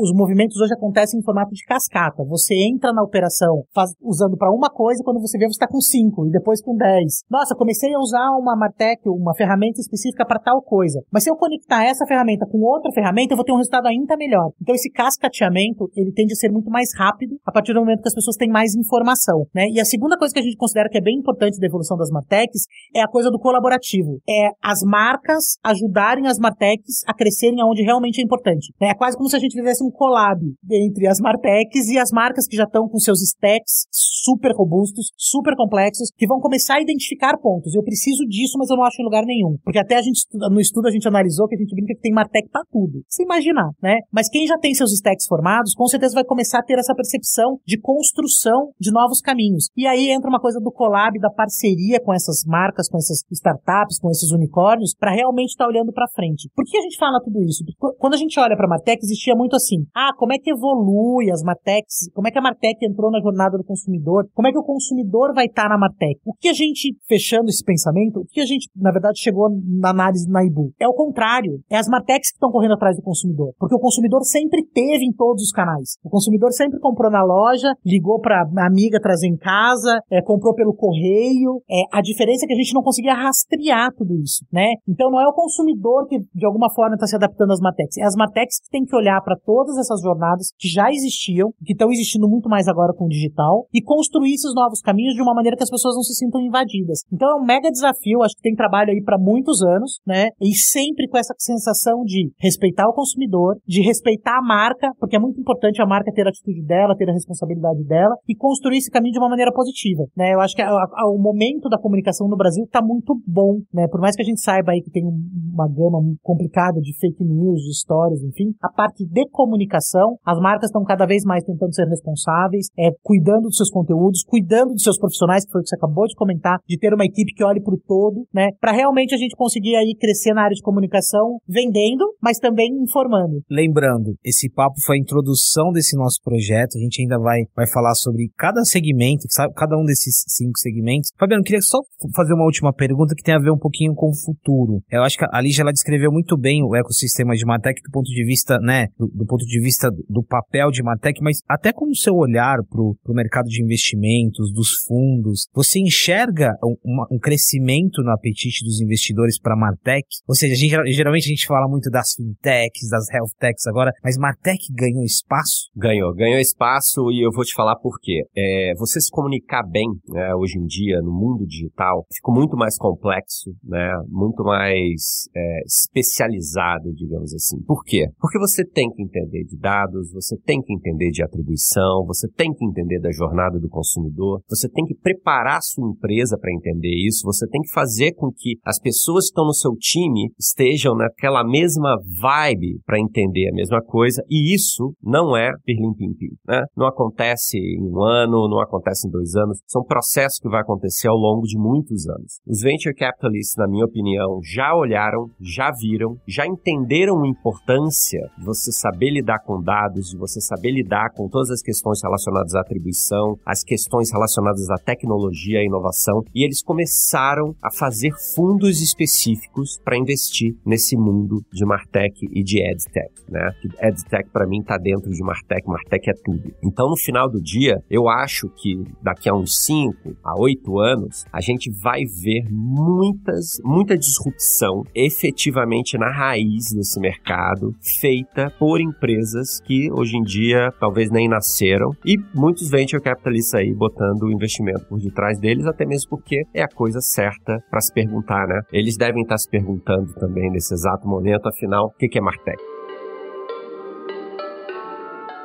os 0.00 0.12
movimentos 0.14 0.60
hoje 0.60 0.72
acontecem 0.72 1.20
em 1.20 1.22
formato 1.22 1.52
de 1.52 1.64
cascata. 1.64 2.24
Você 2.24 2.54
entra 2.54 2.92
na 2.92 3.02
operação 3.02 3.64
faz, 3.74 3.90
usando 4.02 4.36
para 4.36 4.52
uma 4.52 4.70
coisa, 4.70 5.02
quando 5.04 5.20
você 5.20 5.38
vê, 5.38 5.46
você 5.46 5.52
está 5.52 5.66
com 5.66 5.80
cinco 5.80 6.26
e 6.26 6.30
depois 6.30 6.62
com 6.62 6.76
dez. 6.76 7.24
Nossa, 7.30 7.54
comecei 7.54 7.92
a 7.94 7.98
usar 7.98 8.30
uma 8.38 8.56
Martech, 8.56 9.02
uma 9.06 9.34
ferramenta 9.34 9.55
específica 9.78 10.24
para 10.26 10.38
tal 10.38 10.62
coisa. 10.62 11.00
Mas 11.12 11.24
se 11.24 11.30
eu 11.30 11.36
conectar 11.36 11.84
essa 11.84 12.06
ferramenta 12.06 12.46
com 12.46 12.58
outra 12.58 12.90
ferramenta, 12.92 13.32
eu 13.32 13.36
vou 13.36 13.44
ter 13.44 13.52
um 13.52 13.56
resultado 13.56 13.86
ainda 13.86 14.16
melhor. 14.16 14.50
Então, 14.60 14.74
esse 14.74 14.90
cascateamento, 14.90 15.90
ele 15.96 16.12
tende 16.12 16.32
a 16.32 16.36
ser 16.36 16.50
muito 16.50 16.70
mais 16.70 16.90
rápido 16.96 17.36
a 17.44 17.52
partir 17.52 17.72
do 17.72 17.80
momento 17.80 18.02
que 18.02 18.08
as 18.08 18.14
pessoas 18.14 18.36
têm 18.36 18.48
mais 18.48 18.74
informação, 18.74 19.46
né? 19.54 19.66
E 19.70 19.80
a 19.80 19.84
segunda 19.84 20.16
coisa 20.16 20.32
que 20.32 20.40
a 20.40 20.42
gente 20.42 20.56
considera 20.56 20.88
que 20.88 20.98
é 20.98 21.00
bem 21.00 21.16
importante 21.16 21.58
da 21.58 21.66
evolução 21.66 21.96
das 21.96 22.10
Martechs 22.10 22.64
é 22.94 23.02
a 23.02 23.08
coisa 23.08 23.30
do 23.30 23.38
colaborativo. 23.38 24.20
É 24.28 24.50
as 24.62 24.80
marcas 24.84 25.58
ajudarem 25.64 26.26
as 26.26 26.38
Martechs 26.38 27.02
a 27.06 27.14
crescerem 27.14 27.60
aonde 27.60 27.82
realmente 27.82 28.20
é 28.20 28.24
importante. 28.24 28.72
Né? 28.80 28.88
É 28.88 28.94
quase 28.94 29.16
como 29.16 29.28
se 29.28 29.36
a 29.36 29.38
gente 29.38 29.56
fizesse 29.56 29.84
um 29.84 29.90
collab 29.90 30.40
entre 30.70 31.06
as 31.06 31.20
Martechs 31.20 31.88
e 31.88 31.98
as 31.98 32.10
marcas 32.10 32.46
que 32.46 32.56
já 32.56 32.64
estão 32.64 32.88
com 32.88 32.98
seus 32.98 33.20
stacks 33.22 33.86
super 33.90 34.52
robustos, 34.52 35.12
super 35.16 35.54
complexos, 35.56 36.10
que 36.16 36.26
vão 36.26 36.40
começar 36.40 36.76
a 36.76 36.82
identificar 36.82 37.38
pontos. 37.38 37.74
Eu 37.74 37.82
preciso 37.82 38.26
disso, 38.26 38.58
mas 38.58 38.70
eu 38.70 38.76
não 38.76 38.84
acho 38.84 39.00
em 39.00 39.04
lugar 39.04 39.24
nenhum. 39.24 39.45
Porque 39.64 39.78
até 39.78 39.96
a 39.96 40.02
gente, 40.02 40.20
no 40.50 40.60
estudo 40.60 40.88
a 40.88 40.90
gente 40.90 41.06
analisou 41.06 41.46
que 41.48 41.54
a 41.54 41.58
gente 41.58 41.74
brinca 41.74 41.94
que 41.94 42.00
tem 42.00 42.12
Martech 42.12 42.48
para 42.50 42.62
tudo. 42.70 43.02
Se 43.08 43.22
imaginar, 43.22 43.70
né? 43.82 43.98
Mas 44.12 44.28
quem 44.28 44.46
já 44.46 44.58
tem 44.58 44.74
seus 44.74 44.92
stacks 44.92 45.26
formados, 45.26 45.74
com 45.74 45.86
certeza 45.86 46.14
vai 46.14 46.24
começar 46.24 46.58
a 46.58 46.62
ter 46.62 46.78
essa 46.78 46.94
percepção 46.94 47.58
de 47.66 47.78
construção 47.80 48.70
de 48.80 48.90
novos 48.90 49.20
caminhos. 49.20 49.68
E 49.76 49.86
aí 49.86 50.10
entra 50.10 50.28
uma 50.28 50.40
coisa 50.40 50.60
do 50.60 50.72
collab, 50.72 51.18
da 51.18 51.30
parceria 51.30 52.00
com 52.00 52.12
essas 52.12 52.44
marcas, 52.46 52.88
com 52.88 52.98
essas 52.98 53.24
startups, 53.30 53.98
com 53.98 54.10
esses 54.10 54.30
unicórnios, 54.30 54.94
para 54.94 55.12
realmente 55.12 55.50
estar 55.50 55.64
tá 55.64 55.70
olhando 55.70 55.92
para 55.92 56.08
frente. 56.14 56.50
Por 56.54 56.64
que 56.64 56.76
a 56.76 56.82
gente 56.82 56.98
fala 56.98 57.20
tudo 57.22 57.42
isso? 57.42 57.64
Porque 57.78 57.98
quando 57.98 58.14
a 58.14 58.16
gente 58.16 58.38
olha 58.38 58.56
para 58.56 58.68
Martech, 58.68 58.98
existia 59.02 59.34
muito 59.34 59.56
assim: 59.56 59.86
ah, 59.94 60.10
como 60.16 60.32
é 60.32 60.38
que 60.38 60.50
evolui 60.50 61.30
as 61.30 61.42
Martechs? 61.42 62.10
Como 62.14 62.28
é 62.28 62.30
que 62.30 62.38
a 62.38 62.42
Martech 62.42 62.76
entrou 62.84 63.10
na 63.10 63.20
jornada 63.20 63.56
do 63.56 63.64
consumidor? 63.64 64.28
Como 64.34 64.48
é 64.48 64.52
que 64.52 64.58
o 64.58 64.64
consumidor 64.64 65.34
vai 65.34 65.46
estar 65.46 65.64
tá 65.64 65.68
na 65.68 65.78
Martech? 65.78 66.20
O 66.24 66.32
que 66.34 66.48
a 66.48 66.52
gente, 66.52 66.96
fechando 67.08 67.48
esse 67.48 67.64
pensamento, 67.64 68.20
o 68.20 68.26
que 68.26 68.40
a 68.40 68.46
gente, 68.46 68.70
na 68.74 68.90
verdade, 68.90 69.20
chegou 69.20 69.35
na 69.80 69.90
análise 69.90 70.28
na 70.28 70.44
IBU? 70.44 70.72
É 70.80 70.88
o 70.88 70.94
contrário. 70.94 71.60
É 71.70 71.76
as 71.76 71.88
Martechs 71.88 72.30
que 72.30 72.36
estão 72.36 72.50
correndo 72.50 72.74
atrás 72.74 72.96
do 72.96 73.02
consumidor. 73.02 73.52
Porque 73.58 73.74
o 73.74 73.80
consumidor 73.80 74.22
sempre 74.24 74.64
teve 74.64 75.04
em 75.04 75.12
todos 75.12 75.42
os 75.42 75.50
canais. 75.50 75.96
O 76.04 76.10
consumidor 76.10 76.52
sempre 76.52 76.78
comprou 76.80 77.10
na 77.10 77.22
loja, 77.22 77.72
ligou 77.84 78.20
para 78.20 78.46
amiga 78.58 79.00
trazer 79.00 79.28
em 79.28 79.36
casa, 79.36 80.00
é, 80.10 80.22
comprou 80.22 80.54
pelo 80.54 80.74
correio. 80.74 81.62
É, 81.70 81.82
a 81.92 82.00
diferença 82.00 82.44
é 82.44 82.46
que 82.46 82.54
a 82.54 82.56
gente 82.56 82.74
não 82.74 82.82
conseguia 82.82 83.14
rastrear 83.14 83.92
tudo 83.96 84.14
isso, 84.14 84.44
né? 84.52 84.66
Então 84.88 85.10
não 85.10 85.20
é 85.20 85.26
o 85.26 85.32
consumidor 85.32 86.06
que 86.06 86.18
de 86.34 86.46
alguma 86.46 86.72
forma 86.72 86.94
está 86.94 87.06
se 87.06 87.16
adaptando 87.16 87.52
às 87.52 87.60
Matex. 87.60 87.96
É 87.98 88.04
as 88.04 88.14
Matex 88.16 88.60
que 88.60 88.70
tem 88.70 88.84
que 88.84 88.94
olhar 88.94 89.20
para 89.22 89.36
todas 89.36 89.76
essas 89.78 90.00
jornadas 90.02 90.52
que 90.58 90.68
já 90.68 90.90
existiam, 90.90 91.52
que 91.64 91.72
estão 91.72 91.90
existindo 91.90 92.28
muito 92.28 92.48
mais 92.48 92.68
agora 92.68 92.92
com 92.92 93.06
o 93.06 93.08
digital, 93.08 93.66
e 93.72 93.82
construir 93.82 94.34
esses 94.34 94.54
novos 94.54 94.80
caminhos 94.80 95.14
de 95.14 95.22
uma 95.22 95.34
maneira 95.34 95.56
que 95.56 95.62
as 95.62 95.70
pessoas 95.70 95.94
não 95.94 96.02
se 96.02 96.14
sintam 96.14 96.40
invadidas. 96.40 97.02
Então 97.12 97.30
é 97.30 97.40
um 97.40 97.44
mega 97.44 97.70
desafio, 97.70 98.22
acho 98.22 98.36
que 98.36 98.42
tem 98.42 98.54
trabalho 98.54 98.90
aí 98.90 99.02
para 99.02 99.18
muitos 99.26 99.60
anos, 99.62 99.98
né? 100.06 100.28
E 100.40 100.54
sempre 100.54 101.08
com 101.08 101.18
essa 101.18 101.34
sensação 101.36 102.04
de 102.04 102.30
respeitar 102.38 102.88
o 102.88 102.94
consumidor, 102.94 103.56
de 103.66 103.82
respeitar 103.82 104.38
a 104.38 104.42
marca, 104.42 104.92
porque 105.00 105.16
é 105.16 105.18
muito 105.18 105.40
importante 105.40 105.82
a 105.82 105.86
marca 105.86 106.12
ter 106.14 106.26
a 106.26 106.30
atitude 106.30 106.62
dela, 106.62 106.94
ter 106.96 107.10
a 107.10 107.12
responsabilidade 107.12 107.82
dela 107.84 108.14
e 108.28 108.36
construir 108.36 108.78
esse 108.78 108.90
caminho 108.90 109.14
de 109.14 109.18
uma 109.18 109.28
maneira 109.28 109.52
positiva, 109.52 110.04
né? 110.16 110.32
Eu 110.32 110.40
acho 110.40 110.54
que 110.54 110.62
a, 110.62 110.68
a, 110.70 111.10
o 111.10 111.18
momento 111.18 111.68
da 111.68 111.78
comunicação 111.78 112.28
no 112.28 112.36
Brasil 112.36 112.64
está 112.64 112.80
muito 112.80 113.18
bom, 113.26 113.58
né? 113.74 113.88
Por 113.88 114.00
mais 114.00 114.14
que 114.14 114.22
a 114.22 114.24
gente 114.24 114.40
saiba 114.40 114.70
aí 114.72 114.80
que 114.80 114.90
tem 114.90 115.02
uma 115.04 115.66
gama 115.66 115.98
complicada 116.22 116.80
de 116.80 116.96
fake 117.00 117.24
news, 117.24 117.62
de 117.62 117.70
histórias, 117.70 118.22
enfim, 118.22 118.54
a 118.62 118.70
parte 118.70 119.04
de 119.04 119.28
comunicação, 119.30 120.16
as 120.24 120.38
marcas 120.38 120.68
estão 120.68 120.84
cada 120.84 121.06
vez 121.06 121.24
mais 121.24 121.42
tentando 121.42 121.74
ser 121.74 121.88
responsáveis, 121.88 122.68
é, 122.78 122.90
cuidando 123.02 123.48
dos 123.48 123.56
seus 123.56 123.70
conteúdos, 123.70 124.22
cuidando 124.22 124.72
dos 124.72 124.82
seus 124.82 124.98
profissionais, 124.98 125.44
que 125.44 125.50
foi 125.50 125.60
o 125.60 125.64
que 125.64 125.70
você 125.70 125.76
acabou 125.76 126.06
de 126.06 126.14
comentar, 126.14 126.58
de 126.68 126.78
ter 126.78 126.94
uma 126.94 127.04
equipe 127.04 127.32
que 127.34 127.44
olhe 127.44 127.60
para 127.60 127.74
o 127.74 127.80
todo, 127.80 128.26
né? 128.32 128.50
Para 128.60 128.72
realmente 128.72 129.15
a 129.16 129.18
gente 129.18 129.36
conseguir 129.36 129.76
aí 129.76 129.94
crescer 129.98 130.32
na 130.32 130.42
área 130.42 130.54
de 130.54 130.62
comunicação, 130.62 131.38
vendendo, 131.48 132.04
mas 132.20 132.38
também 132.38 132.70
informando. 132.82 133.42
Lembrando, 133.50 134.14
esse 134.24 134.50
papo 134.50 134.76
foi 134.84 134.96
a 134.96 135.00
introdução 135.00 135.72
desse 135.72 135.96
nosso 135.96 136.20
projeto, 136.22 136.76
a 136.76 136.80
gente 136.80 137.02
ainda 137.02 137.18
vai, 137.18 137.42
vai 137.54 137.66
falar 137.68 137.94
sobre 137.94 138.30
cada 138.36 138.62
segmento, 138.64 139.24
sabe? 139.30 139.54
Cada 139.54 139.76
um 139.76 139.84
desses 139.84 140.24
cinco 140.28 140.58
segmentos. 140.58 141.10
Fabiano, 141.18 141.42
queria 141.42 141.60
só 141.60 141.78
fazer 142.14 142.34
uma 142.34 142.44
última 142.44 142.72
pergunta 142.72 143.14
que 143.14 143.22
tem 143.22 143.34
a 143.34 143.40
ver 143.40 143.50
um 143.50 143.58
pouquinho 143.58 143.94
com 143.94 144.10
o 144.10 144.16
futuro. 144.16 144.82
Eu 144.90 145.02
acho 145.02 145.16
que 145.16 145.24
a 145.30 145.40
Lígia 145.40 145.62
ela 145.62 145.72
descreveu 145.72 146.12
muito 146.12 146.36
bem 146.36 146.62
o 146.62 146.76
ecossistema 146.76 147.34
de 147.34 147.44
Martech 147.44 147.80
do 147.82 147.90
ponto 147.90 148.06
de 148.06 148.24
vista, 148.24 148.58
né, 148.58 148.88
do, 148.98 149.06
do 149.08 149.26
ponto 149.26 149.44
de 149.44 149.60
vista 149.60 149.90
do 150.08 150.22
papel 150.22 150.70
de 150.70 150.82
Martech, 150.82 151.20
mas 151.22 151.38
até 151.48 151.72
com 151.72 151.86
o 151.86 151.96
seu 151.96 152.14
olhar 152.14 152.58
para 152.68 152.80
o 152.80 153.14
mercado 153.14 153.46
de 153.46 153.62
investimentos, 153.62 154.52
dos 154.52 154.70
fundos, 154.86 155.46
você 155.54 155.78
enxerga 155.80 156.52
um, 156.62 156.76
uma, 156.84 157.06
um 157.10 157.18
crescimento 157.18 158.02
no 158.02 158.10
apetite 158.10 158.64
dos 158.64 158.80
investidores 158.80 159.05
para 159.42 159.56
Martech? 159.56 160.06
Ou 160.28 160.34
seja, 160.34 160.54
a 160.54 160.56
gente, 160.56 160.92
geralmente 160.92 161.24
a 161.24 161.28
gente 161.28 161.46
fala 161.46 161.68
muito 161.68 161.90
das 161.90 162.14
fintechs, 162.16 162.88
das 162.90 163.08
health 163.12 163.34
techs 163.38 163.66
agora, 163.66 163.92
mas 164.02 164.16
Martech 164.16 164.58
ganhou 164.72 165.04
espaço? 165.04 165.70
Ganhou, 165.76 166.14
ganhou 166.14 166.38
espaço 166.38 167.10
e 167.10 167.24
eu 167.24 167.30
vou 167.32 167.44
te 167.44 167.54
falar 167.54 167.76
por 167.76 167.98
quê. 168.00 168.22
É, 168.36 168.72
você 168.78 169.00
se 169.00 169.10
comunicar 169.10 169.62
bem 169.62 169.86
né, 170.08 170.34
hoje 170.34 170.58
em 170.58 170.64
dia 170.64 171.00
no 171.02 171.12
mundo 171.12 171.46
digital 171.46 172.06
ficou 172.14 172.34
muito 172.34 172.56
mais 172.56 172.76
complexo, 172.76 173.50
né, 173.64 173.92
muito 174.08 174.42
mais 174.42 175.28
é, 175.34 175.60
especializado, 175.66 176.92
digamos 176.94 177.34
assim. 177.34 177.60
Por 177.62 177.82
quê? 177.84 178.06
Porque 178.18 178.38
você 178.38 178.64
tem 178.64 178.90
que 178.90 179.02
entender 179.02 179.44
de 179.44 179.56
dados, 179.58 180.12
você 180.12 180.36
tem 180.44 180.60
que 180.62 180.72
entender 180.72 181.10
de 181.10 181.22
atribuição, 181.22 182.04
você 182.06 182.28
tem 182.28 182.52
que 182.52 182.64
entender 182.64 183.00
da 183.00 183.10
jornada 183.10 183.58
do 183.58 183.68
consumidor, 183.68 184.42
você 184.48 184.68
tem 184.68 184.84
que 184.84 184.94
preparar 184.94 185.58
a 185.58 185.62
sua 185.62 185.88
empresa 185.88 186.38
para 186.38 186.52
entender 186.52 186.94
isso, 187.06 187.22
você 187.24 187.46
tem 187.48 187.60
que 187.62 187.72
fazer 187.72 188.12
com 188.12 188.30
que 188.32 188.58
as 188.64 188.78
pessoas 188.86 189.24
que 189.24 189.30
estão 189.30 189.44
no 189.44 189.52
seu 189.52 189.72
time 189.72 190.30
estejam 190.38 190.94
naquela 190.94 191.42
mesma 191.42 191.96
vibe 192.20 192.78
para 192.86 193.00
entender 193.00 193.48
a 193.50 193.54
mesma 193.54 193.82
coisa, 193.82 194.22
e 194.30 194.54
isso 194.54 194.94
não 195.02 195.36
é 195.36 195.50
pirlim-pim-pim, 195.64 196.36
né? 196.46 196.62
Não 196.76 196.86
acontece 196.86 197.58
em 197.58 197.82
um 197.82 198.00
ano, 198.00 198.48
não 198.48 198.60
acontece 198.60 199.08
em 199.08 199.10
dois 199.10 199.34
anos, 199.34 199.58
são 199.66 199.82
processos 199.82 200.38
que 200.38 200.48
vai 200.48 200.60
acontecer 200.60 201.08
ao 201.08 201.16
longo 201.16 201.42
de 201.42 201.58
muitos 201.58 202.06
anos. 202.08 202.38
Os 202.46 202.60
venture 202.60 202.94
capitalists, 202.94 203.56
na 203.56 203.66
minha 203.66 203.84
opinião, 203.84 204.38
já 204.44 204.72
olharam, 204.72 205.26
já 205.40 205.72
viram, 205.72 206.16
já 206.28 206.46
entenderam 206.46 207.24
a 207.24 207.28
importância 207.28 208.20
de 208.38 208.44
você 208.44 208.70
saber 208.70 209.10
lidar 209.10 209.40
com 209.44 209.60
dados, 209.60 210.10
de 210.10 210.16
você 210.16 210.40
saber 210.40 210.70
lidar 210.70 211.10
com 211.12 211.28
todas 211.28 211.50
as 211.50 211.60
questões 211.60 211.98
relacionadas 212.00 212.54
à 212.54 212.60
atribuição, 212.60 213.34
as 213.44 213.64
questões 213.64 214.12
relacionadas 214.12 214.70
à 214.70 214.76
tecnologia 214.76 215.60
e 215.60 215.66
inovação, 215.66 216.22
e 216.32 216.44
eles 216.44 216.62
começaram 216.62 217.52
a 217.60 217.72
fazer 217.72 218.12
fundos 218.36 218.75
específicos 218.80 219.78
para 219.84 219.96
investir 219.96 220.54
nesse 220.64 220.96
mundo 220.96 221.42
de 221.52 221.64
Martech 221.64 222.14
e 222.30 222.42
de 222.42 222.62
EdTech, 222.62 223.12
né? 223.28 223.50
EdTech 223.80 224.30
para 224.30 224.46
mim 224.46 224.60
está 224.60 224.76
dentro 224.76 225.10
de 225.10 225.22
Martech, 225.22 225.66
Martech 225.66 226.10
é 226.10 226.14
tudo. 226.24 226.54
Então 226.62 226.88
no 226.88 226.96
final 226.96 227.30
do 227.30 227.40
dia, 227.40 227.82
eu 227.90 228.08
acho 228.08 228.48
que 228.50 228.82
daqui 229.02 229.28
a 229.28 229.34
uns 229.34 229.64
5 229.64 230.16
a 230.22 230.38
8 230.38 230.78
anos, 230.78 231.24
a 231.32 231.40
gente 231.40 231.70
vai 231.70 232.04
ver 232.04 232.44
muitas, 232.50 233.58
muita 233.64 233.96
disrupção 233.96 234.84
efetivamente 234.94 235.98
na 235.98 236.10
raiz 236.10 236.72
desse 236.74 237.00
mercado, 237.00 237.74
feita 238.00 238.50
por 238.58 238.80
empresas 238.80 239.60
que 239.64 239.90
hoje 239.92 240.16
em 240.16 240.22
dia 240.22 240.72
talvez 240.78 241.10
nem 241.10 241.28
nasceram 241.28 241.90
e 242.04 242.16
muitos 242.34 242.68
venture 242.68 243.02
capitalists 243.02 243.54
aí 243.54 243.72
botando 243.74 244.24
o 244.24 244.32
investimento 244.32 244.84
por 244.86 244.98
detrás 244.98 245.38
deles, 245.38 245.66
até 245.66 245.84
mesmo 245.84 246.10
porque 246.10 246.42
é 246.54 246.62
a 246.62 246.68
coisa 246.68 247.00
certa 247.00 247.58
para 247.70 247.80
se 247.80 247.92
perguntar, 247.92 248.46
né? 248.46 248.60
Eles 248.72 248.96
devem 248.96 249.22
estar 249.22 249.38
se 249.38 249.48
perguntando 249.48 250.12
também 250.14 250.50
nesse 250.50 250.74
exato 250.74 251.06
momento, 251.06 251.46
afinal, 251.48 251.86
o 251.86 251.90
que 251.90 252.18
é 252.18 252.20
Martech? 252.20 252.75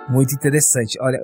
Muito 0.09 0.33
interessante. 0.35 0.97
Olha, 1.01 1.17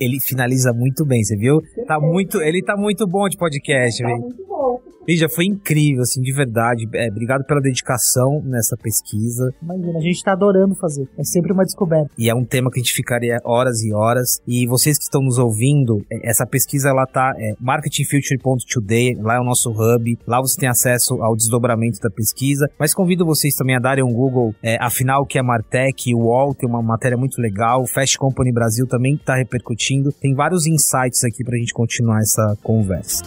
ele 0.00 0.20
finaliza 0.20 0.72
muito 0.72 1.04
bem, 1.04 1.22
você 1.22 1.36
viu? 1.36 1.60
Tá 1.86 1.98
muito, 1.98 2.40
ele 2.40 2.62
tá 2.62 2.76
muito 2.76 3.06
bom 3.06 3.28
de 3.28 3.36
podcast, 3.36 4.02
tá 4.02 4.08
muito 4.08 4.46
bom. 4.46 4.80
Lígia, 5.08 5.28
foi 5.28 5.46
incrível, 5.46 6.02
assim, 6.02 6.20
de 6.20 6.32
verdade. 6.32 6.86
É, 6.94 7.08
obrigado 7.08 7.44
pela 7.44 7.60
dedicação 7.60 8.40
nessa 8.44 8.76
pesquisa. 8.76 9.52
Imagina, 9.60 9.98
a 9.98 10.00
gente 10.00 10.22
tá 10.22 10.32
adorando 10.32 10.74
fazer. 10.76 11.08
É 11.18 11.24
sempre 11.24 11.52
uma 11.52 11.64
descoberta. 11.64 12.10
E 12.18 12.28
é 12.28 12.34
um 12.34 12.44
tema 12.44 12.70
que 12.70 12.78
a 12.78 12.82
gente 12.82 12.92
ficaria 12.92 13.40
horas 13.44 13.82
e 13.82 13.92
horas. 13.92 14.40
E 14.46 14.66
vocês 14.66 14.98
que 14.98 15.04
estão 15.04 15.22
nos 15.22 15.38
ouvindo, 15.38 16.04
é, 16.12 16.30
essa 16.30 16.46
pesquisa, 16.46 16.90
ela 16.90 17.06
tá 17.06 17.32
é, 17.38 17.54
marketingfuture.today, 17.58 19.16
lá 19.16 19.36
é 19.36 19.40
o 19.40 19.44
nosso 19.44 19.70
hub. 19.70 20.18
Lá 20.26 20.40
você 20.40 20.60
tem 20.60 20.68
acesso 20.68 21.20
ao 21.22 21.34
desdobramento 21.34 21.98
da 22.00 22.10
pesquisa. 22.10 22.70
Mas 22.78 22.94
convido 22.94 23.24
vocês 23.24 23.54
também 23.56 23.76
a 23.76 23.80
darem 23.80 24.04
um 24.04 24.12
Google, 24.12 24.54
é, 24.62 24.76
afinal, 24.80 25.22
o 25.22 25.26
que 25.26 25.38
é 25.38 25.42
Martech, 25.42 26.14
o 26.14 26.26
UOL 26.26 26.54
tem 26.54 26.68
uma 26.68 26.82
matéria 26.82 27.16
muito 27.16 27.40
legal, 27.40 27.86
Fast 27.86 28.18
Company 28.20 28.52
Brasil 28.52 28.86
também 28.86 29.16
tá 29.16 29.36
repercutindo. 29.36 30.12
Tem 30.12 30.34
vários 30.34 30.66
insights 30.66 31.24
aqui 31.24 31.42
pra 31.42 31.56
gente 31.56 31.72
continuar 31.72 32.20
essa 32.20 32.54
conversa. 32.62 33.24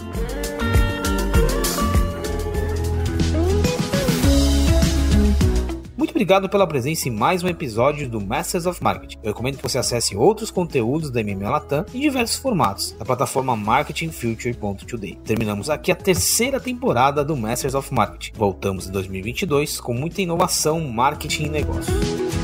obrigado 6.14 6.48
pela 6.48 6.66
presença 6.66 7.08
em 7.08 7.12
mais 7.12 7.42
um 7.42 7.48
episódio 7.48 8.08
do 8.08 8.18
Masters 8.18 8.64
of 8.64 8.82
Marketing. 8.82 9.18
Eu 9.22 9.32
recomendo 9.32 9.56
que 9.56 9.62
você 9.62 9.78
acesse 9.78 10.16
outros 10.16 10.50
conteúdos 10.50 11.10
da 11.10 11.22
MMA 11.22 11.50
Latam 11.50 11.84
em 11.92 12.00
diversos 12.00 12.36
formatos, 12.36 12.96
na 12.98 13.04
plataforma 13.04 13.54
marketingfuture.today. 13.54 15.18
Terminamos 15.22 15.68
aqui 15.68 15.92
a 15.92 15.94
terceira 15.94 16.58
temporada 16.58 17.22
do 17.22 17.36
Masters 17.36 17.74
of 17.74 17.92
Marketing. 17.92 18.32
Voltamos 18.38 18.88
em 18.88 18.92
2022 18.92 19.80
com 19.80 19.92
muita 19.92 20.22
inovação, 20.22 20.80
marketing 20.80 21.46
e 21.46 21.50
negócios. 21.50 22.43